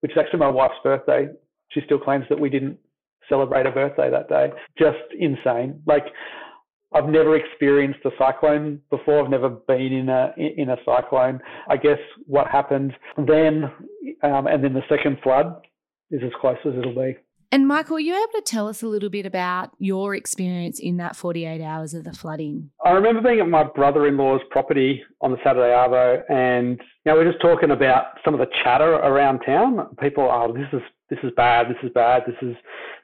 which 0.01 0.11
is 0.11 0.17
actually 0.17 0.39
my 0.39 0.49
wife's 0.49 0.75
birthday, 0.83 1.27
she 1.69 1.81
still 1.85 1.99
claims 1.99 2.25
that 2.29 2.39
we 2.39 2.49
didn't 2.49 2.77
celebrate 3.29 3.65
a 3.65 3.71
birthday 3.71 4.09
that 4.09 4.29
day. 4.29 4.51
Just 4.77 4.97
insane. 5.17 5.81
Like, 5.85 6.05
I've 6.93 7.07
never 7.07 7.35
experienced 7.35 7.99
a 8.05 8.09
cyclone 8.17 8.81
before. 8.89 9.23
I've 9.23 9.29
never 9.29 9.49
been 9.49 9.93
in 9.93 10.09
a 10.09 10.33
in 10.37 10.69
a 10.69 10.77
cyclone. 10.85 11.39
I 11.69 11.77
guess 11.77 11.99
what 12.25 12.47
happened 12.47 12.93
then, 13.17 13.71
um, 14.23 14.47
and 14.47 14.63
then 14.63 14.73
the 14.73 14.83
second 14.89 15.17
flood, 15.23 15.55
is 16.11 16.21
as 16.23 16.31
close 16.39 16.57
as 16.65 16.73
it'll 16.77 16.95
be. 16.95 17.17
And 17.53 17.67
Michael, 17.67 17.97
are 17.97 17.99
you 17.99 18.13
able 18.13 18.31
to 18.39 18.43
tell 18.45 18.69
us 18.69 18.81
a 18.81 18.87
little 18.87 19.09
bit 19.09 19.25
about 19.25 19.71
your 19.77 20.15
experience 20.15 20.79
in 20.79 20.95
that 20.97 21.17
48 21.17 21.61
hours 21.61 21.93
of 21.93 22.05
the 22.05 22.13
flooding? 22.13 22.71
I 22.85 22.91
remember 22.91 23.21
being 23.21 23.41
at 23.41 23.49
my 23.49 23.65
brother-in-law's 23.65 24.39
property 24.51 25.03
on 25.19 25.31
the 25.31 25.37
Saturday 25.43 25.73
Arvo, 25.73 26.23
and 26.29 26.79
you 26.79 27.11
know 27.11 27.15
we're 27.15 27.29
just 27.29 27.41
talking 27.41 27.71
about 27.71 28.05
some 28.23 28.33
of 28.33 28.39
the 28.39 28.47
chatter 28.63 28.93
around 28.93 29.39
town. 29.39 29.85
People, 30.01 30.29
oh, 30.31 30.53
this 30.53 30.67
is 30.71 30.81
this 31.09 31.19
is 31.23 31.31
bad, 31.35 31.67
this 31.67 31.77
is 31.83 31.91
bad, 31.93 32.23
this 32.25 32.37
is 32.41 32.55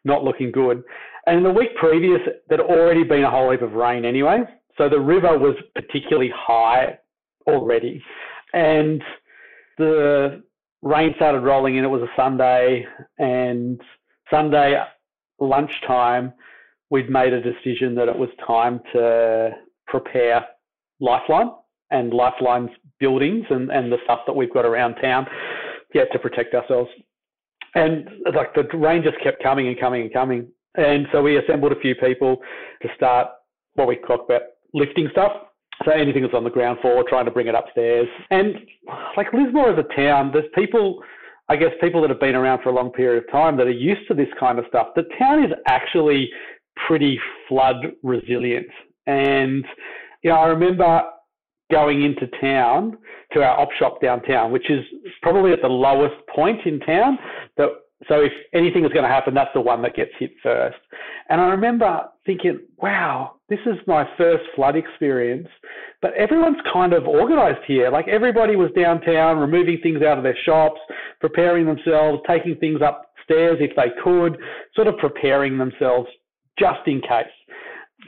not 0.06 0.24
looking 0.24 0.50
good. 0.52 0.82
And 1.28 1.46
the 1.46 1.52
week 1.52 1.76
previous, 1.76 2.22
there'd 2.48 2.62
already 2.62 3.04
been 3.04 3.24
a 3.24 3.30
whole 3.30 3.52
heap 3.52 3.62
of 3.62 3.74
rain 3.74 4.06
anyway. 4.06 4.44
So 4.78 4.88
the 4.88 5.00
river 5.00 5.38
was 5.38 5.56
particularly 5.76 6.32
high 6.34 6.98
already. 7.46 8.02
And 8.54 9.04
the 9.78 10.42
rain 10.82 11.14
started 11.18 11.42
rolling 11.42 11.76
in. 11.76 11.84
It 11.84 11.90
was 11.90 12.02
a 12.02 12.12
Sunday. 12.16 12.86
And 13.20 13.82
Sunday 14.32 14.82
lunchtime, 15.40 16.32
we'd 16.90 17.10
made 17.10 17.34
a 17.34 17.42
decision 17.42 17.94
that 17.96 18.08
it 18.08 18.18
was 18.18 18.30
time 18.46 18.80
to 18.94 19.52
prepare 19.86 20.46
Lifeline 21.02 21.52
and 21.92 22.14
Lifeline's 22.14 22.72
buildings 23.02 23.46
and, 23.50 23.70
and 23.70 23.92
the 23.92 23.98
stuff 24.06 24.20
that 24.28 24.34
we've 24.34 24.54
got 24.54 24.66
around 24.66 24.96
town 24.96 25.28
yeah, 25.94 26.06
to 26.06 26.20
protect 26.20 26.54
ourselves. 26.54 26.90
And 27.76 28.08
like 28.34 28.56
the 28.56 28.64
rain 28.78 29.04
just 29.04 29.22
kept 29.22 29.44
coming 29.44 29.68
and 29.68 29.78
coming 29.78 30.04
and 30.04 30.14
coming. 30.14 30.48
And 30.78 31.08
so 31.12 31.22
we 31.22 31.38
assembled 31.38 31.72
a 31.72 31.80
few 31.80 31.96
people 31.96 32.38
to 32.82 32.88
start 32.96 33.28
what 33.74 33.88
we 33.88 33.98
talk 34.08 34.26
about 34.26 34.42
lifting 34.74 35.10
stuff. 35.12 35.32
So 35.86 35.92
anything 35.92 36.24
that's 36.24 36.34
on 36.34 36.44
the 36.44 36.50
ground 36.50 36.80
floor, 36.82 37.04
trying 37.08 37.26
to 37.26 37.32
bring 37.32 37.48
it 37.48 37.56
upstairs. 37.56 38.08
And 38.32 38.56
like 39.16 39.32
Lismore 39.34 39.72
as 39.72 39.78
a 39.78 39.96
town, 39.96 40.32
there's 40.34 40.46
people, 40.56 41.04
I 41.50 41.56
guess 41.56 41.70
people 41.82 42.02
that 42.02 42.10
have 42.10 42.20
been 42.20 42.36
around 42.36 42.64
for 42.64 42.70
a 42.70 42.74
long 42.74 42.92
period 42.92 43.24
of 43.24 43.32
time 43.32 43.58
that 43.58 43.68
are 43.68 43.72
used 43.72 44.08
to 44.08 44.16
this 44.16 44.30
kind 44.40 44.58
of 44.58 44.66
stuff. 44.70 44.88
The 44.96 45.04
town 45.20 45.44
is 45.44 45.52
actually 45.68 46.30
pretty 46.88 47.20
flood 47.48 47.76
resilient. 48.02 48.68
And, 49.06 49.66
you 50.24 50.32
know, 50.32 50.38
I 50.38 50.48
remember 50.48 51.04
going 51.72 52.04
into 52.04 52.28
town 52.40 52.98
to 53.34 53.44
our 53.44 53.60
op 53.60 53.70
shop 53.78 54.02
downtown, 54.02 54.52
which 54.52 54.70
is 54.70 54.84
probably 55.22 55.52
at 55.52 55.62
the 55.62 55.68
lowest 55.68 56.16
point 56.34 56.66
in 56.66 56.80
town 56.80 57.20
that 57.58 57.70
so 58.08 58.22
if 58.22 58.32
anything 58.54 58.86
is 58.86 58.92
going 58.92 59.04
to 59.04 59.10
happen, 59.10 59.34
that's 59.34 59.50
the 59.56 59.62
one 59.62 59.82
that 59.82 59.96
gets 59.96 60.12
hit 60.20 60.32
first. 60.44 60.78
And 61.30 61.42
I 61.42 61.48
remember 61.50 62.08
thinking, 62.26 62.60
wow, 62.78 63.34
this 63.50 63.60
is 63.66 63.76
my 63.88 64.08
first 64.18 64.44
flood 64.56 64.76
experience, 64.76 65.48
but 66.02 66.14
everyone's 66.14 66.62
kind 66.72 66.94
of 66.94 67.08
organized 67.08 67.66
here. 67.66 67.90
Like 67.90 68.08
everybody 68.08 68.56
was 68.56 68.70
downtown, 68.76 69.40
removing 69.40 69.80
things 69.82 70.04
out 70.04 70.18
of 70.18 70.24
their 70.24 70.38
shops, 70.46 70.80
preparing 71.20 71.66
themselves, 71.66 72.22
taking 72.28 72.56
things 72.58 72.82
upstairs 72.82 73.58
if 73.60 73.76
they 73.76 73.90
could, 74.04 74.38
sort 74.76 74.88
of 74.88 74.98
preparing 74.98 75.58
themselves 75.58 76.08
just 76.60 76.82
in 76.86 77.02
case. 77.02 77.26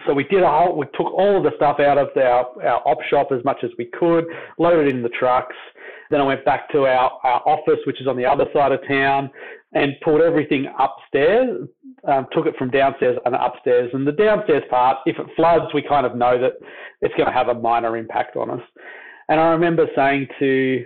So 0.06 0.14
we 0.14 0.24
did 0.26 0.44
a 0.44 0.50
whole, 0.50 0.78
we 0.78 0.86
took 0.94 1.12
all 1.12 1.38
of 1.38 1.44
the 1.44 1.52
stuff 1.56 1.80
out 1.80 1.98
of 1.98 2.10
our, 2.16 2.46
our 2.64 2.88
op 2.88 3.00
shop 3.10 3.30
as 3.32 3.44
much 3.44 3.58
as 3.64 3.72
we 3.78 3.86
could, 3.86 4.26
loaded 4.60 4.88
it 4.88 4.96
in 4.96 5.02
the 5.02 5.10
trucks. 5.10 5.56
Then 6.10 6.22
I 6.22 6.24
went 6.24 6.46
back 6.46 6.72
to 6.72 6.86
our, 6.86 7.12
our 7.24 7.42
office, 7.48 7.80
which 7.86 8.02
is 8.02 8.08
on 8.08 8.18
the 8.18 8.26
other 8.26 8.46
side 8.54 8.72
of 8.72 8.80
town, 8.88 9.30
and 9.74 9.94
pulled 10.04 10.22
everything 10.22 10.68
upstairs, 10.80 11.68
um, 12.08 12.26
took 12.32 12.46
it 12.46 12.56
from 12.58 12.72
downstairs 12.72 13.18
and 13.26 13.36
upstairs. 13.36 13.92
And 13.94 14.08
the 14.08 14.12
downstairs 14.12 14.64
part, 14.70 14.98
if 15.06 15.18
it 15.20 15.28
floods, 15.36 15.66
we 15.74 15.82
kind 15.82 16.06
of 16.06 16.16
know 16.16 16.40
that 16.40 16.54
it's 17.02 17.14
going 17.16 17.28
to 17.28 17.34
have 17.34 17.50
a 17.50 17.54
minor 17.54 17.96
impact 17.98 18.36
on 18.36 18.50
us. 18.50 18.62
And 19.28 19.40
I 19.40 19.50
remember 19.50 19.86
saying 19.96 20.28
to 20.40 20.86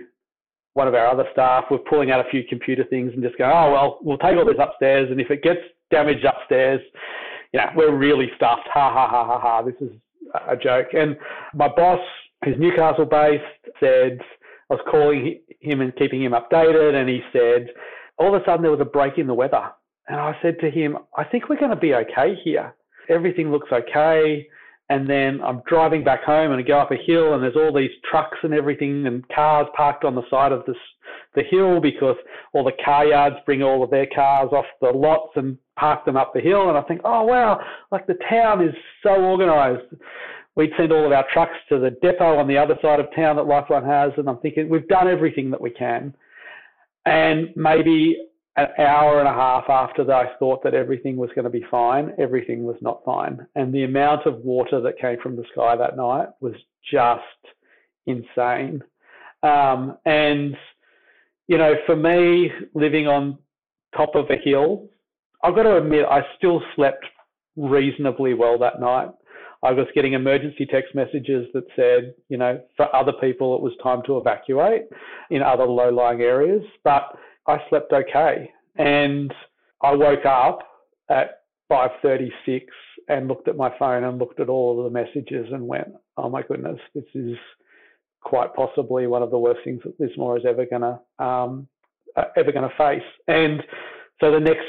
one 0.74 0.88
of 0.88 0.94
our 0.94 1.06
other 1.06 1.24
staff, 1.32 1.64
we're 1.70 1.78
pulling 1.78 2.10
out 2.10 2.20
a 2.20 2.28
few 2.30 2.42
computer 2.44 2.84
things 2.84 3.12
and 3.14 3.22
just 3.22 3.38
going, 3.38 3.50
oh, 3.50 3.72
well, 3.72 3.98
we'll 4.02 4.18
take 4.18 4.36
all 4.36 4.44
this 4.44 4.56
upstairs. 4.60 5.08
And 5.10 5.20
if 5.20 5.30
it 5.30 5.42
gets 5.42 5.60
damaged 5.90 6.24
upstairs, 6.24 6.80
you 7.52 7.60
know, 7.60 7.66
we're 7.76 7.96
really 7.96 8.30
stuffed. 8.36 8.68
Ha, 8.72 8.92
ha, 8.92 9.08
ha, 9.08 9.24
ha, 9.24 9.38
ha. 9.40 9.62
This 9.62 9.76
is 9.80 9.92
a 10.48 10.56
joke. 10.56 10.88
And 10.92 11.16
my 11.54 11.68
boss, 11.68 12.00
who's 12.44 12.56
Newcastle 12.58 13.06
based, 13.06 13.44
said, 13.80 14.18
I 14.68 14.74
was 14.74 14.84
calling 14.90 15.40
him 15.60 15.80
and 15.80 15.94
keeping 15.96 16.22
him 16.22 16.32
updated. 16.32 16.94
And 16.94 17.08
he 17.08 17.20
said, 17.32 17.68
all 18.18 18.34
of 18.34 18.40
a 18.40 18.44
sudden 18.44 18.62
there 18.62 18.70
was 18.70 18.80
a 18.80 18.84
break 18.84 19.18
in 19.18 19.26
the 19.26 19.34
weather. 19.34 19.70
And 20.08 20.20
I 20.20 20.36
said 20.42 20.58
to 20.60 20.70
him, 20.70 20.98
I 21.16 21.24
think 21.24 21.48
we're 21.48 21.58
going 21.58 21.70
to 21.70 21.76
be 21.76 21.94
okay 21.94 22.34
here. 22.42 22.74
Everything 23.08 23.50
looks 23.50 23.68
okay. 23.72 24.46
And 24.90 25.08
then 25.08 25.40
I'm 25.42 25.62
driving 25.66 26.04
back 26.04 26.24
home 26.24 26.52
and 26.52 26.60
I 26.60 26.62
go 26.62 26.78
up 26.78 26.90
a 26.90 26.96
hill 26.96 27.32
and 27.34 27.42
there's 27.42 27.56
all 27.56 27.72
these 27.72 27.90
trucks 28.10 28.36
and 28.42 28.52
everything 28.52 29.06
and 29.06 29.26
cars 29.28 29.66
parked 29.74 30.04
on 30.04 30.14
the 30.14 30.28
side 30.30 30.52
of 30.52 30.64
this, 30.66 30.76
the 31.34 31.42
hill 31.42 31.80
because 31.80 32.16
all 32.52 32.64
the 32.64 32.72
car 32.84 33.06
yards 33.06 33.36
bring 33.46 33.62
all 33.62 33.82
of 33.82 33.90
their 33.90 34.06
cars 34.14 34.50
off 34.52 34.66
the 34.82 34.90
lots 34.90 35.32
and 35.36 35.56
park 35.76 36.04
them 36.04 36.18
up 36.18 36.34
the 36.34 36.40
hill. 36.40 36.68
And 36.68 36.76
I 36.76 36.82
think, 36.82 37.00
oh 37.04 37.24
wow, 37.24 37.60
like 37.90 38.06
the 38.06 38.18
town 38.28 38.62
is 38.62 38.74
so 39.02 39.14
organized. 39.14 39.94
We'd 40.54 40.70
send 40.76 40.92
all 40.92 41.06
of 41.06 41.12
our 41.12 41.26
trucks 41.32 41.56
to 41.70 41.78
the 41.78 41.90
depot 42.02 42.38
on 42.38 42.46
the 42.46 42.58
other 42.58 42.78
side 42.82 43.00
of 43.00 43.06
town 43.16 43.36
that 43.36 43.46
Lifeline 43.46 43.84
has. 43.84 44.12
And 44.18 44.28
I'm 44.28 44.38
thinking, 44.38 44.68
we've 44.68 44.86
done 44.86 45.08
everything 45.08 45.50
that 45.50 45.60
we 45.60 45.70
can. 45.70 46.14
And 47.06 47.48
maybe 47.56 48.16
an 48.56 48.68
hour 48.78 49.18
and 49.18 49.28
a 49.28 49.32
half 49.32 49.68
after 49.68 50.04
that, 50.04 50.14
I 50.14 50.36
thought 50.38 50.62
that 50.64 50.74
everything 50.74 51.16
was 51.16 51.30
going 51.34 51.44
to 51.44 51.50
be 51.50 51.64
fine, 51.70 52.12
everything 52.18 52.64
was 52.64 52.76
not 52.80 53.04
fine. 53.04 53.46
And 53.56 53.74
the 53.74 53.84
amount 53.84 54.26
of 54.26 54.38
water 54.38 54.80
that 54.80 54.98
came 54.98 55.18
from 55.20 55.36
the 55.36 55.44
sky 55.52 55.76
that 55.76 55.96
night 55.96 56.28
was 56.40 56.54
just 56.90 57.22
insane. 58.06 58.82
Um, 59.42 59.98
and, 60.06 60.56
you 61.48 61.58
know, 61.58 61.74
for 61.84 61.96
me, 61.96 62.50
living 62.74 63.06
on 63.06 63.38
top 63.96 64.14
of 64.14 64.26
a 64.30 64.36
hill, 64.36 64.88
I've 65.42 65.54
got 65.54 65.64
to 65.64 65.76
admit, 65.76 66.06
I 66.08 66.22
still 66.38 66.62
slept 66.74 67.04
reasonably 67.56 68.34
well 68.34 68.58
that 68.58 68.80
night. 68.80 69.10
I 69.64 69.72
was 69.72 69.86
getting 69.94 70.12
emergency 70.12 70.66
text 70.66 70.94
messages 70.94 71.46
that 71.54 71.64
said, 71.74 72.14
you 72.28 72.36
know, 72.36 72.60
for 72.76 72.94
other 72.94 73.14
people 73.14 73.56
it 73.56 73.62
was 73.62 73.72
time 73.82 74.02
to 74.06 74.18
evacuate 74.18 74.82
in 75.30 75.42
other 75.42 75.64
low-lying 75.64 76.20
areas, 76.20 76.62
but 76.84 77.16
I 77.46 77.58
slept 77.70 77.90
okay. 77.92 78.50
And 78.76 79.32
I 79.82 79.94
woke 79.94 80.26
up 80.26 80.58
at 81.08 81.40
5:36 81.70 82.66
and 83.08 83.26
looked 83.26 83.48
at 83.48 83.56
my 83.56 83.72
phone 83.78 84.04
and 84.04 84.18
looked 84.18 84.38
at 84.38 84.50
all 84.50 84.78
of 84.78 84.84
the 84.84 84.90
messages 84.90 85.50
and 85.50 85.66
went, 85.66 85.88
"Oh 86.18 86.28
my 86.28 86.42
goodness, 86.42 86.78
this 86.94 87.04
is 87.14 87.38
quite 88.20 88.52
possibly 88.54 89.06
one 89.06 89.22
of 89.22 89.30
the 89.30 89.38
worst 89.38 89.64
things 89.64 89.82
that 89.84 89.98
Lismore 89.98 90.36
is 90.36 90.44
ever 90.44 90.66
gonna 90.66 91.00
um, 91.18 91.68
uh, 92.16 92.24
ever 92.36 92.52
gonna 92.52 92.72
face." 92.76 93.02
And 93.28 93.62
so 94.20 94.30
the 94.30 94.40
next 94.40 94.68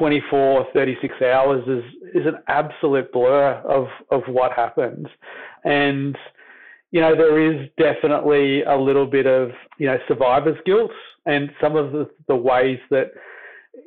24, 0.00 0.66
36 0.72 1.14
hours 1.22 1.62
is 1.68 1.84
is 2.14 2.26
an 2.26 2.38
absolute 2.48 3.12
blur 3.12 3.52
of 3.68 3.86
of 4.10 4.22
what 4.28 4.50
happens, 4.52 5.06
and 5.64 6.16
you 6.90 7.02
know 7.02 7.14
there 7.14 7.38
is 7.38 7.68
definitely 7.76 8.62
a 8.62 8.74
little 8.74 9.06
bit 9.06 9.26
of 9.26 9.50
you 9.76 9.86
know 9.86 9.98
survivor's 10.08 10.56
guilt, 10.64 10.90
and 11.26 11.50
some 11.60 11.76
of 11.76 11.92
the, 11.92 12.08
the 12.28 12.34
ways 12.34 12.78
that 12.90 13.10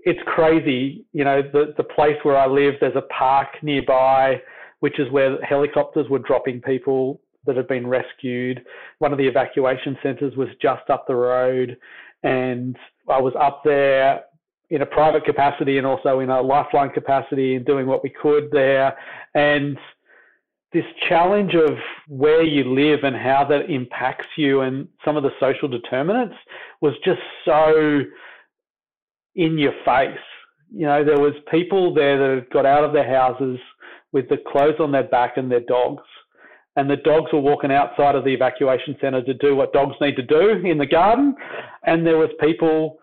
it's 0.05 0.19
crazy. 0.27 1.03
You 1.13 1.23
know 1.23 1.41
the 1.41 1.73
the 1.77 1.83
place 1.83 2.17
where 2.21 2.37
I 2.37 2.45
live, 2.45 2.75
there's 2.79 2.95
a 2.95 3.11
park 3.11 3.47
nearby, 3.63 4.39
which 4.81 4.99
is 4.99 5.11
where 5.11 5.41
helicopters 5.41 6.07
were 6.11 6.19
dropping 6.19 6.61
people 6.61 7.21
that 7.47 7.57
had 7.57 7.67
been 7.67 7.87
rescued. 7.87 8.63
One 8.99 9.11
of 9.13 9.17
the 9.17 9.27
evacuation 9.27 9.97
centres 10.03 10.35
was 10.37 10.49
just 10.61 10.91
up 10.91 11.07
the 11.07 11.15
road, 11.15 11.75
and 12.21 12.77
I 13.09 13.19
was 13.19 13.33
up 13.35 13.63
there 13.65 14.25
in 14.73 14.81
a 14.81 14.85
private 14.87 15.23
capacity 15.23 15.77
and 15.77 15.85
also 15.85 16.19
in 16.19 16.31
a 16.31 16.41
lifeline 16.41 16.89
capacity 16.89 17.55
and 17.55 17.63
doing 17.63 17.85
what 17.85 18.01
we 18.01 18.09
could 18.09 18.49
there. 18.51 18.97
And 19.35 19.77
this 20.73 20.83
challenge 21.07 21.53
of 21.53 21.77
where 22.07 22.41
you 22.41 22.73
live 22.73 23.03
and 23.03 23.15
how 23.15 23.45
that 23.49 23.69
impacts 23.69 24.25
you 24.35 24.61
and 24.61 24.87
some 25.05 25.15
of 25.15 25.21
the 25.21 25.29
social 25.39 25.67
determinants 25.67 26.33
was 26.81 26.93
just 27.05 27.21
so 27.45 28.01
in 29.35 29.59
your 29.59 29.73
face. 29.85 30.17
You 30.75 30.87
know, 30.87 31.03
there 31.03 31.19
was 31.19 31.33
people 31.51 31.93
there 31.93 32.17
that 32.17 32.49
got 32.49 32.65
out 32.65 32.83
of 32.83 32.93
their 32.93 33.07
houses 33.07 33.59
with 34.11 34.27
the 34.27 34.37
clothes 34.51 34.79
on 34.79 34.91
their 34.91 35.03
back 35.03 35.37
and 35.37 35.51
their 35.51 35.59
dogs. 35.59 36.01
And 36.77 36.89
the 36.89 36.97
dogs 36.97 37.31
were 37.31 37.41
walking 37.41 37.71
outside 37.71 38.15
of 38.15 38.23
the 38.23 38.33
evacuation 38.33 38.97
centre 38.99 39.21
to 39.21 39.35
do 39.35 39.55
what 39.55 39.71
dogs 39.71 39.95
need 40.01 40.15
to 40.15 40.23
do 40.23 40.49
in 40.65 40.79
the 40.79 40.87
garden. 40.87 41.35
And 41.85 42.03
there 42.03 42.17
was 42.17 42.31
people 42.39 42.97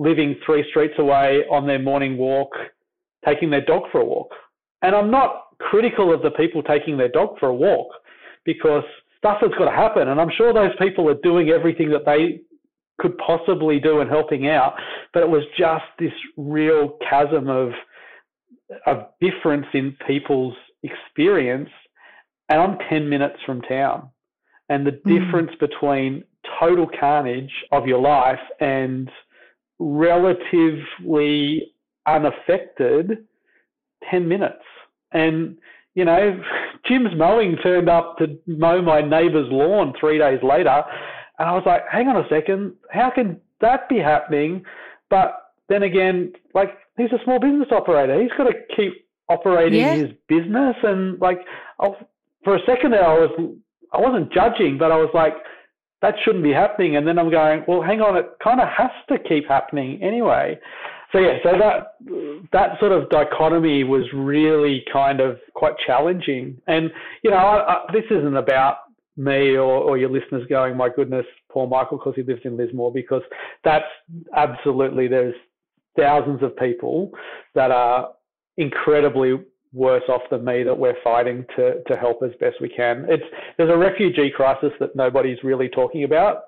living 0.00 0.34
three 0.44 0.64
streets 0.70 0.94
away 0.98 1.44
on 1.50 1.66
their 1.66 1.78
morning 1.78 2.16
walk, 2.16 2.48
taking 3.24 3.50
their 3.50 3.64
dog 3.64 3.82
for 3.92 4.00
a 4.00 4.04
walk. 4.04 4.30
And 4.80 4.96
I'm 4.96 5.10
not 5.10 5.42
critical 5.58 6.12
of 6.12 6.22
the 6.22 6.30
people 6.30 6.62
taking 6.62 6.96
their 6.96 7.10
dog 7.10 7.38
for 7.38 7.50
a 7.50 7.54
walk 7.54 7.88
because 8.46 8.82
stuff 9.18 9.36
has 9.42 9.50
got 9.58 9.66
to 9.66 9.76
happen. 9.76 10.08
And 10.08 10.18
I'm 10.18 10.30
sure 10.36 10.54
those 10.54 10.74
people 10.78 11.06
are 11.10 11.20
doing 11.22 11.50
everything 11.50 11.90
that 11.90 12.06
they 12.06 12.40
could 12.98 13.16
possibly 13.18 13.78
do 13.78 14.00
and 14.00 14.08
helping 14.08 14.48
out. 14.48 14.74
But 15.12 15.22
it 15.22 15.28
was 15.28 15.42
just 15.58 15.84
this 15.98 16.12
real 16.38 16.96
chasm 17.08 17.50
of, 17.50 17.72
of 18.86 19.04
difference 19.20 19.66
in 19.74 19.94
people's 20.06 20.54
experience. 20.82 21.68
And 22.48 22.58
I'm 22.58 22.78
10 22.88 23.06
minutes 23.06 23.36
from 23.44 23.60
town. 23.60 24.08
And 24.70 24.86
the 24.86 24.92
mm. 24.92 25.02
difference 25.04 25.50
between 25.60 26.24
total 26.58 26.88
carnage 26.98 27.52
of 27.70 27.86
your 27.86 28.00
life 28.00 28.40
and 28.60 29.10
relatively 29.80 31.72
unaffected 32.06 33.26
10 34.10 34.28
minutes. 34.28 34.62
And, 35.12 35.56
you 35.94 36.04
know, 36.04 36.40
Jim's 36.86 37.16
mowing 37.16 37.56
turned 37.56 37.88
up 37.88 38.18
to 38.18 38.38
mow 38.46 38.80
my 38.82 39.00
neighbour's 39.00 39.50
lawn 39.50 39.94
three 39.98 40.18
days 40.18 40.40
later. 40.42 40.84
And 41.38 41.48
I 41.48 41.52
was 41.52 41.62
like, 41.66 41.82
hang 41.90 42.08
on 42.08 42.16
a 42.16 42.28
second, 42.28 42.74
how 42.90 43.10
can 43.10 43.40
that 43.60 43.88
be 43.88 43.98
happening? 43.98 44.64
But 45.08 45.34
then 45.68 45.82
again, 45.82 46.34
like, 46.54 46.70
he's 46.96 47.12
a 47.12 47.24
small 47.24 47.40
business 47.40 47.68
operator. 47.72 48.20
He's 48.20 48.30
got 48.36 48.44
to 48.44 48.54
keep 48.76 49.06
operating 49.28 49.80
yeah. 49.80 49.94
his 49.94 50.10
business. 50.28 50.76
And, 50.82 51.18
like, 51.20 51.40
I'll, 51.80 51.96
for 52.44 52.56
a 52.56 52.60
second 52.66 52.92
there, 52.92 53.06
I 53.06 53.18
was, 53.18 53.56
I 53.92 54.00
wasn't 54.00 54.32
judging, 54.32 54.78
but 54.78 54.92
I 54.92 54.96
was 54.96 55.10
like, 55.14 55.34
that 56.02 56.14
shouldn't 56.24 56.44
be 56.44 56.52
happening. 56.52 56.96
And 56.96 57.06
then 57.06 57.18
I'm 57.18 57.30
going, 57.30 57.64
well, 57.68 57.82
hang 57.82 58.00
on, 58.00 58.16
it 58.16 58.26
kind 58.42 58.60
of 58.60 58.68
has 58.68 58.90
to 59.08 59.18
keep 59.18 59.48
happening 59.48 60.02
anyway. 60.02 60.58
So 61.12 61.18
yeah, 61.18 61.38
so 61.42 61.52
that 61.58 61.94
that 62.52 62.78
sort 62.78 62.92
of 62.92 63.10
dichotomy 63.10 63.82
was 63.82 64.04
really 64.14 64.84
kind 64.92 65.20
of 65.20 65.38
quite 65.54 65.74
challenging. 65.84 66.58
And 66.68 66.90
you 67.24 67.30
know, 67.30 67.36
I, 67.36 67.72
I, 67.72 67.92
this 67.92 68.04
isn't 68.10 68.36
about 68.36 68.76
me 69.16 69.56
or, 69.56 69.82
or 69.82 69.98
your 69.98 70.08
listeners 70.08 70.46
going, 70.48 70.76
my 70.76 70.88
goodness, 70.88 71.26
Paul 71.52 71.66
Michael, 71.66 71.98
because 71.98 72.14
he 72.14 72.22
lives 72.22 72.42
in 72.44 72.56
Lismore, 72.56 72.92
because 72.92 73.22
that's 73.64 73.84
absolutely 74.36 75.08
there's 75.08 75.34
thousands 75.96 76.42
of 76.42 76.56
people 76.56 77.10
that 77.54 77.72
are 77.72 78.10
incredibly 78.56 79.40
worse 79.72 80.02
off 80.08 80.22
than 80.30 80.44
me 80.44 80.62
that 80.62 80.76
we're 80.76 80.96
fighting 81.02 81.44
to, 81.56 81.82
to 81.86 81.96
help 81.96 82.22
as 82.22 82.30
best 82.40 82.56
we 82.60 82.68
can. 82.68 83.06
It's 83.08 83.22
there's 83.56 83.70
a 83.70 83.76
refugee 83.76 84.30
crisis 84.30 84.72
that 84.80 84.96
nobody's 84.96 85.38
really 85.44 85.68
talking 85.68 86.04
about 86.04 86.42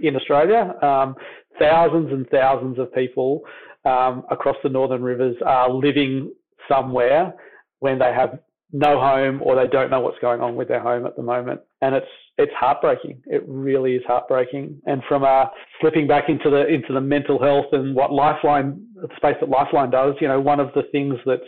in 0.00 0.16
Australia. 0.16 0.74
Um, 0.82 1.14
thousands 1.58 2.12
and 2.12 2.28
thousands 2.28 2.78
of 2.78 2.92
people 2.92 3.40
um, 3.84 4.24
across 4.30 4.56
the 4.62 4.68
northern 4.68 5.02
rivers 5.02 5.36
are 5.44 5.70
living 5.70 6.32
somewhere 6.68 7.34
when 7.80 7.98
they 7.98 8.12
have 8.12 8.38
no 8.72 9.00
home 9.00 9.40
or 9.42 9.54
they 9.54 9.68
don't 9.68 9.90
know 9.90 10.00
what's 10.00 10.18
going 10.18 10.40
on 10.40 10.56
with 10.56 10.68
their 10.68 10.80
home 10.80 11.06
at 11.06 11.16
the 11.16 11.22
moment, 11.22 11.60
and 11.80 11.94
it's 11.94 12.06
it's 12.38 12.52
heartbreaking. 12.54 13.22
It 13.26 13.42
really 13.46 13.94
is 13.94 14.02
heartbreaking. 14.06 14.82
And 14.84 15.02
from 15.08 15.24
uh, 15.24 15.46
slipping 15.80 16.06
back 16.06 16.28
into 16.28 16.50
the 16.50 16.66
into 16.66 16.92
the 16.92 17.00
mental 17.00 17.40
health 17.40 17.66
and 17.72 17.94
what 17.94 18.12
Lifeline, 18.12 18.84
the 18.96 19.08
space 19.16 19.36
that 19.40 19.48
Lifeline 19.48 19.90
does, 19.90 20.14
you 20.20 20.28
know, 20.28 20.40
one 20.40 20.60
of 20.60 20.68
the 20.74 20.82
things 20.92 21.14
that's 21.24 21.42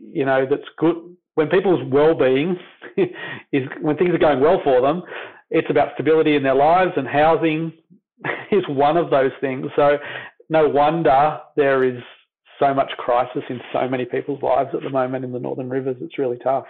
you 0.00 0.24
know, 0.24 0.46
that's 0.48 0.68
good 0.78 0.96
when 1.34 1.48
people's 1.48 1.80
well-being 1.90 2.58
is 3.52 3.68
when 3.80 3.96
things 3.96 4.10
are 4.10 4.18
going 4.18 4.40
well 4.40 4.60
for 4.62 4.80
them. 4.80 5.02
It's 5.50 5.68
about 5.70 5.92
stability 5.94 6.34
in 6.34 6.42
their 6.42 6.54
lives, 6.54 6.92
and 6.96 7.06
housing 7.06 7.72
is 8.50 8.64
one 8.68 8.96
of 8.96 9.10
those 9.10 9.32
things. 9.40 9.66
So, 9.76 9.98
no 10.48 10.68
wonder 10.68 11.40
there 11.56 11.84
is 11.84 12.02
so 12.58 12.72
much 12.72 12.90
crisis 12.96 13.42
in 13.48 13.60
so 13.72 13.88
many 13.88 14.04
people's 14.04 14.42
lives 14.42 14.70
at 14.74 14.82
the 14.82 14.90
moment 14.90 15.24
in 15.24 15.32
the 15.32 15.38
Northern 15.38 15.68
Rivers. 15.68 15.96
It's 16.00 16.18
really 16.18 16.38
tough. 16.38 16.66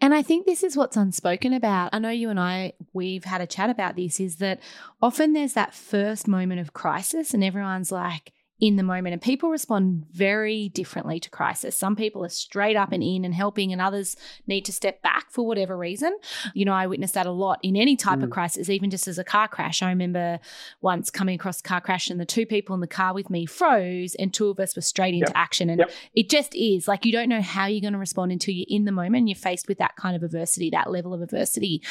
And 0.00 0.12
I 0.12 0.22
think 0.22 0.46
this 0.46 0.64
is 0.64 0.76
what's 0.76 0.96
unspoken 0.96 1.52
about. 1.52 1.90
I 1.92 1.98
know 1.98 2.10
you 2.10 2.28
and 2.28 2.40
I, 2.40 2.72
we've 2.92 3.24
had 3.24 3.40
a 3.40 3.46
chat 3.46 3.70
about 3.70 3.94
this, 3.94 4.18
is 4.18 4.36
that 4.36 4.60
often 5.00 5.32
there's 5.32 5.52
that 5.52 5.74
first 5.74 6.26
moment 6.26 6.60
of 6.60 6.72
crisis, 6.72 7.34
and 7.34 7.44
everyone's 7.44 7.92
like, 7.92 8.32
in 8.60 8.76
the 8.76 8.82
moment. 8.82 9.12
And 9.12 9.22
people 9.22 9.50
respond 9.50 10.04
very 10.10 10.68
differently 10.70 11.20
to 11.20 11.30
crisis. 11.30 11.76
Some 11.76 11.94
people 11.94 12.24
are 12.24 12.28
straight 12.28 12.76
up 12.76 12.90
and 12.90 13.02
in 13.02 13.24
and 13.24 13.34
helping, 13.34 13.72
and 13.72 13.80
others 13.80 14.16
need 14.46 14.64
to 14.64 14.72
step 14.72 15.00
back 15.00 15.30
for 15.30 15.46
whatever 15.46 15.76
reason. 15.76 16.16
You 16.54 16.64
know, 16.64 16.72
I 16.72 16.86
witnessed 16.86 17.14
that 17.14 17.26
a 17.26 17.30
lot 17.30 17.60
in 17.62 17.76
any 17.76 17.96
type 17.96 18.18
mm. 18.18 18.24
of 18.24 18.30
crisis, 18.30 18.68
even 18.68 18.90
just 18.90 19.06
as 19.06 19.18
a 19.18 19.24
car 19.24 19.46
crash. 19.46 19.82
I 19.82 19.88
remember 19.90 20.40
once 20.80 21.10
coming 21.10 21.36
across 21.36 21.60
a 21.60 21.62
car 21.62 21.80
crash, 21.80 22.10
and 22.10 22.20
the 22.20 22.26
two 22.26 22.46
people 22.46 22.74
in 22.74 22.80
the 22.80 22.86
car 22.86 23.14
with 23.14 23.30
me 23.30 23.46
froze, 23.46 24.14
and 24.16 24.34
two 24.34 24.48
of 24.48 24.58
us 24.58 24.74
were 24.74 24.82
straight 24.82 25.14
into 25.14 25.30
yep. 25.30 25.36
action. 25.36 25.70
And 25.70 25.80
yep. 25.80 25.90
it 26.14 26.28
just 26.28 26.54
is 26.54 26.88
like 26.88 27.04
you 27.04 27.12
don't 27.12 27.28
know 27.28 27.42
how 27.42 27.66
you're 27.66 27.80
going 27.80 27.92
to 27.92 27.98
respond 27.98 28.32
until 28.32 28.54
you're 28.54 28.66
in 28.68 28.84
the 28.84 28.92
moment 28.92 29.18
and 29.20 29.28
you're 29.28 29.36
faced 29.36 29.68
with 29.68 29.78
that 29.78 29.96
kind 29.96 30.16
of 30.16 30.22
adversity, 30.22 30.70
that 30.70 30.90
level 30.90 31.14
of 31.14 31.22
adversity. 31.22 31.82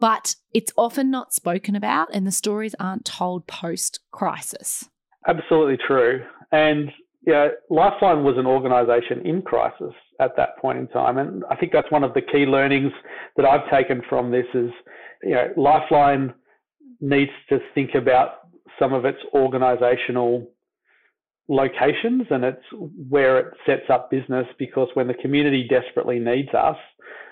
But 0.00 0.36
it's 0.52 0.72
often 0.76 1.10
not 1.10 1.34
spoken 1.34 1.76
about, 1.76 2.08
and 2.14 2.26
the 2.26 2.32
stories 2.32 2.74
aren't 2.80 3.04
told 3.04 3.46
post 3.46 4.00
crisis. 4.10 4.88
Absolutely 5.26 5.78
true. 5.86 6.22
And 6.52 6.90
yeah, 7.26 7.48
Lifeline 7.70 8.22
was 8.22 8.36
an 8.36 8.46
organisation 8.46 9.26
in 9.26 9.42
crisis 9.42 9.94
at 10.20 10.36
that 10.36 10.58
point 10.58 10.78
in 10.78 10.88
time, 10.88 11.18
and 11.18 11.42
I 11.50 11.56
think 11.56 11.72
that's 11.72 11.90
one 11.90 12.04
of 12.04 12.12
the 12.14 12.20
key 12.20 12.44
learnings 12.44 12.92
that 13.36 13.46
I've 13.46 13.68
taken 13.70 14.02
from 14.08 14.30
this 14.30 14.46
is, 14.52 14.70
you 15.22 15.34
know, 15.34 15.48
Lifeline 15.56 16.34
needs 17.00 17.30
to 17.48 17.58
think 17.74 17.94
about 17.94 18.48
some 18.78 18.92
of 18.92 19.04
its 19.04 19.18
organisational 19.34 20.46
locations 21.48 22.22
and 22.30 22.44
it's 22.44 22.62
where 23.08 23.38
it 23.38 23.54
sets 23.66 23.90
up 23.90 24.10
business 24.10 24.46
because 24.58 24.88
when 24.94 25.06
the 25.06 25.14
community 25.14 25.66
desperately 25.68 26.18
needs 26.18 26.48
us, 26.54 26.76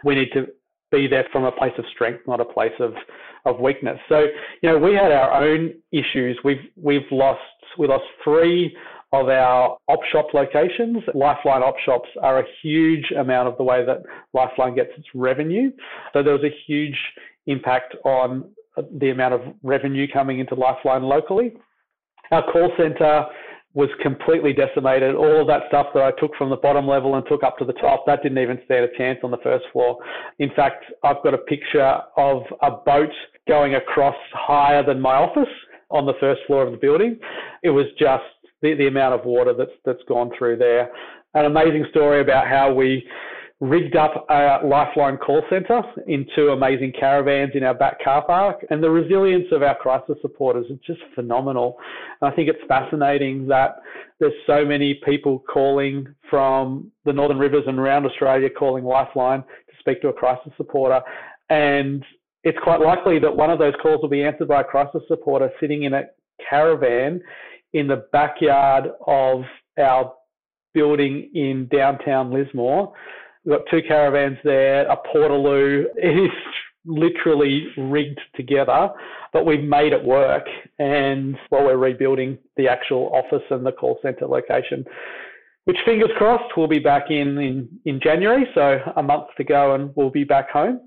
we 0.05 0.15
need 0.15 0.31
to 0.33 0.47
be 0.93 1.09
there 1.09 1.27
from 1.33 1.45
a 1.45 1.51
place 1.51 1.73
of 1.79 1.85
strength, 1.93 2.21
not 2.29 2.41
a 2.41 2.45
place 2.45 2.73
of, 2.79 2.95
of 3.45 3.59
weakness. 3.59 3.99
So, 4.09 4.27
you 4.63 4.69
know, 4.69 4.79
we 4.79 4.95
had 4.95 5.11
our 5.11 5.43
own 5.43 5.73
issues. 5.91 6.39
We've 6.45 6.65
we've 6.77 7.11
lost 7.11 7.41
we 7.79 7.89
lost 7.89 8.05
three 8.23 8.77
of 9.13 9.29
our 9.29 9.77
op 9.89 10.01
shop 10.11 10.29
locations. 10.33 10.99
Lifeline 11.15 11.63
op 11.63 11.75
shops 11.85 12.09
are 12.23 12.41
a 12.41 12.45
huge 12.63 13.11
amount 13.19 13.49
of 13.49 13.57
the 13.57 13.65
way 13.65 13.85
that 13.85 14.03
Lifeline 14.33 14.75
gets 14.75 14.91
its 14.97 15.09
revenue. 15.15 15.71
So 16.13 16.23
there 16.23 16.35
was 16.35 16.45
a 16.45 16.55
huge 16.67 16.97
impact 17.47 17.97
on 18.05 18.51
the 18.99 19.11
amount 19.11 19.35
of 19.35 19.43
revenue 19.63 20.07
coming 20.11 20.39
into 20.39 20.55
Lifeline 20.55 21.03
locally. 21.03 21.55
Our 22.31 22.43
call 22.51 22.71
centre 22.79 23.27
was 23.75 23.89
completely 24.03 24.53
decimated. 24.53 25.15
All 25.15 25.41
of 25.41 25.47
that 25.47 25.63
stuff 25.69 25.87
that 25.95 26.03
I 26.03 26.11
took 26.21 26.33
from 26.37 26.51
the 26.51 26.57
bottom 26.57 26.87
level 26.87 27.15
and 27.15 27.25
took 27.27 27.43
up 27.43 27.57
to 27.59 27.65
the 27.65 27.73
top, 27.75 28.05
that 28.07 28.23
didn't 28.23 28.39
even 28.39 28.61
stand 28.67 28.85
a 28.85 28.99
chance 28.99 29.19
on 29.25 29.31
the 29.31 29.39
first 29.43 29.65
floor. 29.73 29.99
In 30.39 30.51
fact, 30.55 30.85
I've 31.03 31.23
got 31.23 31.35
a 31.35 31.39
picture 31.39 32.01
of 32.17 32.43
a 32.61 32.71
boat 32.71 33.13
going 33.49 33.75
across 33.75 34.17
higher 34.33 34.85
than 34.85 35.01
my 35.01 35.15
office 35.15 35.49
on 35.91 36.07
the 36.07 36.15
first 36.21 36.43
floor 36.47 36.63
of 36.65 36.73
the 36.73 36.79
building. 36.79 37.19
It 37.63 37.71
was 37.71 37.87
just 37.99 38.25
the, 38.61 38.75
the 38.75 38.89
amount 38.89 39.15
of 39.15 39.25
water 39.25 39.55
that's 39.57 39.71
that's 39.85 40.03
gone 40.07 40.31
through 40.39 40.57
there. 40.59 40.91
An 41.35 41.47
amazing 41.47 41.87
story 41.91 42.21
about 42.21 42.47
how 42.47 42.73
we 42.73 43.07
rigged 43.63 43.95
up 43.95 44.27
a 44.29 44.59
Lifeline 44.65 45.17
call 45.17 45.41
centre 45.49 45.83
in 46.09 46.27
two 46.35 46.49
amazing 46.49 46.93
caravans 46.99 47.53
in 47.55 47.63
our 47.63 47.73
back 47.75 48.03
car 48.03 48.27
park. 48.27 48.67
And 48.71 48.83
the 48.83 48.91
resilience 48.91 49.47
of 49.53 49.63
our 49.63 49.77
crisis 49.77 50.17
supporters 50.21 50.67
is 50.69 50.79
just 50.85 50.99
phenomenal. 51.15 51.77
And 52.21 52.33
I 52.33 52.35
think 52.35 52.49
it's 52.49 52.59
fascinating 52.67 53.47
that 53.47 53.77
there's 54.19 54.33
so 54.49 54.65
many 54.65 55.01
people 55.07 55.45
calling 55.49 56.13
from 56.29 56.91
the 57.05 57.13
Northern 57.13 57.39
Rivers 57.39 57.63
and 57.69 57.79
around 57.79 58.05
Australia 58.05 58.51
calling 58.51 58.83
Lifeline 58.83 59.43
to 59.43 59.75
speak 59.79 60.03
to 60.03 60.09
a 60.09 60.13
crisis 60.13 60.53
supporter. 60.57 61.01
And 61.49 62.05
it's 62.43 62.59
quite 62.65 62.81
likely 62.81 63.21
that 63.21 63.37
one 63.37 63.51
of 63.51 63.61
those 63.61 63.75
calls 63.81 64.03
will 64.03 64.09
be 64.09 64.25
answered 64.25 64.49
by 64.49 64.63
a 64.63 64.65
crisis 64.65 65.03
supporter 65.07 65.53
sitting 65.61 65.85
in 65.85 65.95
a 65.95 66.03
caravan 66.51 67.23
in 67.75 67.87
the 67.87 68.09
backyard 68.11 68.91
of 69.07 69.43
our 69.79 70.15
building 70.75 71.31
in 71.33 71.69
downtown 71.71 72.33
Lismore 72.33 72.93
We've 73.45 73.57
got 73.57 73.67
two 73.71 73.83
caravans 73.87 74.39
there, 74.45 74.87
a 74.89 74.97
portaloo. 74.97 75.85
It 75.97 76.25
is 76.25 76.31
literally 76.85 77.67
rigged 77.77 78.21
together, 78.37 78.91
but 79.33 79.47
we've 79.47 79.65
made 79.65 79.93
it 79.93 80.05
work. 80.05 80.45
And 80.79 81.37
while 81.49 81.65
we're 81.65 81.77
rebuilding 81.77 82.39
the 82.57 82.69
actual 82.69 83.11
office 83.15 83.45
and 83.51 83.65
the 83.65 83.73
call 83.73 83.99
center 84.03 84.27
location, 84.27 84.85
which 85.65 85.79
fingers 85.85 86.11
crossed 86.17 86.57
we'll 86.57 86.67
be 86.67 86.81
back 86.81 87.11
in, 87.11 87.39
in 87.39 87.69
in 87.85 88.01
January. 88.01 88.47
So 88.55 88.81
a 88.97 89.03
month 89.03 89.29
to 89.37 89.45
go 89.45 89.75
and 89.75 89.93
we'll 89.95 90.11
be 90.11 90.25
back 90.25 90.51
home 90.51 90.81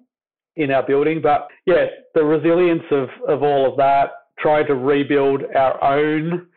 in 0.55 0.71
our 0.71 0.83
building. 0.83 1.21
But 1.21 1.47
yeah, 1.65 1.85
the 2.13 2.23
resilience 2.23 2.83
of, 2.91 3.09
of 3.27 3.43
all 3.43 3.69
of 3.69 3.77
that, 3.77 4.11
trying 4.39 4.67
to 4.67 4.75
rebuild 4.75 5.43
our 5.55 5.81
own 5.83 6.47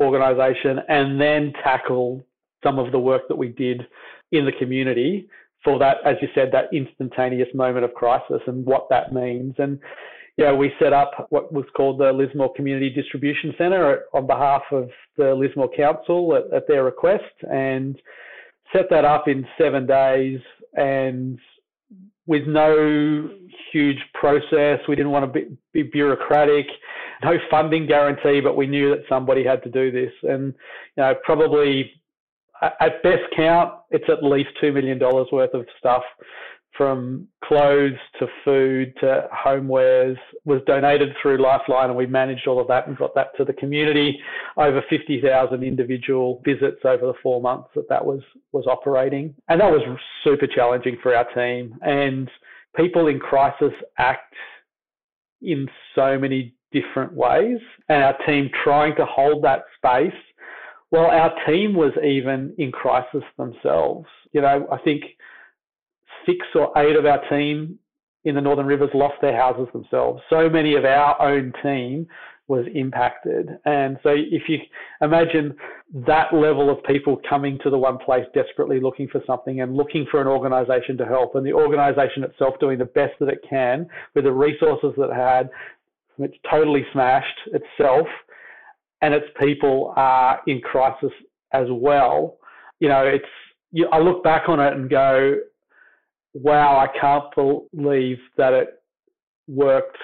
organization 0.00 0.80
and 0.88 1.20
then 1.20 1.52
tackle 1.62 2.24
some 2.62 2.78
of 2.78 2.92
the 2.92 2.98
work 2.98 3.22
that 3.28 3.36
we 3.36 3.48
did 3.48 3.86
in 4.32 4.44
the 4.44 4.52
community 4.52 5.28
for 5.66 5.80
that, 5.80 5.96
as 6.06 6.14
you 6.22 6.28
said, 6.32 6.50
that 6.52 6.72
instantaneous 6.72 7.48
moment 7.52 7.84
of 7.84 7.92
crisis 7.92 8.40
and 8.46 8.64
what 8.64 8.86
that 8.88 9.12
means. 9.12 9.52
And 9.58 9.80
yeah, 10.36 10.52
we 10.52 10.70
set 10.78 10.92
up 10.92 11.26
what 11.30 11.52
was 11.52 11.64
called 11.76 11.98
the 11.98 12.12
Lismore 12.12 12.52
Community 12.54 12.88
Distribution 12.88 13.52
Centre 13.58 14.04
on 14.14 14.28
behalf 14.28 14.62
of 14.70 14.88
the 15.16 15.34
Lismore 15.34 15.70
Council 15.76 16.36
at, 16.36 16.54
at 16.54 16.68
their 16.68 16.84
request 16.84 17.24
and 17.50 17.98
set 18.72 18.84
that 18.90 19.04
up 19.04 19.26
in 19.26 19.44
seven 19.58 19.86
days 19.86 20.38
and 20.74 21.38
with 22.26 22.46
no 22.46 23.28
huge 23.72 23.98
process. 24.14 24.78
We 24.88 24.94
didn't 24.94 25.12
want 25.12 25.32
to 25.32 25.40
be, 25.40 25.56
be, 25.72 25.82
bureaucratic, 25.82 26.66
no 27.24 27.38
funding 27.50 27.86
guarantee, 27.86 28.40
but 28.40 28.56
we 28.56 28.66
knew 28.68 28.90
that 28.90 29.04
somebody 29.08 29.44
had 29.44 29.64
to 29.64 29.70
do 29.70 29.90
this. 29.90 30.12
And 30.22 30.54
you 30.96 31.02
know, 31.02 31.14
probably 31.24 31.90
at 32.62 33.02
best 33.02 33.22
count, 33.36 33.72
it's 33.90 34.04
at 34.08 34.22
least 34.22 34.50
$2 34.62 34.74
million 34.74 34.98
worth 34.98 35.54
of 35.54 35.66
stuff 35.78 36.02
from 36.76 37.26
clothes 37.44 37.98
to 38.18 38.26
food 38.44 38.92
to 39.00 39.28
homewares 39.32 40.16
was 40.44 40.60
donated 40.66 41.08
through 41.20 41.38
Lifeline 41.38 41.88
and 41.88 41.96
we 41.96 42.06
managed 42.06 42.46
all 42.46 42.60
of 42.60 42.68
that 42.68 42.86
and 42.86 42.96
got 42.96 43.14
that 43.14 43.28
to 43.36 43.44
the 43.44 43.52
community. 43.54 44.18
Over 44.56 44.82
50,000 44.88 45.62
individual 45.62 46.42
visits 46.44 46.80
over 46.84 47.06
the 47.06 47.14
four 47.22 47.40
months 47.40 47.68
that 47.74 47.88
that 47.88 48.04
was, 48.04 48.20
was 48.52 48.66
operating. 48.66 49.34
And 49.48 49.60
that 49.60 49.70
was 49.70 49.80
super 50.22 50.46
challenging 50.46 50.98
for 51.02 51.14
our 51.14 51.24
team. 51.34 51.78
And 51.82 52.30
people 52.76 53.06
in 53.06 53.18
crisis 53.18 53.72
act 53.98 54.34
in 55.40 55.68
so 55.94 56.18
many 56.18 56.54
different 56.72 57.12
ways. 57.12 57.58
And 57.88 58.02
our 58.02 58.16
team 58.26 58.50
trying 58.64 58.94
to 58.96 59.06
hold 59.06 59.42
that 59.44 59.64
space 59.76 60.12
well, 60.96 61.10
our 61.10 61.34
team 61.46 61.74
was 61.74 61.92
even 62.02 62.54
in 62.56 62.72
crisis 62.72 63.22
themselves. 63.36 64.06
You 64.32 64.40
know, 64.40 64.66
I 64.72 64.78
think 64.78 65.02
six 66.24 66.38
or 66.54 66.72
eight 66.78 66.96
of 66.96 67.04
our 67.04 67.20
team 67.28 67.78
in 68.24 68.34
the 68.34 68.40
Northern 68.40 68.64
Rivers 68.64 68.88
lost 68.94 69.16
their 69.20 69.36
houses 69.36 69.68
themselves. 69.74 70.22
So 70.30 70.48
many 70.48 70.74
of 70.74 70.86
our 70.86 71.20
own 71.20 71.52
team 71.62 72.06
was 72.48 72.64
impacted. 72.74 73.50
And 73.66 73.98
so 74.02 74.10
if 74.14 74.48
you 74.48 74.58
imagine 75.02 75.54
that 76.06 76.32
level 76.32 76.70
of 76.70 76.82
people 76.84 77.20
coming 77.28 77.58
to 77.62 77.68
the 77.68 77.76
one 77.76 77.98
place 77.98 78.24
desperately 78.32 78.80
looking 78.80 79.08
for 79.08 79.20
something 79.26 79.60
and 79.60 79.76
looking 79.76 80.06
for 80.10 80.22
an 80.22 80.26
organization 80.26 80.96
to 80.96 81.04
help 81.04 81.34
and 81.34 81.44
the 81.44 81.52
organization 81.52 82.24
itself 82.24 82.54
doing 82.58 82.78
the 82.78 82.86
best 82.86 83.12
that 83.20 83.28
it 83.28 83.44
can 83.48 83.86
with 84.14 84.24
the 84.24 84.32
resources 84.32 84.92
that 84.96 85.10
it 85.10 85.14
had, 85.14 85.50
it's 86.18 86.38
totally 86.50 86.86
smashed 86.92 87.38
itself 87.52 88.06
and 89.02 89.14
its 89.14 89.26
people 89.38 89.92
are 89.96 90.40
in 90.46 90.60
crisis 90.60 91.12
as 91.52 91.66
well. 91.70 92.38
You 92.80 92.88
know, 92.88 93.02
it's 93.02 93.24
you, 93.72 93.88
I 93.92 93.98
look 93.98 94.22
back 94.22 94.48
on 94.48 94.60
it 94.60 94.72
and 94.72 94.88
go, 94.88 95.36
wow, 96.34 96.78
I 96.78 96.98
can't 96.98 97.24
believe 97.72 98.18
that 98.36 98.52
it 98.52 98.68
worked 99.48 99.98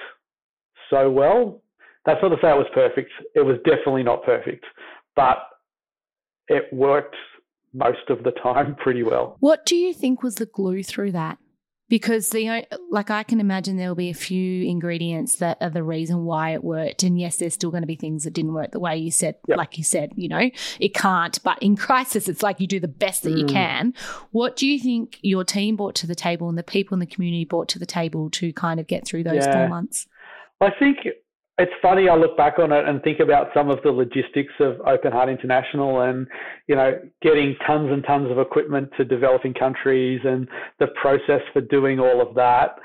so 0.89 1.09
well. 1.09 1.61
That's 2.05 2.21
not 2.21 2.29
to 2.29 2.35
say 2.41 2.49
it 2.49 2.57
was 2.57 2.67
perfect. 2.73 3.11
It 3.35 3.41
was 3.41 3.57
definitely 3.65 4.03
not 4.03 4.23
perfect, 4.23 4.65
but 5.15 5.37
it 6.47 6.71
worked 6.73 7.15
most 7.73 8.09
of 8.09 8.23
the 8.23 8.31
time 8.43 8.75
pretty 8.75 9.03
well. 9.03 9.37
What 9.39 9.65
do 9.65 9.75
you 9.75 9.93
think 9.93 10.23
was 10.23 10.35
the 10.35 10.45
glue 10.45 10.83
through 10.83 11.11
that? 11.13 11.37
Because 11.93 12.31
the 12.31 12.65
like 12.89 13.11
I 13.11 13.21
can 13.21 13.39
imagine 13.39 13.77
there 13.77 13.87
will 13.87 13.93
be 13.93 14.09
a 14.09 14.15
few 14.15 14.67
ingredients 14.67 15.35
that 15.35 15.59
are 15.61 15.69
the 15.69 15.83
reason 15.83 16.25
why 16.25 16.55
it 16.55 16.63
worked. 16.63 17.03
And 17.03 17.19
yes, 17.19 17.37
there's 17.37 17.53
still 17.53 17.69
going 17.69 17.83
to 17.83 17.87
be 17.87 17.95
things 17.95 18.23
that 18.23 18.33
didn't 18.33 18.55
work 18.55 18.71
the 18.71 18.79
way 18.79 18.97
you 18.97 19.11
said. 19.11 19.35
Yep. 19.47 19.59
Like 19.59 19.77
you 19.77 19.83
said, 19.83 20.11
you 20.15 20.27
know, 20.27 20.49
it 20.79 20.95
can't. 20.95 21.37
But 21.43 21.61
in 21.61 21.75
crisis, 21.75 22.27
it's 22.27 22.41
like 22.41 22.59
you 22.59 22.65
do 22.65 22.79
the 22.79 22.87
best 22.87 23.21
that 23.21 23.35
mm. 23.35 23.41
you 23.41 23.45
can. 23.45 23.93
What 24.31 24.55
do 24.55 24.65
you 24.65 24.79
think 24.79 25.19
your 25.21 25.43
team 25.43 25.75
brought 25.75 25.93
to 25.97 26.07
the 26.07 26.15
table 26.15 26.49
and 26.49 26.57
the 26.57 26.63
people 26.63 26.95
in 26.95 26.99
the 26.99 27.05
community 27.05 27.45
brought 27.45 27.69
to 27.69 27.77
the 27.77 27.85
table 27.85 28.31
to 28.31 28.51
kind 28.53 28.79
of 28.79 28.87
get 28.87 29.05
through 29.05 29.25
those 29.25 29.45
yeah. 29.45 29.53
four 29.53 29.69
months? 29.69 30.07
I 30.61 30.71
think 30.79 30.97
it's 31.59 31.71
funny 31.81 32.09
I 32.09 32.15
look 32.15 32.35
back 32.35 32.57
on 32.57 32.71
it 32.71 32.87
and 32.87 33.01
think 33.03 33.19
about 33.19 33.49
some 33.53 33.69
of 33.69 33.79
the 33.83 33.91
logistics 33.91 34.53
of 34.59 34.81
Open 34.87 35.11
Heart 35.11 35.29
International 35.29 36.01
and 36.01 36.27
you 36.67 36.75
know 36.75 36.99
getting 37.21 37.55
tons 37.67 37.91
and 37.91 38.03
tons 38.03 38.31
of 38.31 38.39
equipment 38.39 38.89
to 38.97 39.05
developing 39.05 39.53
countries 39.53 40.21
and 40.23 40.47
the 40.79 40.87
process 40.99 41.41
for 41.51 41.61
doing 41.61 41.99
all 41.99 42.21
of 42.21 42.33
that. 42.35 42.75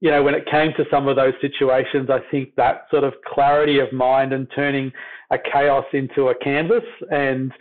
You 0.00 0.10
know 0.10 0.22
when 0.22 0.34
it 0.34 0.46
came 0.48 0.72
to 0.76 0.84
some 0.90 1.08
of 1.08 1.16
those 1.16 1.34
situations 1.40 2.10
I 2.10 2.20
think 2.30 2.54
that 2.56 2.86
sort 2.90 3.02
of 3.02 3.14
clarity 3.26 3.80
of 3.80 3.92
mind 3.92 4.32
and 4.32 4.46
turning 4.54 4.92
a 5.32 5.38
chaos 5.38 5.84
into 5.92 6.28
a 6.28 6.34
canvas 6.36 6.84
and 7.10 7.52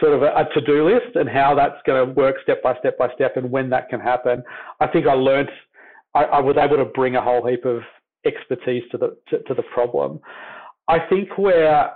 sort 0.00 0.12
of 0.12 0.22
a, 0.22 0.34
a 0.34 0.48
to-do 0.54 0.88
list 0.88 1.14
and 1.14 1.28
how 1.28 1.54
that's 1.54 1.80
going 1.86 2.04
to 2.04 2.12
work 2.14 2.34
step 2.42 2.60
by 2.64 2.76
step 2.80 2.98
by 2.98 3.08
step 3.14 3.36
and 3.36 3.48
when 3.48 3.70
that 3.70 3.88
can 3.88 4.00
happen 4.00 4.42
I 4.80 4.88
think 4.88 5.06
I 5.06 5.12
learned 5.12 5.50
I, 6.14 6.24
I 6.24 6.40
was 6.40 6.56
able 6.58 6.78
to 6.78 6.86
bring 6.86 7.14
a 7.14 7.22
whole 7.22 7.46
heap 7.46 7.64
of 7.64 7.82
expertise 8.26 8.82
to 8.90 8.98
the 8.98 9.16
to, 9.28 9.42
to 9.44 9.54
the 9.54 9.62
problem. 9.74 10.20
I 10.88 10.98
think 11.08 11.36
where 11.38 11.92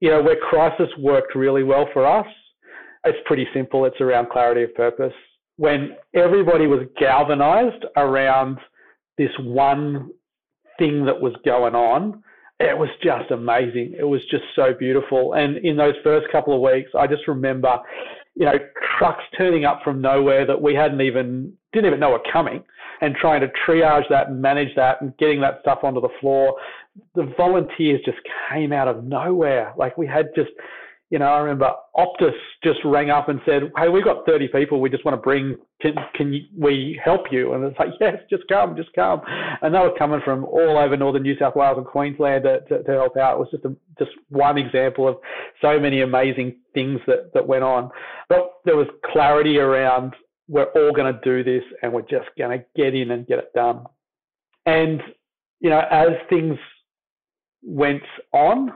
you 0.00 0.10
know 0.10 0.22
where 0.22 0.36
crisis 0.36 0.88
worked 0.98 1.34
really 1.34 1.62
well 1.62 1.88
for 1.92 2.06
us, 2.06 2.26
it's 3.04 3.18
pretty 3.26 3.46
simple. 3.54 3.84
It's 3.84 4.00
around 4.00 4.30
clarity 4.30 4.62
of 4.62 4.74
purpose. 4.74 5.14
When 5.56 5.90
everybody 6.14 6.66
was 6.66 6.86
galvanized 6.98 7.84
around 7.96 8.58
this 9.18 9.30
one 9.40 10.10
thing 10.78 11.04
that 11.04 11.20
was 11.20 11.34
going 11.44 11.74
on, 11.74 12.22
it 12.58 12.76
was 12.76 12.88
just 13.02 13.30
amazing. 13.30 13.94
It 13.98 14.04
was 14.04 14.20
just 14.30 14.44
so 14.54 14.74
beautiful. 14.78 15.34
And 15.34 15.58
in 15.58 15.76
those 15.76 15.94
first 16.04 16.30
couple 16.30 16.54
of 16.54 16.60
weeks, 16.60 16.90
I 16.98 17.06
just 17.06 17.26
remember, 17.28 17.78
you 18.34 18.46
know, 18.46 18.58
trucks 18.98 19.24
turning 19.36 19.64
up 19.64 19.80
from 19.82 20.00
nowhere 20.00 20.46
that 20.46 20.60
we 20.60 20.74
hadn't 20.74 21.00
even 21.00 21.52
didn't 21.72 21.86
even 21.86 22.00
know 22.00 22.10
were 22.10 22.22
coming 22.32 22.62
and 23.00 23.14
trying 23.14 23.40
to 23.40 23.50
triage 23.66 24.08
that 24.10 24.28
and 24.28 24.40
manage 24.40 24.74
that 24.76 25.00
and 25.00 25.16
getting 25.16 25.40
that 25.40 25.58
stuff 25.60 25.80
onto 25.82 26.00
the 26.00 26.08
floor. 26.20 26.56
The 27.14 27.32
volunteers 27.36 28.00
just 28.04 28.18
came 28.50 28.72
out 28.72 28.88
of 28.88 29.04
nowhere. 29.04 29.72
Like 29.76 29.96
we 29.96 30.06
had 30.06 30.28
just, 30.34 30.50
you 31.08 31.18
know, 31.18 31.26
I 31.26 31.38
remember 31.38 31.72
Optus 31.96 32.34
just 32.62 32.78
rang 32.84 33.10
up 33.10 33.28
and 33.28 33.40
said, 33.44 33.72
"Hey, 33.76 33.88
we've 33.88 34.04
got 34.04 34.26
30 34.26 34.48
people. 34.48 34.80
We 34.80 34.90
just 34.90 35.04
want 35.04 35.16
to 35.16 35.22
bring. 35.22 35.56
Can 35.80 35.94
can 36.14 36.46
we 36.56 37.00
help 37.02 37.32
you?" 37.32 37.54
And 37.54 37.64
it's 37.64 37.78
like, 37.78 37.90
"Yes, 38.00 38.18
just 38.28 38.44
come, 38.48 38.76
just 38.76 38.92
come." 38.92 39.22
And 39.62 39.74
they 39.74 39.78
were 39.78 39.96
coming 39.98 40.20
from 40.24 40.44
all 40.44 40.78
over 40.78 40.96
northern 40.96 41.22
New 41.22 41.36
South 41.38 41.56
Wales 41.56 41.78
and 41.78 41.86
Queensland 41.86 42.44
to, 42.44 42.60
to, 42.68 42.82
to 42.82 42.92
help 42.92 43.16
out. 43.16 43.36
It 43.36 43.40
was 43.40 43.48
just 43.50 43.64
a, 43.64 43.74
just 43.98 44.12
one 44.28 44.58
example 44.58 45.08
of 45.08 45.16
so 45.60 45.80
many 45.80 46.02
amazing 46.02 46.56
things 46.74 47.00
that 47.06 47.32
that 47.34 47.46
went 47.46 47.64
on. 47.64 47.90
But 48.28 48.52
there 48.64 48.76
was 48.76 48.86
clarity 49.12 49.58
around 49.58 50.14
we're 50.50 50.64
all 50.64 50.92
going 50.92 51.14
to 51.14 51.20
do 51.22 51.44
this 51.44 51.62
and 51.80 51.92
we're 51.92 52.02
just 52.02 52.28
going 52.36 52.58
to 52.58 52.64
get 52.76 52.92
in 52.92 53.12
and 53.12 53.26
get 53.26 53.38
it 53.38 53.52
done. 53.54 53.84
And, 54.66 55.00
you 55.60 55.70
know, 55.70 55.82
as 55.90 56.08
things 56.28 56.58
went 57.62 58.02
on 58.32 58.72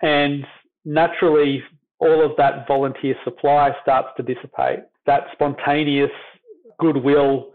and 0.00 0.46
naturally 0.86 1.62
all 1.98 2.24
of 2.24 2.32
that 2.38 2.66
volunteer 2.66 3.14
supply 3.22 3.70
starts 3.82 4.08
to 4.16 4.22
dissipate, 4.22 4.80
that 5.04 5.24
spontaneous 5.32 6.10
goodwill 6.78 7.50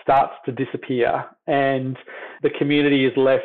starts 0.00 0.32
to 0.46 0.52
disappear 0.52 1.26
and 1.46 1.98
the 2.42 2.50
community 2.58 3.04
is 3.04 3.12
left 3.18 3.44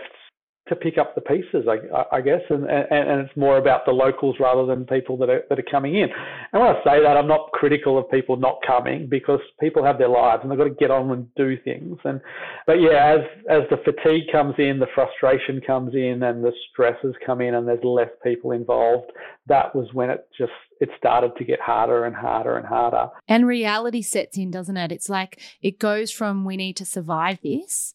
to 0.69 0.75
pick 0.75 0.97
up 0.97 1.15
the 1.15 1.21
pieces, 1.21 1.67
I, 1.67 2.15
I 2.17 2.21
guess, 2.21 2.41
and, 2.49 2.65
and, 2.65 2.87
and, 2.91 3.21
it's 3.21 3.35
more 3.35 3.57
about 3.57 3.85
the 3.85 3.91
locals 3.91 4.35
rather 4.39 4.65
than 4.65 4.85
people 4.85 5.17
that 5.17 5.29
are 5.29 5.43
that 5.49 5.59
are 5.59 5.65
coming 5.69 5.95
in. 5.95 6.09
And 6.53 6.61
when 6.61 6.75
I 6.75 6.83
say 6.83 7.01
that, 7.01 7.17
I'm 7.17 7.27
not 7.27 7.51
critical 7.51 7.97
of 7.97 8.09
people 8.09 8.37
not 8.37 8.59
coming 8.65 9.07
because 9.09 9.39
people 9.59 9.83
have 9.83 9.97
their 9.97 10.09
lives 10.09 10.41
and 10.43 10.51
they've 10.51 10.57
got 10.57 10.65
to 10.65 10.69
get 10.71 10.91
on 10.91 11.11
and 11.11 11.33
do 11.35 11.57
things. 11.63 11.97
And 12.03 12.21
but 12.65 12.81
yeah, 12.81 13.17
as 13.17 13.21
as 13.49 13.61
the 13.69 13.77
fatigue 13.77 14.31
comes 14.31 14.55
in, 14.57 14.79
the 14.79 14.87
frustration 14.93 15.61
comes 15.65 15.93
in, 15.93 16.23
and 16.23 16.43
the 16.43 16.53
stresses 16.71 17.15
come 17.25 17.41
in, 17.41 17.55
and 17.55 17.67
there's 17.67 17.83
less 17.83 18.09
people 18.23 18.51
involved. 18.51 19.11
That 19.47 19.75
was 19.75 19.87
when 19.93 20.09
it 20.09 20.27
just 20.37 20.51
it 20.79 20.89
started 20.97 21.31
to 21.37 21.43
get 21.43 21.59
harder 21.59 22.05
and 22.05 22.15
harder 22.15 22.57
and 22.57 22.65
harder. 22.65 23.09
And 23.27 23.47
reality 23.47 24.01
sets 24.01 24.37
in, 24.37 24.51
doesn't 24.51 24.77
it? 24.77 24.91
It's 24.91 25.09
like 25.09 25.39
it 25.61 25.79
goes 25.79 26.11
from 26.11 26.45
we 26.45 26.57
need 26.57 26.75
to 26.77 26.85
survive 26.85 27.39
this 27.41 27.93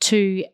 to 0.00 0.44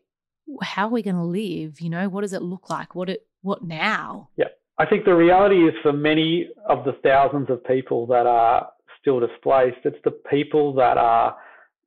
how 0.61 0.87
are 0.87 0.91
we 0.91 1.01
going 1.01 1.15
to 1.15 1.23
live? 1.23 1.79
You 1.81 1.89
know, 1.89 2.09
what 2.09 2.21
does 2.21 2.33
it 2.33 2.41
look 2.41 2.69
like? 2.69 2.95
What 2.95 3.09
it 3.09 3.25
what 3.41 3.63
now? 3.63 4.29
Yeah. 4.37 4.45
I 4.77 4.85
think 4.85 5.05
the 5.05 5.15
reality 5.15 5.67
is 5.67 5.73
for 5.81 5.91
many 5.91 6.49
of 6.67 6.85
the 6.85 6.93
thousands 7.03 7.49
of 7.49 7.63
people 7.65 8.07
that 8.07 8.25
are 8.25 8.69
still 9.01 9.19
displaced, 9.19 9.79
it's 9.83 9.97
the 10.03 10.11
people 10.11 10.73
that 10.75 10.97
are 10.97 11.35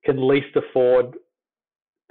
can 0.05 0.29
least 0.29 0.57
afford 0.57 1.15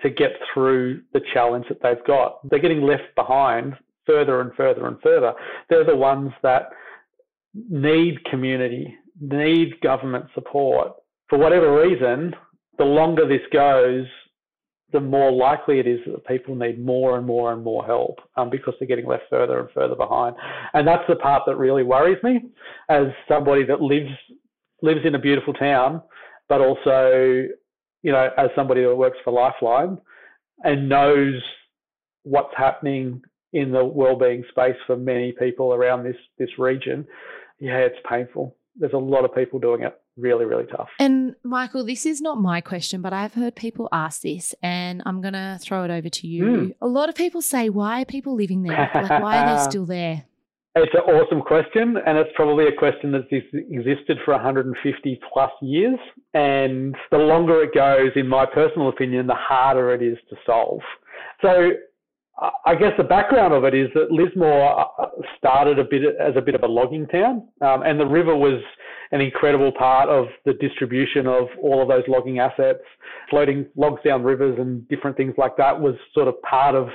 to 0.01 0.09
get 0.09 0.31
through 0.53 1.01
the 1.13 1.21
challenge 1.33 1.65
that 1.69 1.81
they've 1.83 2.03
got. 2.05 2.39
They're 2.49 2.59
getting 2.59 2.81
left 2.81 3.13
behind 3.15 3.75
further 4.05 4.41
and 4.41 4.51
further 4.55 4.87
and 4.87 4.99
further. 5.01 5.33
They're 5.69 5.85
the 5.85 5.95
ones 5.95 6.31
that 6.41 6.69
need 7.53 8.23
community, 8.25 8.95
need 9.19 9.79
government 9.81 10.25
support. 10.33 10.93
For 11.29 11.37
whatever 11.37 11.81
reason, 11.81 12.35
the 12.77 12.85
longer 12.85 13.27
this 13.27 13.45
goes, 13.53 14.05
the 14.91 14.99
more 14.99 15.31
likely 15.31 15.79
it 15.79 15.87
is 15.87 15.99
that 16.05 16.25
people 16.25 16.55
need 16.55 16.83
more 16.83 17.17
and 17.17 17.25
more 17.25 17.53
and 17.53 17.63
more 17.63 17.85
help 17.85 18.19
um, 18.35 18.49
because 18.49 18.73
they're 18.79 18.87
getting 18.87 19.07
left 19.07 19.23
further 19.29 19.59
and 19.59 19.69
further 19.71 19.95
behind. 19.95 20.35
And 20.73 20.87
that's 20.87 21.03
the 21.07 21.15
part 21.15 21.43
that 21.47 21.55
really 21.55 21.83
worries 21.83 22.21
me 22.23 22.41
as 22.89 23.07
somebody 23.27 23.63
that 23.65 23.81
lives 23.81 24.11
lives 24.81 25.01
in 25.05 25.15
a 25.15 25.19
beautiful 25.19 25.53
town, 25.53 26.01
but 26.49 26.59
also, 26.59 27.45
you 28.01 28.11
know, 28.11 28.29
as 28.37 28.49
somebody 28.55 28.81
that 28.81 28.95
works 28.95 29.17
for 29.23 29.31
Lifeline 29.31 29.97
and 30.63 30.89
knows 30.89 31.41
what's 32.23 32.53
happening 32.57 33.21
in 33.53 33.71
the 33.71 33.83
well-being 33.83 34.43
space 34.49 34.77
for 34.87 34.97
many 34.97 35.33
people 35.33 35.73
around 35.73 36.03
this 36.03 36.15
this 36.37 36.57
region. 36.57 37.05
Yeah, 37.59 37.77
it's 37.77 37.99
painful. 38.09 38.55
There's 38.75 38.93
a 38.93 38.97
lot 38.97 39.25
of 39.25 39.35
people 39.35 39.59
doing 39.59 39.83
it 39.83 40.00
really, 40.17 40.45
really 40.45 40.65
tough. 40.65 40.89
And 40.99 41.35
Michael, 41.43 41.85
this 41.85 42.05
is 42.05 42.21
not 42.21 42.39
my 42.39 42.61
question, 42.61 43.01
but 43.01 43.13
I've 43.13 43.33
heard 43.33 43.55
people 43.55 43.89
ask 43.91 44.21
this, 44.21 44.53
and 44.61 45.01
I'm 45.05 45.21
going 45.21 45.33
to 45.33 45.57
throw 45.61 45.83
it 45.83 45.91
over 45.91 46.09
to 46.09 46.27
you. 46.27 46.43
Mm. 46.43 46.75
A 46.81 46.87
lot 46.87 47.09
of 47.09 47.15
people 47.15 47.41
say, 47.41 47.69
why 47.69 48.01
are 48.01 48.05
people 48.05 48.35
living 48.35 48.63
there? 48.63 48.89
Like, 48.93 49.21
why 49.21 49.37
are 49.39 49.57
they 49.57 49.63
still 49.69 49.85
there? 49.85 50.25
It's 50.73 50.93
an 50.93 51.01
awesome 51.01 51.41
question, 51.41 51.97
and 52.05 52.17
it's 52.17 52.29
probably 52.33 52.65
a 52.67 52.71
question 52.71 53.11
that's 53.11 53.25
existed 53.29 54.17
for 54.23 54.33
150 54.33 55.19
plus 55.33 55.51
years. 55.61 55.99
And 56.33 56.95
the 57.11 57.17
longer 57.17 57.61
it 57.63 57.73
goes, 57.73 58.11
in 58.15 58.27
my 58.27 58.45
personal 58.45 58.87
opinion, 58.87 59.27
the 59.27 59.35
harder 59.35 59.93
it 59.93 60.01
is 60.01 60.17
to 60.29 60.37
solve. 60.45 60.79
So 61.41 61.71
I 62.65 62.75
guess 62.75 62.93
the 62.97 63.03
background 63.03 63.53
of 63.53 63.65
it 63.65 63.75
is 63.75 63.89
that 63.93 64.11
Lismore 64.11 64.79
uh, 64.79 65.05
started 65.37 65.77
a 65.77 65.83
bit 65.83 66.01
as 66.19 66.33
a 66.35 66.41
bit 66.41 66.55
of 66.55 66.63
a 66.63 66.67
logging 66.67 67.05
town, 67.07 67.47
um, 67.61 67.83
and 67.83 67.99
the 67.99 68.05
river 68.05 68.35
was 68.35 68.61
an 69.11 69.21
incredible 69.21 69.71
part 69.71 70.09
of 70.09 70.27
the 70.45 70.53
distribution 70.53 71.27
of 71.27 71.47
all 71.61 71.81
of 71.81 71.87
those 71.87 72.03
logging 72.07 72.39
assets. 72.39 72.83
Floating 73.29 73.65
logs 73.75 74.01
down 74.03 74.23
rivers 74.23 74.57
and 74.59 74.87
different 74.87 75.17
things 75.17 75.33
like 75.37 75.57
that 75.57 75.79
was 75.79 75.95
sort 76.13 76.27
of 76.27 76.41
part 76.43 76.75
of 76.75 76.87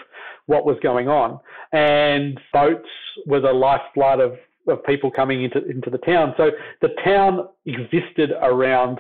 what 0.47 0.65
was 0.65 0.77
going 0.83 1.09
on. 1.09 1.39
And 1.73 2.41
boats 2.53 2.89
were 3.27 3.41
the 3.41 3.53
lifeblood 3.53 4.21
of, 4.21 4.33
of 4.69 4.83
people 4.85 5.11
coming 5.11 5.45
into, 5.45 5.65
into 5.67 5.91
the 5.91 5.99
town. 5.99 6.35
So 6.37 6.51
the 6.81 6.91
town 7.05 7.49
existed 7.67 8.33
around 8.43 8.99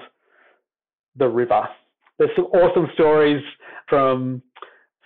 the 1.16 1.28
river. 1.28 1.66
There's 2.18 2.30
some 2.36 2.46
awesome 2.46 2.88
stories 2.94 3.42
from 3.88 4.42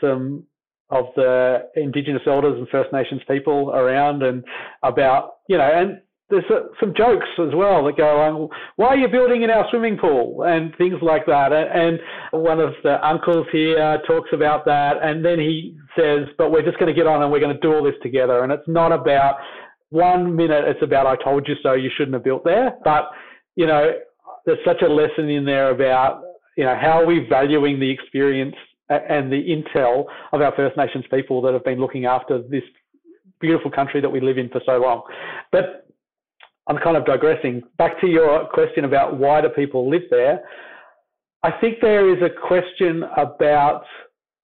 some 0.00 0.44
of 0.90 1.06
the 1.14 1.68
Indigenous 1.76 2.22
elders 2.26 2.58
and 2.58 2.68
First 2.68 2.92
Nations 2.92 3.20
people 3.28 3.70
around 3.70 4.22
and 4.22 4.44
about, 4.82 5.36
you 5.48 5.56
know, 5.56 5.70
and 5.72 6.00
there's 6.30 6.44
some 6.78 6.94
jokes 6.96 7.26
as 7.38 7.54
well 7.54 7.84
that 7.84 7.96
go 7.96 8.20
on, 8.20 8.48
why 8.76 8.88
are 8.88 8.96
you 8.96 9.08
building 9.08 9.42
in 9.42 9.50
our 9.50 9.66
swimming 9.70 9.98
pool 9.98 10.44
and 10.44 10.74
things 10.76 10.96
like 11.02 11.26
that. 11.26 11.52
And 11.52 11.98
one 12.30 12.60
of 12.60 12.72
the 12.82 13.04
uncles 13.06 13.46
here 13.52 14.00
talks 14.06 14.30
about 14.32 14.64
that. 14.66 15.02
And 15.02 15.24
then 15.24 15.38
he 15.38 15.76
says, 15.98 16.28
but 16.38 16.50
we're 16.50 16.62
just 16.62 16.78
going 16.78 16.92
to 16.92 16.94
get 16.94 17.06
on 17.06 17.22
and 17.22 17.30
we're 17.30 17.40
going 17.40 17.54
to 17.54 17.60
do 17.60 17.74
all 17.74 17.82
this 17.82 17.94
together. 18.02 18.44
And 18.44 18.52
it's 18.52 18.68
not 18.68 18.92
about 18.92 19.36
one 19.90 20.36
minute, 20.36 20.64
it's 20.66 20.82
about, 20.82 21.06
I 21.06 21.16
told 21.16 21.48
you 21.48 21.56
so, 21.62 21.72
you 21.72 21.90
shouldn't 21.96 22.14
have 22.14 22.24
built 22.24 22.44
there. 22.44 22.76
But, 22.84 23.10
you 23.56 23.66
know, 23.66 23.92
there's 24.46 24.58
such 24.64 24.82
a 24.82 24.88
lesson 24.88 25.28
in 25.28 25.44
there 25.44 25.70
about, 25.70 26.22
you 26.56 26.64
know, 26.64 26.76
how 26.80 27.00
are 27.02 27.06
we 27.06 27.26
valuing 27.28 27.80
the 27.80 27.90
experience 27.90 28.54
and 28.88 29.32
the 29.32 29.36
intel 29.36 30.04
of 30.32 30.40
our 30.40 30.54
First 30.54 30.76
Nations 30.76 31.04
people 31.10 31.42
that 31.42 31.52
have 31.52 31.64
been 31.64 31.80
looking 31.80 32.06
after 32.06 32.40
this 32.42 32.62
beautiful 33.40 33.70
country 33.70 34.00
that 34.00 34.10
we 34.10 34.20
live 34.20 34.38
in 34.38 34.48
for 34.48 34.60
so 34.66 34.78
long. 34.78 35.02
But 35.50 35.86
I'm 36.70 36.78
kind 36.78 36.96
of 36.96 37.04
digressing. 37.04 37.62
Back 37.78 38.00
to 38.00 38.06
your 38.06 38.46
question 38.46 38.84
about 38.84 39.18
why 39.18 39.40
do 39.40 39.48
people 39.48 39.90
live 39.90 40.02
there. 40.08 40.40
I 41.42 41.50
think 41.60 41.78
there 41.80 42.14
is 42.14 42.22
a 42.22 42.30
question 42.30 43.02
about 43.16 43.82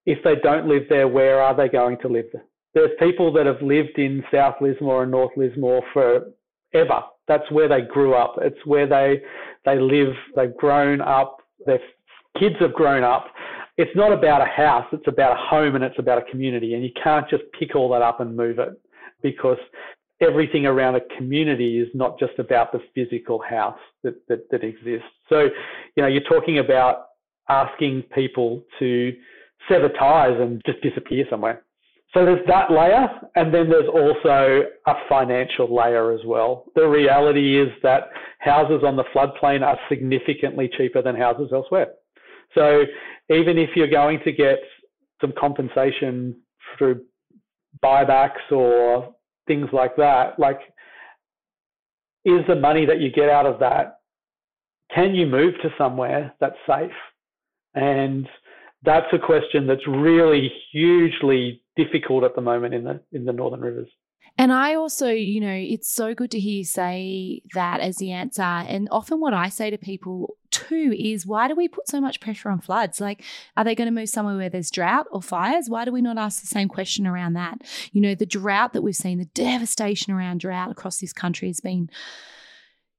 if 0.07 0.19
they 0.25 0.35
don't 0.43 0.67
live 0.67 0.83
there, 0.89 1.07
where 1.07 1.41
are 1.41 1.57
they 1.57 1.69
going 1.69 1.99
to 1.99 2.09
live? 2.09 2.27
There's 2.75 2.91
people 2.99 3.33
that 3.35 3.47
have 3.47 3.63
lived 3.63 3.97
in 3.99 4.25
South 4.33 4.57
Lismore 4.61 5.05
and 5.05 5.13
North 5.13 5.31
Lismore 5.37 5.83
forever. 5.93 7.03
That's 7.29 7.49
where 7.53 7.69
they 7.69 7.83
grew 7.83 8.15
up. 8.15 8.35
It's 8.43 8.59
where 8.65 8.89
they 8.89 9.23
they 9.65 9.79
live. 9.79 10.15
They've 10.35 10.57
grown 10.57 11.01
up. 11.01 11.39
Their 11.65 11.81
kids 12.39 12.57
have 12.61 12.75
grown 12.75 13.05
up 13.05 13.27
it's 13.77 13.95
not 13.95 14.13
about 14.13 14.41
a 14.41 14.47
house, 14.47 14.87
it's 14.93 15.07
about 15.07 15.33
a 15.33 15.41
home 15.41 15.75
and 15.75 15.85
it's 15.85 15.99
about 15.99 16.19
a 16.19 16.31
community. 16.31 16.75
And 16.75 16.83
you 16.83 16.91
can't 17.03 17.29
just 17.29 17.45
pick 17.59 17.77
all 17.77 17.91
that 17.91 18.03
up 18.03 18.21
and 18.21 18.35
move 18.35 18.59
it 18.59 18.71
because 19.23 19.59
everything 20.21 20.67
around 20.67 20.97
a 20.97 21.01
community 21.17 21.79
is 21.79 21.89
not 21.95 22.19
just 22.19 22.39
about 22.39 22.73
the 22.73 22.81
physical 22.95 23.39
house 23.39 23.79
that, 24.03 24.15
that, 24.29 24.51
that 24.51 24.65
exists. 24.65 25.09
So, 25.29 25.49
you 25.95 26.03
know, 26.03 26.07
you're 26.07 26.23
talking 26.23 26.59
about 26.59 27.07
asking 27.49 28.03
people 28.15 28.63
to 28.79 29.13
sever 29.69 29.89
ties 29.91 30.39
and 30.41 30.63
just 30.65 30.81
disappear 30.83 31.25
somewhere. 31.29 31.63
So 32.15 32.25
there's 32.25 32.47
that 32.47 32.71
layer, 32.71 33.09
and 33.35 33.53
then 33.53 33.69
there's 33.69 33.89
also 33.89 34.63
a 34.87 34.95
financial 35.09 35.75
layer 35.75 36.13
as 36.13 36.21
well. 36.25 36.65
The 36.75 36.87
reality 36.87 37.61
is 37.61 37.69
that 37.83 38.05
houses 38.39 38.83
on 38.87 38.97
the 38.97 39.05
floodplain 39.15 39.63
are 39.63 39.79
significantly 39.89 40.71
cheaper 40.79 41.03
than 41.03 41.15
houses 41.15 41.51
elsewhere. 41.53 41.89
So 42.55 42.85
even 43.29 43.59
if 43.59 43.71
you're 43.75 43.91
going 43.91 44.21
to 44.25 44.33
get 44.33 44.61
some 45.21 45.33
compensation 45.39 46.37
through 46.79 47.03
buybacks 47.85 48.51
or 48.51 49.15
things 49.47 49.69
like 49.73 49.97
that, 49.97 50.39
like 50.39 50.61
is 52.25 52.41
the 52.49 52.57
money 52.57 52.85
that 52.87 53.01
you 53.01 53.11
get 53.11 53.29
out 53.29 53.47
of 53.47 53.61
that, 53.61 54.01
can 54.95 55.15
you 55.15 55.27
move 55.27 55.55
to 55.63 55.71
somewhere 55.79 56.35
that's 56.41 56.57
safe? 56.67 56.91
And 57.75 58.29
that's 58.83 59.07
a 59.13 59.19
question 59.19 59.67
that's 59.67 59.87
really 59.87 60.53
hugely 60.73 61.63
difficult 61.77 62.25
at 62.25 62.35
the 62.35 62.41
moment 62.41 62.75
in 62.75 62.85
the 62.85 63.01
in 63.13 63.25
the 63.25 63.33
Northern 63.33 63.61
Rivers. 63.61 63.89
And 64.39 64.53
I 64.53 64.75
also, 64.75 65.09
you 65.09 65.41
know, 65.41 65.53
it's 65.53 65.91
so 65.91 66.15
good 66.15 66.31
to 66.33 66.41
hear 66.41 66.59
you 66.59 66.65
say 66.65 67.43
that 67.55 67.81
as 67.81 67.97
the 67.97 68.13
answer. 68.13 68.43
And 68.43 68.87
often 68.91 69.19
what 69.19 69.33
I 69.33 69.49
say 69.49 69.71
to 69.71 69.79
people 69.79 70.37
too 70.57 70.95
is 70.97 71.27
why 71.27 71.49
do 71.49 71.55
we 71.55 71.69
put 71.69 71.89
so 71.89 72.01
much 72.01 72.21
pressure 72.21 72.51
on 72.51 72.61
floods? 72.61 73.01
Like, 73.01 73.23
are 73.57 73.65
they 73.65 73.75
going 73.75 73.87
to 73.87 73.93
move 73.93 74.09
somewhere 74.09 74.37
where 74.37 74.49
there's 74.49 74.71
drought 74.71 75.07
or 75.11 75.23
fires? 75.23 75.69
Why 75.69 75.85
do 75.85 75.93
we 75.93 76.03
not 76.03 76.19
ask 76.19 76.41
the 76.41 76.47
same 76.47 76.69
question 76.69 77.07
around 77.07 77.35
that? 77.35 77.63
You 77.93 78.01
know, 78.01 78.15
the 78.15 78.27
drought 78.27 78.73
that 78.73 78.83
we've 78.83 78.97
seen, 78.97 79.19
the 79.19 79.27
devastation 79.27 80.13
around 80.13 80.41
drought 80.41 80.71
across 80.71 80.99
this 80.99 81.13
country 81.13 81.49
has 81.49 81.61
been 81.61 81.91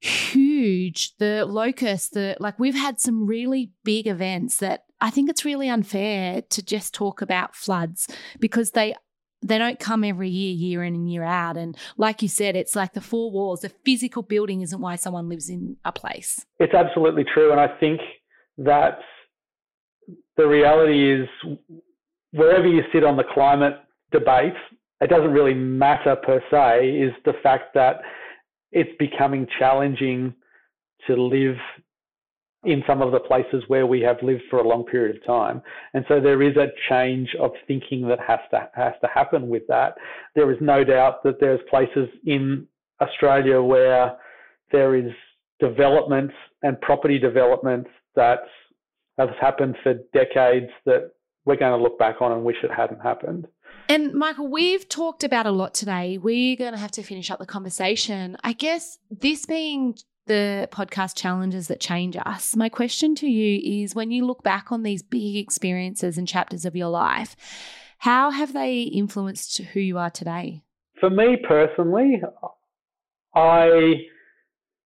huge. 0.00 1.16
The 1.18 1.44
locusts, 1.44 2.10
the 2.10 2.36
like, 2.40 2.58
we've 2.58 2.74
had 2.74 3.00
some 3.00 3.26
really 3.26 3.72
big 3.84 4.06
events 4.06 4.58
that 4.58 4.84
I 5.00 5.10
think 5.10 5.30
it's 5.30 5.44
really 5.44 5.68
unfair 5.68 6.42
to 6.42 6.62
just 6.62 6.94
talk 6.94 7.22
about 7.22 7.54
floods 7.54 8.08
because 8.40 8.72
they 8.72 8.94
they 9.42 9.58
don't 9.58 9.78
come 9.78 10.04
every 10.04 10.28
year, 10.28 10.52
year 10.52 10.84
in 10.84 10.94
and 10.94 11.10
year 11.10 11.22
out. 11.22 11.56
And 11.56 11.76
like 11.96 12.22
you 12.22 12.28
said, 12.28 12.56
it's 12.56 12.74
like 12.74 12.92
the 12.94 13.00
four 13.00 13.30
walls. 13.30 13.60
The 13.60 13.72
physical 13.84 14.22
building 14.22 14.62
isn't 14.62 14.80
why 14.80 14.96
someone 14.96 15.28
lives 15.28 15.48
in 15.48 15.76
a 15.84 15.92
place. 15.92 16.44
It's 16.58 16.74
absolutely 16.74 17.24
true. 17.24 17.52
And 17.52 17.60
I 17.60 17.68
think 17.78 18.00
that 18.58 18.98
the 20.36 20.46
reality 20.46 21.12
is 21.12 21.28
wherever 22.32 22.66
you 22.66 22.82
sit 22.92 23.04
on 23.04 23.16
the 23.16 23.24
climate 23.32 23.74
debate, 24.10 24.54
it 25.00 25.08
doesn't 25.10 25.32
really 25.32 25.54
matter 25.54 26.16
per 26.16 26.42
se, 26.50 26.88
is 26.90 27.12
the 27.24 27.34
fact 27.42 27.74
that 27.74 28.00
it's 28.72 28.90
becoming 28.98 29.46
challenging 29.58 30.34
to 31.06 31.14
live 31.14 31.56
in 32.64 32.82
some 32.86 33.02
of 33.02 33.12
the 33.12 33.20
places 33.20 33.62
where 33.68 33.86
we 33.86 34.00
have 34.00 34.16
lived 34.22 34.42
for 34.50 34.58
a 34.58 34.66
long 34.66 34.84
period 34.84 35.16
of 35.16 35.24
time. 35.24 35.62
And 35.94 36.04
so 36.08 36.20
there 36.20 36.42
is 36.42 36.56
a 36.56 36.68
change 36.88 37.28
of 37.40 37.52
thinking 37.66 38.08
that 38.08 38.18
has 38.26 38.40
to 38.50 38.68
has 38.74 38.94
to 39.00 39.08
happen 39.12 39.48
with 39.48 39.62
that. 39.68 39.94
There 40.34 40.50
is 40.50 40.58
no 40.60 40.82
doubt 40.82 41.22
that 41.22 41.38
there's 41.40 41.60
places 41.70 42.08
in 42.24 42.66
Australia 43.00 43.62
where 43.62 44.16
there 44.72 44.96
is 44.96 45.12
development 45.60 46.32
and 46.62 46.80
property 46.80 47.18
development 47.18 47.86
that 48.16 48.40
has 49.18 49.28
happened 49.40 49.76
for 49.82 49.94
decades 50.12 50.70
that 50.84 51.12
we're 51.44 51.56
going 51.56 51.76
to 51.76 51.82
look 51.82 51.98
back 51.98 52.20
on 52.20 52.32
and 52.32 52.44
wish 52.44 52.56
it 52.62 52.70
hadn't 52.70 53.00
happened. 53.00 53.46
And 53.88 54.12
Michael, 54.12 54.48
we've 54.48 54.88
talked 54.88 55.24
about 55.24 55.46
a 55.46 55.50
lot 55.50 55.74
today. 55.74 56.18
We're 56.18 56.56
going 56.56 56.72
to 56.72 56.78
have 56.78 56.90
to 56.92 57.02
finish 57.02 57.30
up 57.30 57.38
the 57.38 57.46
conversation. 57.46 58.36
I 58.44 58.52
guess 58.52 58.98
this 59.10 59.46
being 59.46 59.96
the 60.28 60.68
podcast 60.70 61.16
challenges 61.16 61.68
that 61.68 61.80
change 61.80 62.16
us. 62.24 62.54
My 62.54 62.68
question 62.68 63.14
to 63.16 63.26
you 63.26 63.82
is 63.82 63.94
when 63.94 64.10
you 64.10 64.24
look 64.24 64.42
back 64.42 64.70
on 64.70 64.82
these 64.82 65.02
big 65.02 65.36
experiences 65.36 66.16
and 66.16 66.28
chapters 66.28 66.64
of 66.64 66.76
your 66.76 66.88
life, 66.88 67.34
how 67.98 68.30
have 68.30 68.52
they 68.52 68.82
influenced 68.82 69.58
who 69.58 69.80
you 69.80 69.98
are 69.98 70.10
today? 70.10 70.62
For 71.00 71.10
me 71.10 71.36
personally, 71.36 72.22
I 73.34 73.94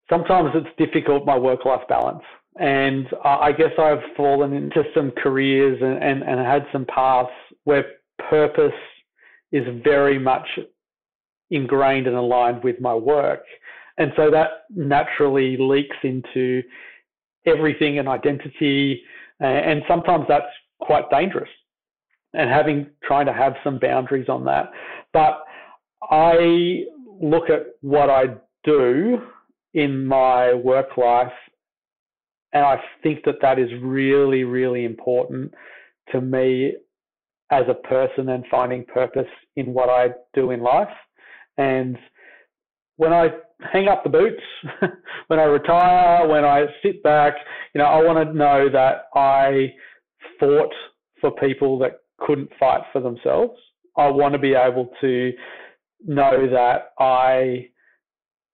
sometimes 0.09 0.51
it's 0.55 0.69
difficult 0.79 1.27
my 1.27 1.37
work 1.37 1.65
life 1.65 1.83
balance. 1.89 2.23
And 2.57 3.07
I 3.25 3.53
guess 3.53 3.73
I've 3.79 4.03
fallen 4.15 4.53
into 4.53 4.83
some 4.95 5.11
careers 5.23 5.79
and, 5.81 6.03
and, 6.03 6.23
and 6.23 6.39
had 6.47 6.67
some 6.71 6.85
paths 6.85 7.31
where 7.65 7.85
purpose 8.29 8.73
is 9.53 9.65
very 9.83 10.19
much 10.19 10.47
ingrained 11.51 12.07
and 12.07 12.17
aligned 12.17 12.63
with 12.63 12.79
my 12.81 12.95
work. 12.95 13.45
And 13.99 14.13
so 14.17 14.31
that 14.31 14.65
naturally 14.71 15.57
leaks 15.59 15.97
into 16.03 16.63
everything 17.47 17.99
and 17.99 18.09
identity. 18.09 19.03
And 19.41 19.83
sometimes 19.89 20.25
that's 20.29 20.47
quite 20.81 21.11
dangerous 21.11 21.51
and 22.35 22.49
having, 22.49 22.87
trying 23.05 23.27
to 23.27 23.33
have 23.33 23.55
some 23.63 23.79
boundaries 23.79 24.29
on 24.29 24.45
that. 24.45 24.71
But 25.13 25.43
I 26.11 26.85
look 27.21 27.51
at 27.51 27.67
what 27.83 28.11
I 28.11 28.35
do 28.65 29.19
in 29.75 30.07
my 30.07 30.55
work 30.55 30.97
life 30.97 31.33
and 32.53 32.65
I 32.65 32.83
think 33.03 33.25
that 33.25 33.41
that 33.41 33.59
is 33.59 33.71
really, 33.81 34.45
really 34.45 34.85
important 34.85 35.55
to 36.11 36.21
me 36.21 36.75
as 37.51 37.65
a 37.69 37.75
person 37.75 38.29
and 38.29 38.45
finding 38.51 38.85
purpose 38.85 39.29
in 39.57 39.73
what 39.73 39.89
I 39.89 40.11
do 40.35 40.51
in 40.51 40.63
life. 40.63 40.89
And 41.57 41.97
when 43.03 43.13
I 43.13 43.31
hang 43.73 43.89
up 43.89 44.05
the 44.05 44.11
boots, 44.11 44.43
when 45.27 45.41
I 45.41 45.43
retire, 45.43 46.29
when 46.29 46.45
I 46.45 46.67
sit 46.85 47.03
back, 47.03 47.35
you 47.75 47.81
know, 47.81 47.85
I 47.85 48.01
want 48.01 48.29
to 48.29 48.33
know 48.33 48.69
that 48.73 49.07
I 49.17 49.73
fought 50.39 50.73
for 51.21 51.33
people 51.33 51.81
that 51.81 52.03
couldn't 52.21 52.51
fight 52.61 52.83
for 52.93 53.01
themselves. 53.01 53.59
I 53.97 54.09
want 54.09 54.35
to 54.35 54.39
be 54.39 54.55
able 54.55 54.89
to 55.01 55.33
know 56.05 56.47
that 56.53 56.93
I 57.01 57.71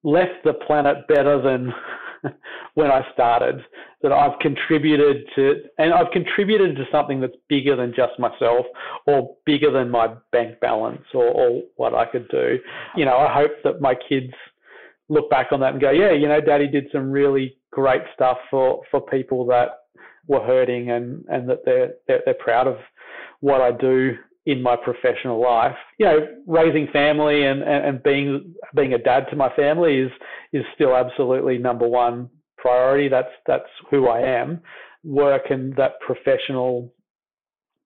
left 0.02 0.44
the 0.44 0.54
planet 0.66 1.06
better 1.08 1.42
than 1.42 1.70
when 2.74 2.90
I 2.90 3.02
started, 3.12 3.60
that 4.02 4.12
I've 4.12 4.38
contributed 4.40 5.24
to, 5.34 5.54
and 5.78 5.92
I've 5.92 6.10
contributed 6.12 6.76
to 6.76 6.84
something 6.92 7.20
that's 7.20 7.36
bigger 7.48 7.76
than 7.76 7.92
just 7.94 8.18
myself 8.18 8.66
or 9.06 9.36
bigger 9.44 9.70
than 9.70 9.90
my 9.90 10.14
bank 10.32 10.60
balance 10.60 11.02
or, 11.14 11.24
or 11.24 11.62
what 11.76 11.94
I 11.94 12.04
could 12.06 12.28
do. 12.28 12.58
You 12.96 13.04
know, 13.04 13.16
I 13.16 13.32
hope 13.32 13.52
that 13.64 13.80
my 13.80 13.94
kids 14.08 14.32
look 15.08 15.30
back 15.30 15.48
on 15.52 15.60
that 15.60 15.72
and 15.72 15.80
go, 15.80 15.90
yeah, 15.90 16.12
you 16.12 16.28
know, 16.28 16.40
daddy 16.40 16.68
did 16.68 16.86
some 16.92 17.10
really 17.10 17.56
great 17.70 18.02
stuff 18.14 18.38
for, 18.50 18.82
for 18.90 19.00
people 19.00 19.46
that 19.46 19.68
were 20.26 20.40
hurting 20.40 20.90
and, 20.90 21.24
and 21.28 21.48
that 21.48 21.64
they're, 21.64 21.94
they're, 22.06 22.20
they're 22.24 22.34
proud 22.34 22.66
of 22.66 22.76
what 23.40 23.60
I 23.60 23.72
do 23.72 24.16
in 24.48 24.62
my 24.62 24.74
professional 24.74 25.40
life. 25.42 25.76
You 25.98 26.06
know, 26.06 26.26
raising 26.46 26.88
family 26.90 27.44
and, 27.44 27.62
and, 27.62 27.84
and 27.84 28.02
being 28.02 28.54
being 28.74 28.94
a 28.94 28.98
dad 28.98 29.26
to 29.30 29.36
my 29.36 29.50
family 29.54 29.98
is 29.98 30.10
is 30.54 30.64
still 30.74 30.96
absolutely 30.96 31.58
number 31.58 31.86
one 31.86 32.30
priority. 32.56 33.08
That's 33.08 33.34
that's 33.46 33.68
who 33.90 34.08
I 34.08 34.20
am. 34.20 34.60
Work 35.04 35.50
and 35.50 35.76
that 35.76 36.00
professional 36.00 36.92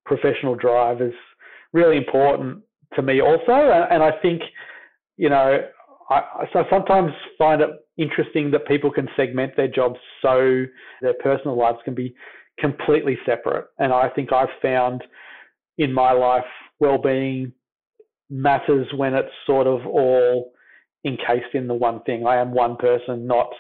professional 0.07 0.55
drive 0.55 1.03
is 1.03 1.15
really 1.73 1.97
important 1.97 2.63
to 2.95 3.03
me 3.03 3.21
also. 3.21 3.53
And, 3.91 4.03
I 4.03 4.11
think, 4.21 4.43
you 5.17 5.31
know, 5.31 5.61
I, 6.11 6.23
I 6.55 6.65
sometimes 6.71 7.13
find 7.39 7.61
it 7.63 7.71
interesting 7.97 8.51
that 8.51 8.67
people 8.67 8.91
can 8.91 9.09
segment 9.17 9.57
their 9.57 9.69
jobs 9.69 9.99
so 10.21 10.65
their 11.01 11.15
personal 11.23 11.57
lives 11.57 11.79
can 11.85 11.95
be 11.95 12.15
completely 12.59 13.17
separate. 13.25 13.67
And 13.79 13.93
I 13.93 14.09
think 14.11 14.33
I've 14.33 14.49
found 14.61 15.03
in 15.79 15.93
my 15.93 16.13
life 16.13 16.45
well-being 16.81 17.53
matters 18.31 18.87
when 18.97 19.15
it's 19.15 19.33
sort 19.47 19.67
of 19.67 19.87
all 19.87 20.53
encased 21.05 21.55
in 21.55 21.67
the 21.67 21.75
one 21.75 22.03
thing. 22.03 22.27
I 22.27 22.37
am 22.37 22.53
one 22.53 22.77
person, 22.77 23.27
not 23.27 23.51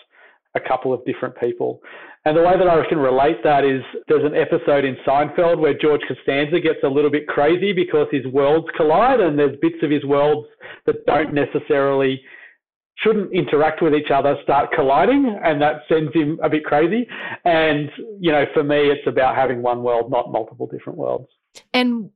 a 0.55 0.61
couple 0.61 0.93
of 0.93 1.05
different 1.05 1.37
people. 1.39 1.81
And 2.25 2.37
the 2.37 2.43
way 2.43 2.57
that 2.57 2.69
I 2.69 2.89
can 2.89 2.99
relate 2.99 3.43
that 3.43 3.65
is 3.65 3.83
there's 4.07 4.25
an 4.25 4.37
episode 4.37 4.85
in 4.85 4.97
Seinfeld 5.07 5.59
where 5.59 5.77
George 5.77 6.03
Costanza 6.07 6.61
gets 6.61 6.79
a 6.85 6.89
little 6.89 7.11
bit 7.11 7.27
crazy 7.27 7.73
because 7.73 8.07
his 8.13 8.27
worlds 8.27 8.69
collide 8.77 9.21
and 9.21 9.39
there's 9.39 9.59
bits 9.61 9.83
of 9.83 9.91
his 9.91 10.05
worlds 10.05 10.47
that 10.87 11.05
don't 11.07 11.35
necessarily 11.35 12.23
shouldn't 12.99 13.33
interact 13.33 13.83
with 13.83 13.95
each 13.95 14.11
other 14.15 14.37
start 14.45 14.71
colliding 14.73 15.37
and 15.43 15.61
that 15.61 15.83
sends 15.89 16.15
him 16.15 16.39
a 16.45 16.49
bit 16.49 16.65
crazy. 16.65 17.09
And, 17.45 17.91
you 18.21 18.31
know, 18.31 18.45
for 18.55 18.63
me, 18.63 18.77
it's 18.77 19.07
about 19.09 19.35
having 19.35 19.61
one 19.61 19.83
world, 19.83 20.11
not 20.11 20.31
multiple 20.31 20.69
different 20.69 20.99
worlds. 20.99 21.29
And 21.73 22.11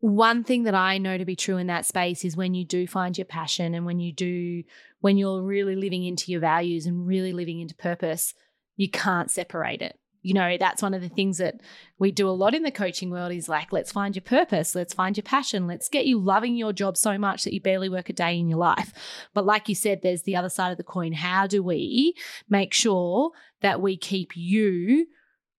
one 0.00 0.44
thing 0.44 0.62
that 0.64 0.74
I 0.74 0.98
know 0.98 1.18
to 1.18 1.24
be 1.24 1.36
true 1.36 1.58
in 1.58 1.66
that 1.66 1.84
space 1.84 2.24
is 2.24 2.36
when 2.36 2.54
you 2.54 2.64
do 2.64 2.86
find 2.86 3.16
your 3.16 3.26
passion 3.26 3.74
and 3.74 3.84
when 3.84 4.00
you 4.00 4.12
do, 4.12 4.64
when 5.00 5.18
you're 5.18 5.42
really 5.42 5.76
living 5.76 6.04
into 6.04 6.32
your 6.32 6.40
values 6.40 6.86
and 6.86 7.06
really 7.06 7.32
living 7.32 7.60
into 7.60 7.74
purpose, 7.74 8.34
you 8.76 8.90
can't 8.90 9.30
separate 9.30 9.82
it. 9.82 9.98
You 10.22 10.34
know, 10.34 10.56
that's 10.58 10.82
one 10.82 10.92
of 10.92 11.00
the 11.00 11.08
things 11.08 11.38
that 11.38 11.60
we 11.98 12.12
do 12.12 12.28
a 12.28 12.30
lot 12.30 12.54
in 12.54 12.62
the 12.62 12.70
coaching 12.70 13.10
world 13.10 13.32
is 13.32 13.48
like, 13.48 13.72
let's 13.72 13.92
find 13.92 14.14
your 14.14 14.22
purpose, 14.22 14.74
let's 14.74 14.92
find 14.92 15.16
your 15.16 15.24
passion, 15.24 15.66
let's 15.66 15.88
get 15.88 16.06
you 16.06 16.18
loving 16.18 16.56
your 16.56 16.74
job 16.74 16.98
so 16.98 17.16
much 17.16 17.44
that 17.44 17.54
you 17.54 17.60
barely 17.60 17.88
work 17.88 18.10
a 18.10 18.12
day 18.12 18.38
in 18.38 18.48
your 18.48 18.58
life. 18.58 18.92
But 19.32 19.46
like 19.46 19.68
you 19.68 19.74
said, 19.74 20.00
there's 20.02 20.22
the 20.22 20.36
other 20.36 20.50
side 20.50 20.72
of 20.72 20.76
the 20.76 20.84
coin. 20.84 21.12
How 21.12 21.46
do 21.46 21.62
we 21.62 22.14
make 22.50 22.74
sure 22.74 23.30
that 23.62 23.80
we 23.80 23.96
keep 23.96 24.36
you 24.36 25.06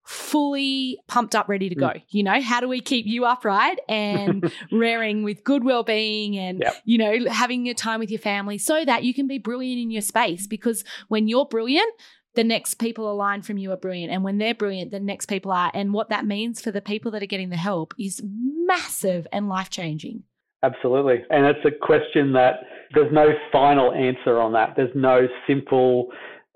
fully 0.04 1.00
pumped 1.08 1.36
up, 1.36 1.48
ready 1.48 1.70
to 1.70 1.76
go. 1.76 1.88
Mm. 1.88 2.04
You 2.10 2.24
know, 2.24 2.42
how 2.42 2.60
do 2.60 2.68
we 2.68 2.82
keep 2.82 3.06
you 3.06 3.26
upright 3.26 3.80
and 3.88 4.52
raring 4.72 5.24
with 5.24 5.44
good 5.44 5.64
well-being 5.64 6.38
and 6.38 6.60
yep. 6.60 6.76
you 6.86 6.98
know 6.98 7.30
having 7.30 7.66
your 7.66 7.76
time 7.76 8.00
with 8.00 8.10
your 8.10 8.20
family 8.20 8.58
so 8.58 8.84
that 8.84 9.04
you 9.04 9.14
can 9.14 9.28
be 9.28 9.38
brilliant 9.38 9.82
in 9.82 9.92
your 9.92 10.02
space? 10.02 10.48
Because 10.48 10.84
when 11.08 11.28
you're 11.28 11.46
brilliant, 11.46 11.92
the 12.36 12.44
next 12.44 12.76
people 12.76 13.12
aligned 13.12 13.46
from 13.46 13.58
you 13.58 13.72
are 13.72 13.78
brilliant, 13.78 14.12
and 14.12 14.24
when 14.24 14.38
they're 14.38 14.56
brilliant, 14.56 14.92
the 14.92 15.00
next 15.00 15.26
people 15.28 15.52
are. 15.52 15.72
And 15.74 15.94
what 15.94 16.10
that 16.10 16.26
means 16.26 16.62
for 16.62 16.72
the 16.72 16.82
people 16.82 17.12
that 17.12 17.22
are 17.22 17.28
getting 17.28 17.50
the 17.50 17.58
help 17.58 17.94
is 18.00 18.22
massive 18.24 19.28
and 19.32 19.50
life 19.50 19.70
changing. 19.70 20.24
Absolutely, 20.64 21.24
and 21.30 21.46
it's 21.46 21.66
a 21.66 21.72
question 21.72 22.34
that 22.34 22.62
there's 22.94 23.12
no 23.12 23.30
final 23.52 23.94
answer 23.94 24.40
on 24.40 24.54
that. 24.54 24.76
There's 24.76 24.96
no 24.96 25.28
simple 25.48 26.12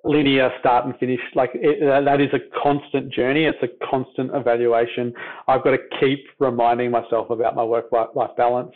linear 0.06 0.52
start 0.60 0.86
and 0.86 0.96
finish. 0.98 1.20
Like 1.34 1.52
it, 1.56 1.84
uh, 1.84 2.02
that 2.02 2.22
is 2.22 2.30
a 2.34 2.40
constant 2.62 3.12
journey. 3.12 3.46
It's 3.46 3.58
a 3.62 3.86
constant 3.86 4.32
evaluation. 4.34 5.14
I've 5.48 5.64
got 5.64 5.72
to 5.72 5.80
keep 6.00 6.26
reminding 6.40 6.92
myself 6.92 7.30
about 7.30 7.56
my 7.56 7.64
work 7.64 7.92
life 7.92 8.30
balance 8.38 8.72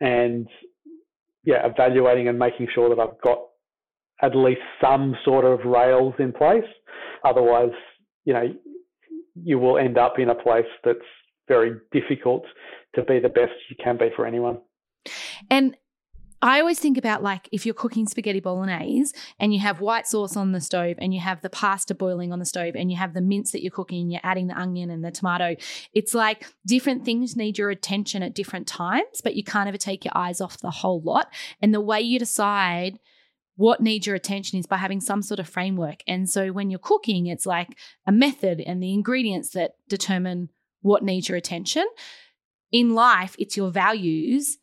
and 0.00 0.48
yeah, 1.44 1.66
evaluating 1.66 2.28
and 2.28 2.38
making 2.38 2.68
sure 2.74 2.88
that 2.88 3.00
I've 3.00 3.20
got 3.22 3.38
at 4.22 4.34
least 4.34 4.60
some 4.80 5.14
sort 5.24 5.44
of 5.44 5.64
rails 5.64 6.14
in 6.18 6.32
place. 6.32 6.64
Otherwise, 7.24 7.70
you 8.24 8.32
know, 8.32 8.54
you 9.34 9.58
will 9.58 9.78
end 9.78 9.98
up 9.98 10.18
in 10.18 10.30
a 10.30 10.34
place 10.34 10.66
that's 10.84 10.98
very 11.46 11.72
difficult 11.92 12.44
to 12.94 13.02
be 13.02 13.18
the 13.18 13.28
best 13.28 13.52
you 13.70 13.76
can 13.82 13.96
be 13.96 14.10
for 14.14 14.26
anyone. 14.26 14.58
And 15.50 15.76
I 16.40 16.60
always 16.60 16.78
think 16.78 16.96
about 16.96 17.22
like 17.22 17.48
if 17.50 17.66
you're 17.66 17.74
cooking 17.74 18.06
spaghetti 18.06 18.40
bolognese 18.40 19.12
and 19.40 19.52
you 19.52 19.58
have 19.60 19.80
white 19.80 20.06
sauce 20.06 20.36
on 20.36 20.52
the 20.52 20.60
stove 20.60 20.96
and 20.98 21.12
you 21.12 21.20
have 21.20 21.42
the 21.42 21.50
pasta 21.50 21.94
boiling 21.94 22.32
on 22.32 22.38
the 22.38 22.44
stove 22.44 22.76
and 22.76 22.90
you 22.90 22.96
have 22.96 23.14
the 23.14 23.20
mince 23.20 23.50
that 23.52 23.62
you're 23.62 23.72
cooking 23.72 24.02
and 24.02 24.12
you're 24.12 24.20
adding 24.22 24.46
the 24.46 24.58
onion 24.58 24.90
and 24.90 25.04
the 25.04 25.10
tomato. 25.10 25.56
It's 25.92 26.14
like 26.14 26.46
different 26.64 27.04
things 27.04 27.36
need 27.36 27.58
your 27.58 27.70
attention 27.70 28.22
at 28.22 28.34
different 28.34 28.68
times, 28.68 29.20
but 29.22 29.34
you 29.34 29.42
can't 29.42 29.68
ever 29.68 29.76
take 29.76 30.04
your 30.04 30.16
eyes 30.16 30.40
off 30.40 30.60
the 30.60 30.70
whole 30.70 31.00
lot. 31.00 31.32
And 31.60 31.74
the 31.74 31.80
way 31.80 32.00
you 32.00 32.20
decide 32.20 33.00
what 33.56 33.80
needs 33.80 34.06
your 34.06 34.14
attention 34.14 34.60
is 34.60 34.66
by 34.66 34.76
having 34.76 35.00
some 35.00 35.22
sort 35.22 35.40
of 35.40 35.48
framework. 35.48 36.04
And 36.06 36.30
so 36.30 36.52
when 36.52 36.70
you're 36.70 36.78
cooking, 36.78 37.26
it's 37.26 37.46
like 37.46 37.76
a 38.06 38.12
method 38.12 38.60
and 38.60 38.80
the 38.80 38.94
ingredients 38.94 39.50
that 39.50 39.72
determine 39.88 40.50
what 40.82 41.02
needs 41.02 41.28
your 41.28 41.36
attention. 41.36 41.84
In 42.70 42.94
life, 42.94 43.34
it's 43.40 43.56
your 43.56 43.72
values 43.72 44.58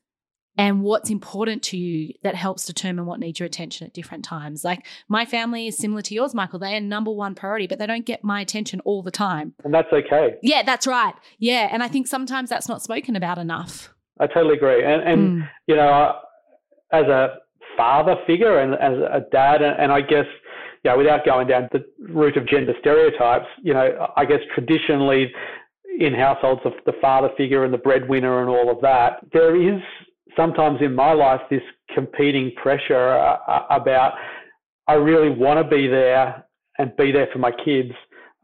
and 0.57 0.81
what's 0.81 1.09
important 1.09 1.63
to 1.63 1.77
you 1.77 2.13
that 2.23 2.35
helps 2.35 2.65
determine 2.65 3.05
what 3.05 3.19
needs 3.19 3.39
your 3.39 3.45
attention 3.45 3.85
at 3.85 3.93
different 3.93 4.23
times. 4.23 4.63
Like 4.63 4.85
my 5.07 5.25
family 5.25 5.67
is 5.67 5.77
similar 5.77 6.01
to 6.03 6.13
yours, 6.13 6.33
Michael. 6.33 6.59
They 6.59 6.75
are 6.75 6.81
number 6.81 7.11
one 7.11 7.35
priority, 7.35 7.67
but 7.67 7.79
they 7.79 7.87
don't 7.87 8.05
get 8.05 8.23
my 8.23 8.41
attention 8.41 8.79
all 8.81 9.03
the 9.03 9.11
time. 9.11 9.53
And 9.63 9.73
that's 9.73 9.91
okay. 9.91 10.35
Yeah, 10.41 10.63
that's 10.63 10.87
right. 10.87 11.13
Yeah. 11.39 11.69
And 11.71 11.83
I 11.83 11.87
think 11.87 12.07
sometimes 12.07 12.49
that's 12.49 12.69
not 12.69 12.81
spoken 12.81 13.15
about 13.15 13.37
enough. 13.37 13.93
I 14.19 14.27
totally 14.27 14.55
agree. 14.55 14.83
And, 14.83 15.01
and 15.03 15.43
mm. 15.43 15.49
you 15.67 15.75
know, 15.75 16.13
as 16.91 17.05
a 17.05 17.35
father 17.75 18.15
figure 18.25 18.59
and 18.59 18.73
as 18.75 18.97
a 19.11 19.25
dad, 19.31 19.61
and 19.61 19.91
I 19.91 20.01
guess, 20.01 20.25
yeah, 20.83 20.95
without 20.95 21.25
going 21.25 21.47
down 21.47 21.67
the 21.73 21.83
route 21.99 22.37
of 22.37 22.47
gender 22.47 22.73
stereotypes, 22.79 23.47
you 23.61 23.73
know, 23.73 24.07
I 24.15 24.23
guess 24.23 24.39
traditionally 24.53 25.33
in 25.99 26.13
households 26.13 26.61
of 26.65 26.73
the 26.85 26.93
father 27.01 27.29
figure 27.37 27.63
and 27.63 27.73
the 27.73 27.77
breadwinner 27.77 28.41
and 28.41 28.49
all 28.49 28.69
of 28.69 28.81
that, 28.81 29.19
there 29.33 29.55
is 29.55 29.81
sometimes 30.35 30.79
in 30.81 30.93
my 30.93 31.13
life 31.13 31.41
this 31.49 31.61
competing 31.93 32.51
pressure 32.61 33.09
uh, 33.09 33.37
uh, 33.47 33.65
about 33.69 34.13
I 34.87 34.93
really 34.93 35.29
want 35.29 35.57
to 35.57 35.75
be 35.75 35.87
there 35.87 36.45
and 36.77 36.95
be 36.95 37.11
there 37.11 37.27
for 37.33 37.39
my 37.39 37.51
kids, 37.63 37.91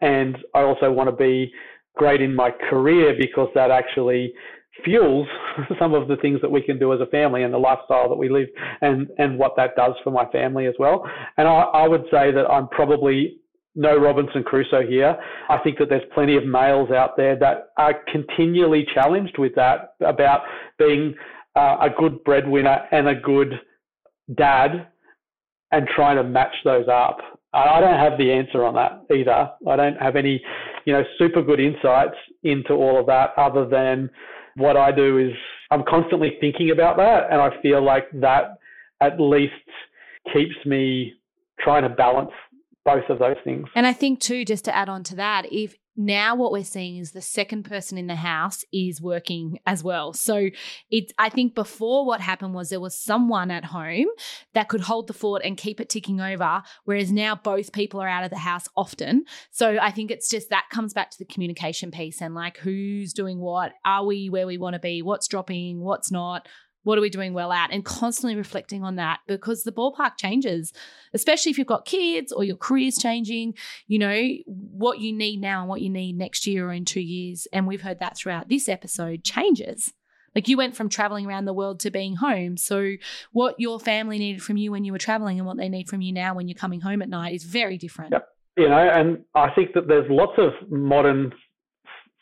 and 0.01 0.37
I 0.55 0.61
also 0.61 0.91
want 0.91 1.09
to 1.09 1.15
be 1.15 1.51
great 1.95 2.21
in 2.21 2.33
my 2.33 2.51
career 2.69 3.15
because 3.19 3.49
that 3.53 3.69
actually 3.69 4.33
fuels 4.83 5.27
some 5.79 5.93
of 5.93 6.07
the 6.07 6.15
things 6.17 6.39
that 6.41 6.49
we 6.49 6.61
can 6.61 6.79
do 6.79 6.93
as 6.93 7.01
a 7.01 7.05
family 7.07 7.43
and 7.43 7.53
the 7.53 7.57
lifestyle 7.57 8.09
that 8.09 8.15
we 8.15 8.29
live 8.29 8.47
and 8.81 9.07
and 9.17 9.37
what 9.37 9.55
that 9.57 9.75
does 9.75 9.93
for 10.03 10.11
my 10.11 10.25
family 10.31 10.65
as 10.65 10.75
well. 10.79 11.07
And 11.37 11.47
I, 11.47 11.61
I 11.61 11.87
would 11.87 12.05
say 12.11 12.31
that 12.31 12.49
I'm 12.49 12.67
probably 12.69 13.37
no 13.75 13.97
Robinson 13.97 14.43
Crusoe 14.43 14.85
here. 14.85 15.17
I 15.49 15.57
think 15.59 15.77
that 15.77 15.89
there's 15.89 16.03
plenty 16.13 16.35
of 16.35 16.45
males 16.45 16.91
out 16.91 17.15
there 17.15 17.37
that 17.37 17.69
are 17.77 17.95
continually 18.11 18.85
challenged 18.93 19.37
with 19.37 19.55
that 19.55 19.93
about 20.01 20.41
being 20.77 21.15
uh, 21.55 21.77
a 21.81 21.89
good 21.89 22.23
breadwinner 22.23 22.85
and 22.91 23.07
a 23.07 23.15
good 23.15 23.59
dad 24.35 24.87
and 25.71 25.87
trying 25.95 26.17
to 26.17 26.23
match 26.23 26.53
those 26.63 26.87
up. 26.87 27.17
I 27.53 27.81
don't 27.81 27.99
have 27.99 28.17
the 28.17 28.31
answer 28.31 28.63
on 28.63 28.75
that 28.75 29.03
either. 29.13 29.51
I 29.67 29.75
don't 29.75 29.97
have 29.97 30.15
any, 30.15 30.41
you 30.85 30.93
know, 30.93 31.03
super 31.17 31.41
good 31.41 31.59
insights 31.59 32.15
into 32.43 32.73
all 32.73 32.99
of 32.99 33.07
that 33.07 33.31
other 33.37 33.67
than 33.67 34.09
what 34.55 34.77
I 34.77 34.91
do 34.91 35.17
is 35.17 35.33
I'm 35.69 35.83
constantly 35.87 36.37
thinking 36.39 36.71
about 36.71 36.97
that. 36.97 37.27
And 37.29 37.41
I 37.41 37.49
feel 37.61 37.83
like 37.83 38.05
that 38.13 38.57
at 39.01 39.19
least 39.19 39.53
keeps 40.33 40.55
me 40.65 41.13
trying 41.59 41.83
to 41.83 41.89
balance 41.89 42.31
both 42.85 43.03
of 43.09 43.19
those 43.19 43.35
things. 43.43 43.67
And 43.75 43.85
I 43.85 43.93
think 43.93 44.19
too, 44.19 44.45
just 44.45 44.65
to 44.65 44.75
add 44.75 44.89
on 44.89 45.03
to 45.05 45.15
that, 45.15 45.45
if 45.51 45.75
now 45.95 46.35
what 46.35 46.51
we're 46.51 46.63
seeing 46.63 46.97
is 46.97 47.11
the 47.11 47.21
second 47.21 47.63
person 47.63 47.97
in 47.97 48.07
the 48.07 48.15
house 48.15 48.63
is 48.71 49.01
working 49.01 49.59
as 49.65 49.83
well. 49.83 50.13
So 50.13 50.49
it's 50.89 51.11
I 51.17 51.29
think 51.29 51.55
before 51.55 52.05
what 52.05 52.21
happened 52.21 52.53
was 52.53 52.69
there 52.69 52.79
was 52.79 52.95
someone 52.95 53.51
at 53.51 53.65
home 53.65 54.07
that 54.53 54.69
could 54.69 54.81
hold 54.81 55.07
the 55.07 55.13
fort 55.13 55.41
and 55.43 55.57
keep 55.57 55.81
it 55.81 55.89
ticking 55.89 56.21
over, 56.21 56.63
whereas 56.85 57.11
now 57.11 57.35
both 57.35 57.73
people 57.73 58.01
are 58.01 58.07
out 58.07 58.23
of 58.23 58.29
the 58.29 58.37
house 58.37 58.67
often. 58.75 59.25
So 59.51 59.77
I 59.81 59.91
think 59.91 60.11
it's 60.11 60.29
just 60.29 60.49
that 60.49 60.69
comes 60.71 60.93
back 60.93 61.11
to 61.11 61.17
the 61.17 61.25
communication 61.25 61.91
piece 61.91 62.21
and 62.21 62.33
like 62.35 62.57
who's 62.57 63.13
doing 63.13 63.39
what, 63.39 63.73
are 63.85 64.05
we 64.05 64.29
where 64.29 64.47
we 64.47 64.57
want 64.57 64.73
to 64.73 64.79
be, 64.79 65.01
what's 65.01 65.27
dropping, 65.27 65.81
what's 65.81 66.11
not 66.11 66.47
what 66.83 66.97
are 66.97 67.01
we 67.01 67.09
doing 67.09 67.33
well 67.33 67.51
at? 67.51 67.71
And 67.71 67.85
constantly 67.85 68.35
reflecting 68.35 68.83
on 68.83 68.95
that 68.95 69.19
because 69.27 69.63
the 69.63 69.71
ballpark 69.71 70.17
changes, 70.17 70.73
especially 71.13 71.51
if 71.51 71.57
you've 71.57 71.67
got 71.67 71.85
kids 71.85 72.31
or 72.31 72.43
your 72.43 72.57
career's 72.57 72.97
changing, 72.97 73.55
you 73.87 73.99
know, 73.99 74.27
what 74.45 74.99
you 74.99 75.13
need 75.13 75.39
now 75.39 75.61
and 75.61 75.69
what 75.69 75.81
you 75.81 75.89
need 75.89 76.17
next 76.17 76.47
year 76.47 76.67
or 76.67 76.73
in 76.73 76.85
two 76.85 77.01
years. 77.01 77.47
And 77.53 77.67
we've 77.67 77.81
heard 77.81 77.99
that 77.99 78.17
throughout 78.17 78.49
this 78.49 78.67
episode 78.67 79.23
changes. 79.23 79.93
Like 80.35 80.47
you 80.47 80.57
went 80.57 80.75
from 80.75 80.89
traveling 80.89 81.25
around 81.25 81.45
the 81.45 81.53
world 81.53 81.81
to 81.81 81.91
being 81.91 82.15
home. 82.15 82.55
So, 82.55 82.93
what 83.33 83.55
your 83.57 83.79
family 83.79 84.17
needed 84.17 84.41
from 84.41 84.55
you 84.57 84.71
when 84.71 84.85
you 84.85 84.93
were 84.93 84.97
traveling 84.97 85.39
and 85.39 85.45
what 85.45 85.57
they 85.57 85.67
need 85.67 85.89
from 85.89 86.01
you 86.01 86.13
now 86.13 86.33
when 86.33 86.47
you're 86.47 86.55
coming 86.55 86.79
home 86.79 87.01
at 87.01 87.09
night 87.09 87.33
is 87.33 87.43
very 87.43 87.77
different. 87.77 88.13
Yep. 88.13 88.27
You 88.57 88.69
know, 88.69 88.77
and 88.77 89.25
I 89.35 89.49
think 89.53 89.73
that 89.73 89.87
there's 89.87 90.09
lots 90.09 90.33
of 90.37 90.69
modern 90.69 91.33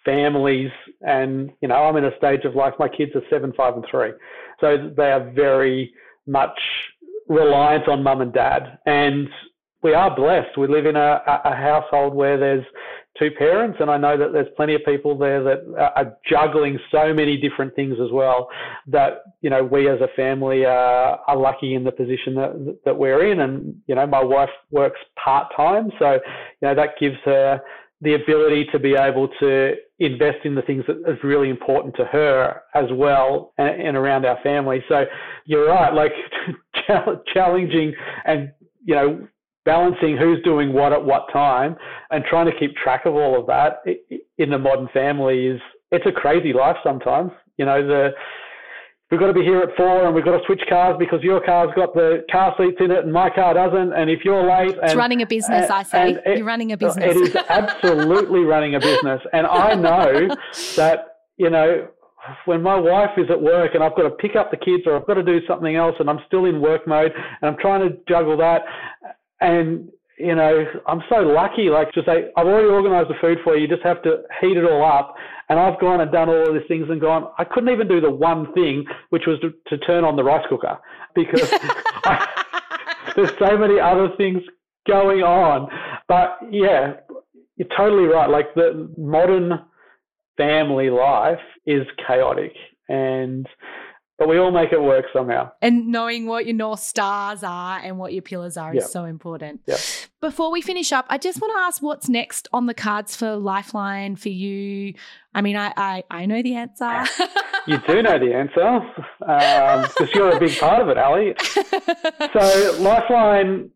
families, 0.06 0.72
and, 1.02 1.52
you 1.62 1.68
know, 1.68 1.76
I'm 1.76 1.96
in 1.98 2.06
a 2.06 2.18
stage 2.18 2.46
of 2.46 2.56
life, 2.56 2.74
my 2.80 2.88
kids 2.88 3.12
are 3.16 3.22
seven, 3.30 3.54
five, 3.56 3.76
and 3.76 3.86
three. 3.90 4.12
So 4.60 4.92
they 4.96 5.12
are 5.12 5.32
very 5.32 5.94
much 6.28 6.60
reliant 7.28 7.88
on 7.88 8.04
mum 8.04 8.22
and 8.22 8.34
dad. 8.34 8.80
And 8.86 9.28
we 9.82 9.94
are 9.94 10.14
blessed. 10.14 10.58
We 10.58 10.68
live 10.68 10.86
in 10.86 10.96
a, 10.96 11.22
a 11.26 11.56
household 11.56 12.14
where 12.14 12.38
there's 12.38 12.66
two 13.18 13.32
parents, 13.32 13.78
and 13.80 13.90
I 13.90 13.98
know 13.98 14.18
that 14.18 14.34
there's 14.34 14.48
plenty 14.56 14.76
of 14.76 14.82
people 14.86 15.18
there 15.18 15.44
that 15.44 15.60
are 15.78 16.18
juggling 16.30 16.80
so 16.92 17.14
many 17.14 17.38
different 17.38 17.76
things 17.76 17.96
as 18.02 18.12
well. 18.12 18.50
That 18.88 19.24
you 19.42 19.50
know, 19.50 19.64
we 19.64 19.90
as 19.90 20.00
a 20.02 20.08
family 20.16 20.66
are, 20.66 21.20
are 21.28 21.38
lucky 21.38 21.76
in 21.76 21.84
the 21.84 21.92
position 21.92 22.36
that 22.36 22.80
that 22.86 22.98
we're 22.98 23.32
in, 23.32 23.40
and 23.42 23.76
you 23.88 23.96
know, 23.96 24.06
my 24.06 24.24
wife 24.24 24.50
works 24.72 25.00
part 25.24 25.48
time, 25.56 25.92
so 26.00 26.14
you 26.14 26.68
know 26.68 26.76
that 26.76 27.00
gives 27.00 27.18
her 27.26 27.62
the 28.02 28.16
ability 28.16 28.66
to 28.72 28.80
be 28.80 28.96
able 28.96 29.28
to 29.40 29.76
invest 30.00 30.46
in 30.46 30.56
the 30.56 30.62
things 30.62 30.84
that 30.88 30.98
is 31.08 31.18
really 31.24 31.50
important 31.50 31.96
to 31.96 32.06
her 32.06 32.62
as 32.74 32.86
well 32.92 33.54
and, 33.58 33.82
and 33.82 33.98
around 33.98 34.26
our 34.26 34.40
family. 34.42 34.84
So 34.88 35.06
you're 35.46 35.68
right, 35.68 35.94
like 35.94 36.14
challenging 37.34 37.94
and, 38.26 38.52
you 38.84 38.96
know, 38.96 39.28
balancing 39.66 40.18
who's 40.18 40.42
doing 40.44 40.74
what 40.74 40.94
at 40.94 41.04
what 41.04 41.32
time 41.32 41.76
and 42.12 42.24
trying 42.24 42.46
to 42.46 42.58
keep 42.58 42.76
track 42.76 43.06
of 43.06 43.16
all 43.16 43.40
of 43.40 43.46
that 43.48 43.84
in 44.38 44.50
the 44.50 44.58
modern 44.58 44.88
family 44.94 45.48
is, 45.48 45.62
it's 45.92 46.06
a 46.06 46.12
crazy 46.12 46.54
life 46.54 46.78
sometimes. 46.84 47.32
You 47.58 47.66
know, 47.66 47.86
the, 47.86 48.12
we've 49.12 49.20
got 49.20 49.28
to 49.28 49.34
be 49.34 49.42
here 49.42 49.60
at 49.60 49.76
four 49.76 50.06
and 50.06 50.14
we've 50.14 50.26
got 50.26 50.38
to 50.38 50.44
switch 50.46 50.62
cars 50.70 50.96
because 51.00 51.22
your 51.24 51.44
car's 51.44 51.70
got 51.76 51.94
the 51.94 52.26
car 52.32 52.54
seats 52.58 52.78
in 52.80 52.92
it 52.92 53.04
and 53.04 53.14
my 53.14 53.30
car 53.30 53.54
doesn't. 53.54 53.94
And 53.94 54.10
if 54.10 54.24
you're 54.24 54.44
late, 54.44 54.76
and, 54.76 54.84
it's 54.84 54.96
running 54.96 55.22
a 55.22 55.26
business, 55.26 55.66
and, 55.66 55.72
I 55.72 55.84
say 55.84 56.12
it, 56.26 56.38
you're 56.38 56.48
running 56.48 56.72
a 56.72 56.78
business. 56.78 57.16
It 57.16 57.18
is 57.18 57.36
absolutely 57.50 58.42
running 58.42 58.76
a 58.76 58.80
business, 58.80 59.22
and 59.34 59.48
I 59.48 59.74
know 59.76 60.36
that 60.76 61.18
you 61.38 61.50
know 61.50 61.88
when 62.46 62.62
my 62.62 62.76
wife 62.76 63.12
is 63.18 63.30
at 63.30 63.42
work 63.42 63.74
and 63.74 63.84
I've 63.84 63.96
got 63.96 64.04
to 64.04 64.12
pick 64.12 64.36
up 64.36 64.52
the 64.52 64.58
kids 64.58 64.84
or 64.86 64.98
I've 64.98 65.08
got 65.08 65.16
to 65.16 65.24
do 65.24 65.40
something 65.48 65.76
else 65.76 65.96
and 66.00 66.10
I'm 66.10 66.20
still 66.28 66.46
in 66.46 66.62
work 66.62 66.86
mode 66.86 67.12
and 67.14 67.50
I'm 67.50 67.58
trying 67.60 67.88
to 67.88 67.98
juggle 68.08 68.38
that 68.38 68.62
and 69.42 69.90
you 70.20 70.36
know, 70.36 70.66
I'm 70.86 71.02
so 71.10 71.22
lucky, 71.22 71.70
like 71.70 71.94
to 71.94 72.02
say, 72.06 72.26
I've 72.36 72.46
already 72.46 72.68
organized 72.68 73.10
the 73.10 73.16
food 73.22 73.38
for 73.44 73.56
you, 73.56 73.62
you 73.62 73.68
just 73.70 73.84
have 73.84 74.04
to 74.04 74.24
heat 74.42 74.58
it 74.58 74.66
all 74.66 74.84
up. 74.84 75.16
And 75.50 75.60
I've 75.60 75.80
gone 75.80 76.00
and 76.02 76.12
done 76.12 76.30
all 76.30 76.48
of 76.48 76.54
these 76.54 76.68
things 76.68 76.88
and 76.90 77.02
gone, 77.02 77.28
I 77.40 77.44
couldn't 77.44 77.74
even 77.74 77.88
do 77.88 78.00
the 78.00 78.12
one 78.12 78.54
thing, 78.54 78.86
which 79.10 79.24
was 79.26 79.40
to, 79.40 79.54
to 79.68 79.78
turn 79.86 80.04
on 80.04 80.16
the 80.16 80.24
rice 80.24 80.46
cooker 80.48 80.78
because 81.16 81.52
I, 82.06 82.28
there's 83.16 83.32
so 83.40 83.58
many 83.58 83.80
other 83.80 84.10
things 84.16 84.44
going 84.88 85.22
on. 85.22 85.70
But 86.08 86.38
yeah, 86.52 86.98
you're 87.56 87.68
totally 87.76 88.06
right. 88.06 88.30
Like 88.30 88.54
the 88.54 88.90
modern 88.98 89.60
family 90.38 90.90
life 90.90 91.40
is 91.66 91.86
chaotic 92.08 92.54
and 92.88 93.48
but 94.20 94.28
we 94.28 94.38
all 94.38 94.52
make 94.52 94.74
it 94.74 94.82
work 94.82 95.06
somehow. 95.14 95.50
And 95.62 95.88
knowing 95.88 96.28
what 96.28 96.46
your 96.46 96.56
North 96.56 96.82
Stars 96.82 97.42
are 97.42 97.80
and 97.80 97.98
what 97.98 98.12
your 98.12 98.22
pillars 98.22 98.58
are 98.58 98.74
yep. 98.74 98.84
is 98.84 98.92
so 98.92 99.06
important. 99.06 99.62
Yep. 99.66 99.80
Before 100.20 100.52
we 100.52 100.62
finish 100.62 100.92
up, 100.92 101.06
I 101.10 101.18
just 101.18 101.40
want 101.40 101.54
to 101.56 101.60
ask 101.62 101.82
what's 101.82 102.10
next 102.10 102.50
on 102.52 102.66
the 102.66 102.74
cards 102.74 103.16
for 103.16 103.38
Lifeline 103.38 104.18
for 104.18 104.28
you? 104.28 104.94
I 105.34 105.42
mean, 105.42 105.56
I, 105.56 105.74
I, 105.78 106.04
I 106.12 106.26
know 106.26 106.44
the 106.44 106.56
answer. 106.56 107.06
you 107.68 107.78
do 107.88 108.04
know 108.04 108.20
the 108.20 108.34
answer 108.36 108.82
because 109.20 110.02
um, 110.02 110.08
you're 110.14 110.36
a 110.36 110.40
big 110.40 110.60
part 110.60 110.82
of 110.82 110.90
it, 110.90 110.98
Ali. 110.98 111.34
so, 112.34 112.78
Lifeline 112.82 113.72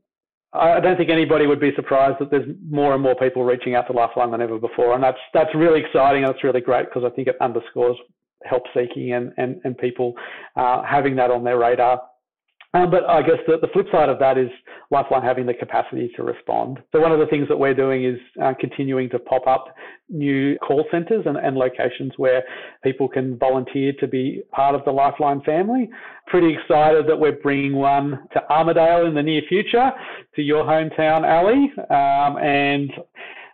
I 0.56 0.80
don't 0.80 0.98
think 0.98 1.10
anybody 1.10 1.48
would 1.48 1.60
be 1.60 1.72
surprised 1.76 2.20
that 2.20 2.30
there's 2.30 2.48
more 2.70 2.94
and 2.94 3.02
more 3.02 3.16
people 3.16 3.44
reaching 3.44 3.74
out 3.74 3.88
to 3.88 3.94
Lifeline 3.94 4.30
than 4.30 4.41
ever 4.41 4.60
before, 4.60 4.94
and 4.94 5.04
that's 5.04 5.18
that's 5.34 5.50
really 5.56 5.80
exciting 5.80 6.24
and 6.24 6.32
it's 6.32 6.44
really 6.44 6.62
great 6.62 6.86
because 6.86 7.04
I 7.04 7.10
think 7.10 7.28
it 7.28 7.36
underscores 7.41 7.98
help 8.46 8.64
seeking 8.74 9.14
and, 9.14 9.32
and, 9.38 9.60
and 9.64 9.78
people 9.78 10.14
uh, 10.56 10.84
having 10.84 11.16
that 11.16 11.32
on 11.32 11.44
their 11.44 11.58
radar. 11.58 12.02
Um, 12.76 12.89
but 12.89 13.08
I 13.08 13.22
guess 13.22 13.38
the, 13.46 13.58
the, 13.62 13.68
flip 13.68 13.86
side 13.91 14.10
of 14.10 14.18
that 14.18 14.36
is 14.36 14.50
Lifeline 14.89 15.22
having 15.22 15.46
the 15.46 15.54
capacity 15.54 16.12
to 16.16 16.24
respond. 16.24 16.80
So 16.91 17.00
one 17.00 17.12
of 17.12 17.20
the 17.20 17.28
things 17.28 17.48
that 17.48 17.58
we're 17.58 17.76
doing 17.76 18.04
is 18.04 18.18
uh, 18.41 18.54
continuing 18.60 19.12
to 19.12 19.20
pop 19.20 19.46
up 19.46 19.76
new 20.10 20.58
call 20.58 20.84
centres 20.89 21.24
and, 21.28 21.38
and, 21.38 21.56
locations 21.56 22.14
where 22.18 22.44
people 22.84 23.08
can 23.08 23.38
volunteer 23.38 23.94
to 24.00 24.08
be 24.08 24.41
part 24.52 24.74
of 24.74 24.84
the 24.86 24.91
Lifeline 24.91 25.41
family. 25.41 25.88
Pretty 26.26 26.52
excited 26.52 27.06
that 27.08 27.20
we're 27.20 27.39
bringing 27.44 27.76
one 27.76 28.28
to 28.34 28.41
Armidale 28.50 29.08
in 29.08 29.14
the 29.14 29.22
near 29.22 29.44
future, 29.48 29.91
to 30.36 30.41
your 30.41 30.64
hometown, 30.64 31.24
Ali, 31.24 31.72
um, 31.91 32.44
and 32.44 32.91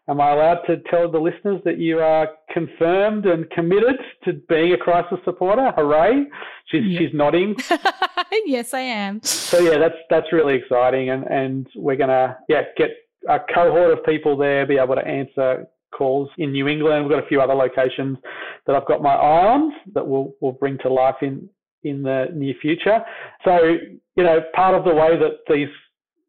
Am 0.09 0.19
I 0.19 0.31
allowed 0.31 0.61
to 0.65 0.77
tell 0.89 1.09
the 1.09 1.19
listeners 1.19 1.61
that 1.65 1.77
you 1.77 1.99
are 1.99 2.29
confirmed 2.51 3.27
and 3.27 3.47
committed 3.51 3.95
to 4.25 4.33
being 4.49 4.73
a 4.73 4.77
crisis 4.77 5.19
supporter? 5.23 5.71
Hooray! 5.77 6.25
She's 6.65 6.83
yeah. 6.83 6.99
she's 6.99 7.13
nodding. 7.13 7.55
yes, 8.45 8.73
I 8.73 8.79
am. 8.79 9.21
So 9.21 9.59
yeah, 9.59 9.77
that's 9.77 9.97
that's 10.09 10.33
really 10.33 10.55
exciting, 10.55 11.11
and 11.11 11.25
and 11.25 11.67
we're 11.75 11.95
gonna 11.95 12.37
yeah 12.49 12.63
get 12.75 12.89
a 13.29 13.39
cohort 13.53 13.91
of 13.95 14.03
people 14.03 14.35
there, 14.35 14.65
be 14.65 14.79
able 14.79 14.95
to 14.95 15.05
answer 15.05 15.67
calls 15.95 16.29
in 16.39 16.53
New 16.53 16.67
England. 16.67 17.05
We've 17.05 17.15
got 17.15 17.23
a 17.23 17.27
few 17.27 17.39
other 17.39 17.53
locations 17.53 18.17
that 18.65 18.75
I've 18.75 18.87
got 18.87 19.03
my 19.03 19.13
eye 19.13 19.47
on 19.47 19.73
that 19.93 20.07
we'll 20.07 20.33
we'll 20.41 20.53
bring 20.53 20.79
to 20.79 20.91
life 20.91 21.17
in 21.21 21.47
in 21.83 22.01
the 22.01 22.29
near 22.33 22.55
future. 22.59 23.01
So 23.45 23.77
you 24.15 24.23
know, 24.23 24.39
part 24.55 24.73
of 24.73 24.85
the 24.85 24.93
way 24.95 25.19
that 25.19 25.41
these 25.47 25.69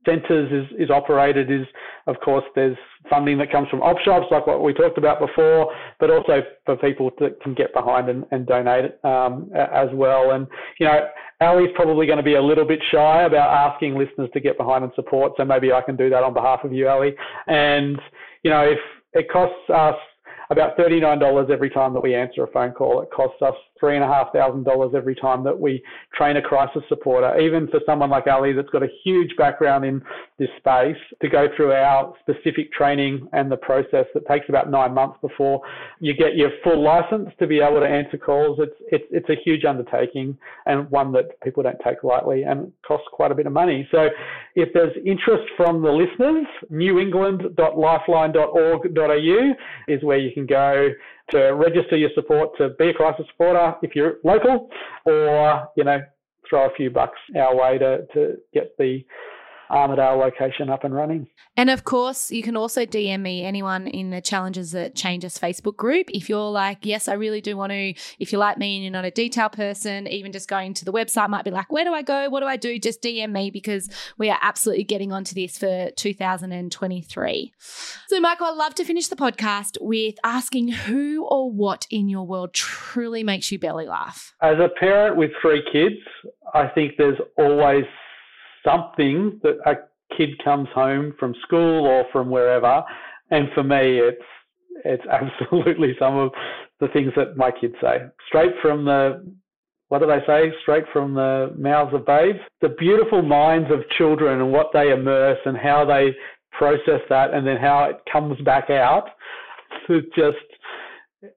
centres 0.04 0.50
is, 0.50 0.80
is 0.80 0.90
operated 0.90 1.50
is, 1.50 1.66
of 2.06 2.16
course, 2.20 2.44
there's 2.54 2.76
funding 3.08 3.38
that 3.38 3.52
comes 3.52 3.68
from 3.68 3.82
op 3.82 3.98
shops, 4.00 4.26
like 4.30 4.46
what 4.46 4.62
we 4.62 4.72
talked 4.72 4.98
about 4.98 5.20
before, 5.20 5.72
but 5.98 6.10
also 6.10 6.42
for 6.64 6.76
people 6.76 7.10
that 7.18 7.40
can 7.42 7.54
get 7.54 7.72
behind 7.74 8.08
and, 8.08 8.24
and 8.30 8.46
donate 8.46 8.92
um, 9.04 9.50
as 9.54 9.88
well. 9.92 10.32
And, 10.32 10.46
you 10.78 10.86
know, 10.86 11.08
Ali's 11.40 11.70
probably 11.74 12.06
going 12.06 12.18
to 12.18 12.22
be 12.22 12.34
a 12.34 12.42
little 12.42 12.64
bit 12.64 12.80
shy 12.90 13.22
about 13.22 13.50
asking 13.50 13.96
listeners 13.96 14.30
to 14.32 14.40
get 14.40 14.56
behind 14.56 14.84
and 14.84 14.92
support, 14.94 15.32
so 15.36 15.44
maybe 15.44 15.72
I 15.72 15.82
can 15.82 15.96
do 15.96 16.10
that 16.10 16.22
on 16.22 16.34
behalf 16.34 16.60
of 16.64 16.72
you, 16.72 16.88
Ali. 16.88 17.14
And, 17.46 18.00
you 18.42 18.50
know, 18.50 18.62
if 18.62 18.78
it 19.12 19.30
costs 19.30 19.68
us 19.68 19.96
about 20.50 20.76
$39 20.76 21.50
every 21.50 21.70
time 21.70 21.94
that 21.94 22.02
we 22.02 22.14
answer 22.14 22.42
a 22.42 22.50
phone 22.50 22.72
call. 22.72 23.00
It 23.02 23.10
costs 23.14 23.40
us 23.40 23.54
three 23.80 23.96
and 23.96 24.04
a 24.04 24.06
half 24.06 24.32
thousand 24.32 24.64
dollars 24.64 24.92
every 24.94 25.14
time 25.14 25.42
that 25.44 25.58
we 25.58 25.82
train 26.14 26.36
a 26.36 26.42
crisis 26.42 26.82
supporter. 26.88 27.38
Even 27.40 27.66
for 27.68 27.80
someone 27.86 28.10
like 28.10 28.26
Ali 28.26 28.52
that's 28.52 28.68
got 28.70 28.82
a 28.82 28.88
huge 29.02 29.34
background 29.36 29.84
in 29.84 30.02
this 30.38 30.50
space, 30.58 30.96
to 31.20 31.28
go 31.28 31.48
through 31.56 31.72
our 31.72 32.14
specific 32.20 32.72
training 32.72 33.28
and 33.32 33.50
the 33.50 33.56
process 33.56 34.06
that 34.14 34.26
takes 34.28 34.48
about 34.48 34.70
nine 34.70 34.94
months 34.94 35.18
before 35.20 35.60
you 35.98 36.14
get 36.14 36.36
your 36.36 36.50
full 36.62 36.80
license 36.82 37.30
to 37.38 37.46
be 37.46 37.60
able 37.60 37.80
to 37.80 37.86
answer 37.86 38.18
calls. 38.18 38.58
It's 38.60 38.76
it's 38.90 39.04
it's 39.10 39.28
a 39.28 39.36
huge 39.44 39.64
undertaking 39.64 40.38
and 40.66 40.88
one 40.90 41.12
that 41.12 41.40
people 41.42 41.62
don't 41.62 41.78
take 41.84 42.04
lightly 42.04 42.42
and 42.42 42.70
costs 42.86 43.08
quite 43.12 43.32
a 43.32 43.34
bit 43.34 43.46
of 43.46 43.52
money. 43.52 43.88
So 43.90 44.08
if 44.54 44.72
there's 44.74 44.94
interest 45.04 45.44
from 45.56 45.82
the 45.82 45.90
listeners, 45.90 46.46
newengland.lifeline.org.au 46.70 49.54
is 49.88 50.02
where 50.02 50.18
you 50.18 50.32
can 50.32 50.44
go 50.46 50.90
to 51.30 51.54
register 51.54 51.96
your 51.96 52.10
support 52.14 52.56
to 52.58 52.70
be 52.78 52.90
a 52.90 52.94
crisis 52.94 53.26
supporter 53.30 53.74
if 53.82 53.94
you're 53.94 54.14
local, 54.24 54.68
or 55.04 55.68
you 55.76 55.84
know 55.84 56.00
throw 56.48 56.66
a 56.66 56.74
few 56.74 56.90
bucks 56.90 57.18
our 57.36 57.54
way 57.56 57.78
to 57.78 58.06
to 58.14 58.36
get 58.52 58.76
the 58.78 59.04
Um, 59.70 59.90
Armidale 59.90 60.18
location 60.18 60.68
up 60.68 60.84
and 60.84 60.94
running. 60.94 61.26
And 61.56 61.70
of 61.70 61.84
course, 61.84 62.30
you 62.30 62.42
can 62.42 62.56
also 62.56 62.86
DM 62.86 63.20
me, 63.20 63.44
anyone 63.44 63.86
in 63.86 64.10
the 64.10 64.20
Challenges 64.20 64.72
That 64.72 64.94
Change 64.94 65.24
Us 65.24 65.38
Facebook 65.38 65.76
group. 65.76 66.06
If 66.10 66.28
you're 66.28 66.50
like, 66.50 66.78
yes, 66.82 67.08
I 67.08 67.14
really 67.14 67.40
do 67.40 67.56
want 67.56 67.70
to, 67.70 67.94
if 68.18 68.32
you're 68.32 68.40
like 68.40 68.58
me 68.58 68.76
and 68.76 68.84
you're 68.84 68.92
not 68.92 69.04
a 69.04 69.10
detail 69.10 69.48
person, 69.48 70.06
even 70.08 70.32
just 70.32 70.48
going 70.48 70.74
to 70.74 70.84
the 70.84 70.92
website 70.92 71.28
might 71.28 71.44
be 71.44 71.50
like, 71.50 71.70
where 71.70 71.84
do 71.84 71.92
I 71.92 72.02
go? 72.02 72.28
What 72.28 72.40
do 72.40 72.46
I 72.46 72.56
do? 72.56 72.78
Just 72.78 73.02
DM 73.02 73.32
me 73.32 73.50
because 73.50 73.88
we 74.18 74.30
are 74.30 74.38
absolutely 74.42 74.84
getting 74.84 75.12
onto 75.12 75.34
this 75.34 75.58
for 75.58 75.90
2023. 75.96 77.52
So, 78.08 78.20
Michael, 78.20 78.46
I'd 78.46 78.56
love 78.56 78.74
to 78.76 78.84
finish 78.84 79.08
the 79.08 79.16
podcast 79.16 79.76
with 79.80 80.16
asking 80.24 80.68
who 80.68 81.26
or 81.26 81.50
what 81.50 81.86
in 81.90 82.08
your 82.08 82.26
world 82.26 82.54
truly 82.54 83.22
makes 83.22 83.52
you 83.52 83.58
belly 83.58 83.86
laugh. 83.86 84.34
As 84.42 84.56
a 84.58 84.68
parent 84.68 85.16
with 85.16 85.30
three 85.40 85.62
kids, 85.72 85.96
I 86.54 86.66
think 86.68 86.96
there's 86.96 87.18
always 87.36 87.84
something 88.64 89.40
that 89.42 89.58
a 89.66 89.74
kid 90.16 90.30
comes 90.42 90.68
home 90.74 91.14
from 91.18 91.34
school 91.42 91.86
or 91.86 92.04
from 92.12 92.30
wherever. 92.30 92.82
And 93.30 93.48
for 93.54 93.62
me, 93.62 93.98
it's 93.98 94.22
it's 94.84 95.04
absolutely 95.10 95.94
some 95.98 96.16
of 96.16 96.32
the 96.80 96.88
things 96.88 97.12
that 97.16 97.36
my 97.36 97.50
kids 97.50 97.74
say, 97.80 97.98
straight 98.26 98.52
from 98.62 98.84
the 98.84 99.24
what 99.88 99.98
do 100.00 100.06
they 100.06 100.20
say? 100.24 100.52
Straight 100.62 100.84
from 100.92 101.14
the 101.14 101.52
mouths 101.58 101.92
of 101.92 102.06
babes. 102.06 102.38
The 102.60 102.68
beautiful 102.78 103.22
minds 103.22 103.72
of 103.72 103.80
children 103.98 104.40
and 104.40 104.52
what 104.52 104.68
they 104.72 104.92
immerse 104.92 105.38
and 105.44 105.56
how 105.56 105.84
they 105.84 106.14
process 106.52 107.00
that, 107.08 107.34
and 107.34 107.44
then 107.44 107.56
how 107.56 107.84
it 107.84 107.96
comes 108.10 108.40
back 108.42 108.70
out. 108.70 109.08
To 109.86 110.02
just 110.14 110.38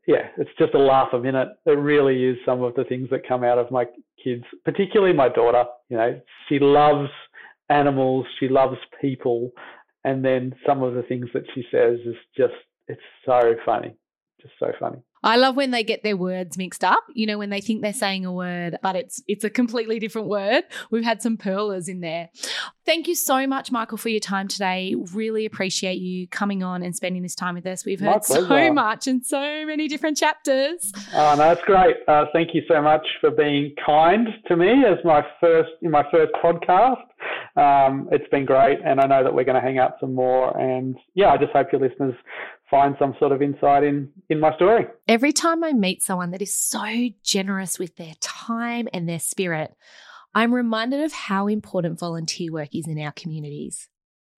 yeah, 0.07 0.29
it's 0.37 0.49
just 0.57 0.73
a 0.73 0.79
laugh 0.79 1.09
a 1.13 1.19
minute. 1.19 1.49
It 1.65 1.71
really 1.71 2.23
is 2.25 2.37
some 2.45 2.61
of 2.63 2.75
the 2.75 2.83
things 2.83 3.09
that 3.11 3.27
come 3.27 3.43
out 3.43 3.57
of 3.57 3.71
my 3.71 3.85
kids, 4.23 4.43
particularly 4.63 5.13
my 5.13 5.29
daughter. 5.29 5.65
You 5.89 5.97
know, 5.97 6.21
she 6.47 6.59
loves 6.59 7.09
animals, 7.69 8.25
she 8.39 8.47
loves 8.47 8.77
people, 9.01 9.51
and 10.03 10.23
then 10.23 10.53
some 10.65 10.83
of 10.83 10.93
the 10.93 11.03
things 11.03 11.27
that 11.33 11.43
she 11.53 11.63
says 11.71 11.99
is 12.05 12.15
just 12.37 12.53
it's 12.87 13.01
so 13.25 13.55
funny, 13.65 13.95
just 14.43 14.53
so 14.59 14.71
funny. 14.79 14.99
I 15.25 15.37
love 15.37 15.55
when 15.55 15.71
they 15.71 15.85
get 15.85 16.03
their 16.03 16.17
words 16.17 16.57
mixed 16.57 16.83
up. 16.83 17.01
You 17.13 17.25
know, 17.25 17.37
when 17.37 17.49
they 17.49 17.61
think 17.61 17.81
they're 17.81 17.93
saying 17.93 18.25
a 18.25 18.33
word, 18.33 18.77
but 18.83 18.97
it's 18.97 19.23
it's 19.25 19.45
a 19.45 19.49
completely 19.49 19.97
different 19.97 20.27
word. 20.27 20.63
We've 20.91 21.03
had 21.03 21.21
some 21.21 21.37
pearlers 21.37 21.87
in 21.87 22.01
there. 22.01 22.29
Thank 22.85 23.07
you 23.07 23.15
so 23.15 23.47
much, 23.47 23.71
Michael, 23.71 23.97
for 23.97 24.09
your 24.09 24.19
time 24.19 24.49
today. 24.49 24.95
Really 25.13 25.45
appreciate 25.45 25.99
you 25.99 26.27
coming 26.27 26.61
on 26.61 26.83
and 26.83 26.93
spending 26.93 27.23
this 27.23 27.35
time 27.35 27.55
with 27.55 27.65
us. 27.65 27.85
We've 27.85 28.01
heard 28.01 28.25
so 28.25 28.73
much 28.73 29.07
and 29.07 29.25
so 29.25 29.65
many 29.65 29.87
different 29.87 30.17
chapters. 30.17 30.91
Oh, 31.13 31.35
no, 31.37 31.55
that's 31.55 31.63
great. 31.63 31.95
Uh, 32.07 32.25
thank 32.33 32.49
you 32.53 32.61
so 32.67 32.81
much 32.81 33.07
for 33.21 33.31
being 33.31 33.73
kind 33.85 34.27
to 34.49 34.57
me 34.57 34.83
as 34.85 34.97
my 35.05 35.25
first 35.39 35.69
in 35.81 35.91
my 35.91 36.03
first 36.11 36.33
podcast. 36.43 37.01
Um, 37.55 38.09
it's 38.11 38.27
been 38.29 38.45
great, 38.45 38.79
and 38.83 38.99
I 38.99 39.05
know 39.05 39.23
that 39.23 39.33
we're 39.33 39.45
going 39.45 39.55
to 39.55 39.61
hang 39.61 39.77
out 39.77 39.93
some 40.01 40.13
more. 40.13 40.57
And 40.59 40.97
yeah, 41.13 41.29
I 41.29 41.37
just 41.37 41.53
hope 41.53 41.67
your 41.71 41.79
listeners 41.79 42.15
find 42.73 42.95
some 42.97 43.13
sort 43.19 43.31
of 43.31 43.39
insight 43.39 43.83
in 43.83 44.09
in 44.29 44.39
my 44.39 44.55
story. 44.55 44.87
Every 45.07 45.31
time 45.31 45.63
I 45.63 45.73
meet 45.73 46.01
someone 46.01 46.31
that 46.31 46.41
is 46.41 46.57
so 46.57 47.09
generous 47.23 47.77
with 47.77 47.95
their 47.97 48.15
time 48.19 48.87
and 48.91 49.07
their 49.07 49.19
spirit, 49.19 49.75
I'm 50.33 50.51
reminded 50.51 51.01
of 51.01 51.13
how 51.13 51.45
important 51.45 51.99
volunteer 51.99 52.51
work 52.51 52.73
is 52.73 52.87
in 52.87 52.99
our 52.99 53.11
communities. 53.11 53.89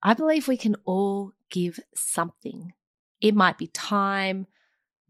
I 0.03 0.13
believe 0.15 0.49
we 0.49 0.57
can 0.57 0.75
all 0.83 1.31
give 1.49 1.79
something. 1.95 2.73
It 3.21 3.35
might 3.35 3.57
be 3.57 3.67
time, 3.67 4.47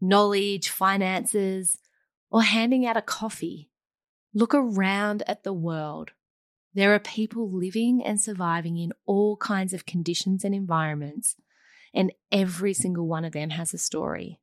knowledge, 0.00 0.68
finances, 0.68 1.78
or 2.30 2.42
handing 2.42 2.86
out 2.86 2.96
a 2.96 3.02
coffee. 3.02 3.70
Look 4.34 4.54
around 4.54 5.24
at 5.26 5.42
the 5.42 5.52
world. 5.52 6.12
There 6.74 6.94
are 6.94 7.00
people 7.00 7.50
living 7.50 8.04
and 8.04 8.20
surviving 8.20 8.76
in 8.78 8.92
all 9.04 9.36
kinds 9.36 9.72
of 9.72 9.84
conditions 9.84 10.44
and 10.44 10.54
environments 10.54 11.34
and 11.96 12.12
every 12.30 12.74
single 12.74 13.06
one 13.06 13.24
of 13.24 13.32
them 13.32 13.50
has 13.50 13.74
a 13.74 13.78
story. 13.78 14.38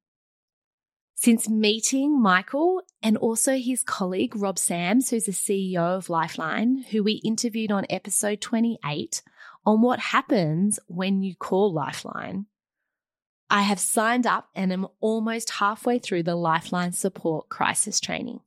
Since 1.16 1.48
meeting 1.48 2.22
Michael 2.22 2.82
and 3.02 3.16
also 3.16 3.56
his 3.56 3.84
colleague 3.84 4.36
Rob 4.36 4.60
Sams, 4.60 5.10
who's 5.10 5.26
the 5.26 5.32
CEO 5.32 5.78
of 5.78 6.10
Lifeline, 6.10 6.84
who 6.92 7.04
we 7.04 7.14
interviewed 7.24 7.72
on 7.72 7.86
episode 7.90 8.42
28 8.42 9.22
on 9.66 9.82
what 9.82 10.00
happens 10.00 10.80
when 10.88 11.22
you 11.22 11.36
call 11.36 11.72
Lifeline, 11.72 12.48
I 13.50 13.62
have 13.62 13.80
signed 13.80 14.26
up 14.26 14.50
and 14.56 14.74
am 14.74 14.88
almost 15.00 15.52
halfway 15.52 16.00
through 16.00 16.24
the 16.24 16.36
Lifeline 16.36 16.92
support 16.92 17.48
crisis 17.48 18.00
training. 18.00 18.42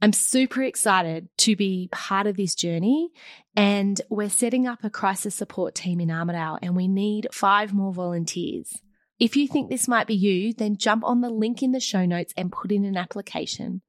I'm 0.00 0.12
super 0.12 0.62
excited 0.62 1.28
to 1.38 1.56
be 1.56 1.88
part 1.90 2.26
of 2.26 2.36
this 2.36 2.54
journey. 2.54 3.10
And 3.56 4.00
we're 4.08 4.30
setting 4.30 4.66
up 4.66 4.84
a 4.84 4.90
crisis 4.90 5.34
support 5.34 5.74
team 5.74 6.00
in 6.00 6.08
Armidale, 6.08 6.58
and 6.62 6.76
we 6.76 6.86
need 6.86 7.28
five 7.32 7.72
more 7.72 7.92
volunteers. 7.92 8.76
If 9.18 9.36
you 9.36 9.48
think 9.48 9.68
this 9.68 9.88
might 9.88 10.06
be 10.06 10.14
you, 10.14 10.52
then 10.52 10.76
jump 10.76 11.02
on 11.02 11.20
the 11.20 11.30
link 11.30 11.62
in 11.62 11.72
the 11.72 11.80
show 11.80 12.06
notes 12.06 12.32
and 12.36 12.52
put 12.52 12.70
in 12.70 12.84
an 12.84 12.96
application, 12.96 13.82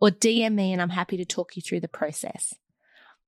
or 0.00 0.10
DM 0.10 0.54
me, 0.54 0.72
and 0.72 0.82
I'm 0.82 0.90
happy 0.90 1.16
to 1.18 1.24
talk 1.24 1.54
you 1.54 1.62
through 1.62 1.80
the 1.80 1.88
process. 1.88 2.54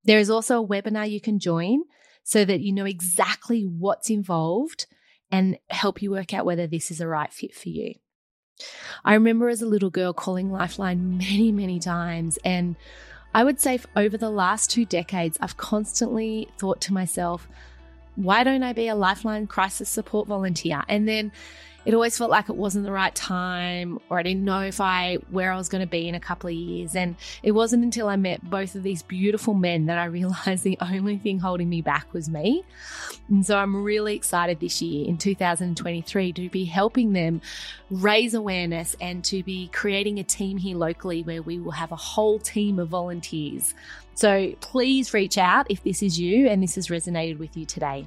There 0.03 0.19
is 0.19 0.31
also 0.31 0.63
a 0.63 0.67
webinar 0.67 1.09
you 1.09 1.21
can 1.21 1.39
join 1.39 1.83
so 2.25 2.45
that 2.45 2.61
you 2.61 2.73
know 2.73 2.87
exactly 2.87 3.63
what's 3.63 4.11
involved 4.11 4.87
and 5.31 5.59
help 5.71 6.03
you 6.03 6.11
work 6.11 6.35
out 6.35 6.45
whether 6.45 6.67
this 6.67 6.91
is 6.91 7.01
a 7.01 7.07
right 7.07 7.33
fit 7.33 7.55
for 7.55 7.69
you. 7.69 7.95
I 9.05 9.15
remember 9.15 9.49
as 9.49 9.63
a 9.63 9.67
little 9.67 9.91
girl 9.91 10.13
calling 10.13 10.51
Lifeline 10.51 11.19
many, 11.19 11.53
many 11.53 11.79
times. 11.79 12.39
And 12.45 12.77
I 13.35 13.45
would 13.45 13.61
say 13.61 13.81
over 13.97 14.17
the 14.17 14.31
last 14.31 14.71
two 14.71 14.85
decades, 14.85 15.37
I've 15.41 15.57
constantly 15.57 16.49
thought 16.59 16.81
to 16.83 16.93
myself, 16.93 17.49
why 18.17 18.45
don't 18.45 18.63
I 18.63 18.73
be 18.73 18.89
a 18.89 18.95
Lifeline 18.95 19.47
crisis 19.47 19.89
support 19.89 20.29
volunteer? 20.29 20.83
And 20.89 21.09
then 21.09 21.33
it 21.85 21.95
always 21.95 22.17
felt 22.17 22.31
like 22.31 22.49
it 22.49 22.57
wasn't 22.57 22.85
the 22.85 22.93
right 22.93 23.15
time 23.15 23.99
or 24.09 24.19
I 24.19 24.23
didn't 24.23 24.45
know 24.45 24.61
if 24.61 24.81
I 24.81 25.17
where 25.31 25.53
I 25.53 25.57
was 25.57 25.69
going 25.69 25.81
to 25.81 25.87
be 25.87 26.09
in 26.09 26.15
a 26.15 26.21
couple 26.21 26.49
of 26.49 26.55
years 26.55 26.95
and 26.97 27.17
it 27.43 27.53
wasn't 27.53 27.85
until 27.85 28.09
I 28.09 28.17
met 28.17 28.49
both 28.49 28.75
of 28.75 28.83
these 28.83 29.03
beautiful 29.03 29.55
men 29.55 29.87
that 29.87 29.99
I 29.99 30.05
realized 30.15 30.65
the 30.65 30.79
only 30.81 31.19
thing 31.19 31.39
holding 31.39 31.69
me 31.69 31.83
back 31.83 32.13
was 32.13 32.29
me. 32.29 32.65
And 33.29 33.45
so 33.45 33.59
I'm 33.59 33.83
really 33.83 34.15
excited 34.15 34.61
this 34.61 34.81
year 34.83 35.07
in 35.07 35.19
2023 35.19 36.33
to 36.33 36.49
be 36.49 36.65
helping 36.65 37.13
them 37.13 37.41
raise 37.91 38.35
awareness 38.35 38.97
and 39.01 39.25
to 39.25 39.43
be 39.43 39.69
creating 39.69 40.19
a 40.19 40.25
team 40.25 40.57
here 40.59 40.77
locally 40.77 41.23
where 41.23 41.43
we 41.43 41.59
will 41.59 41.73
have 41.73 41.93
a 41.93 41.97
whole 41.97 42.39
team 42.39 42.79
of 42.79 42.89
volunteers. 42.89 43.75
So 44.15 44.55
please 44.61 45.13
reach 45.13 45.39
out 45.39 45.67
if 45.71 45.83
this 45.83 46.03
is 46.03 46.19
you 46.19 46.49
and 46.49 46.63
this 46.63 46.77
has 46.77 46.89
resonated 46.89 47.39
with 47.39 47.57
you 47.57 47.67
today. 47.67 48.07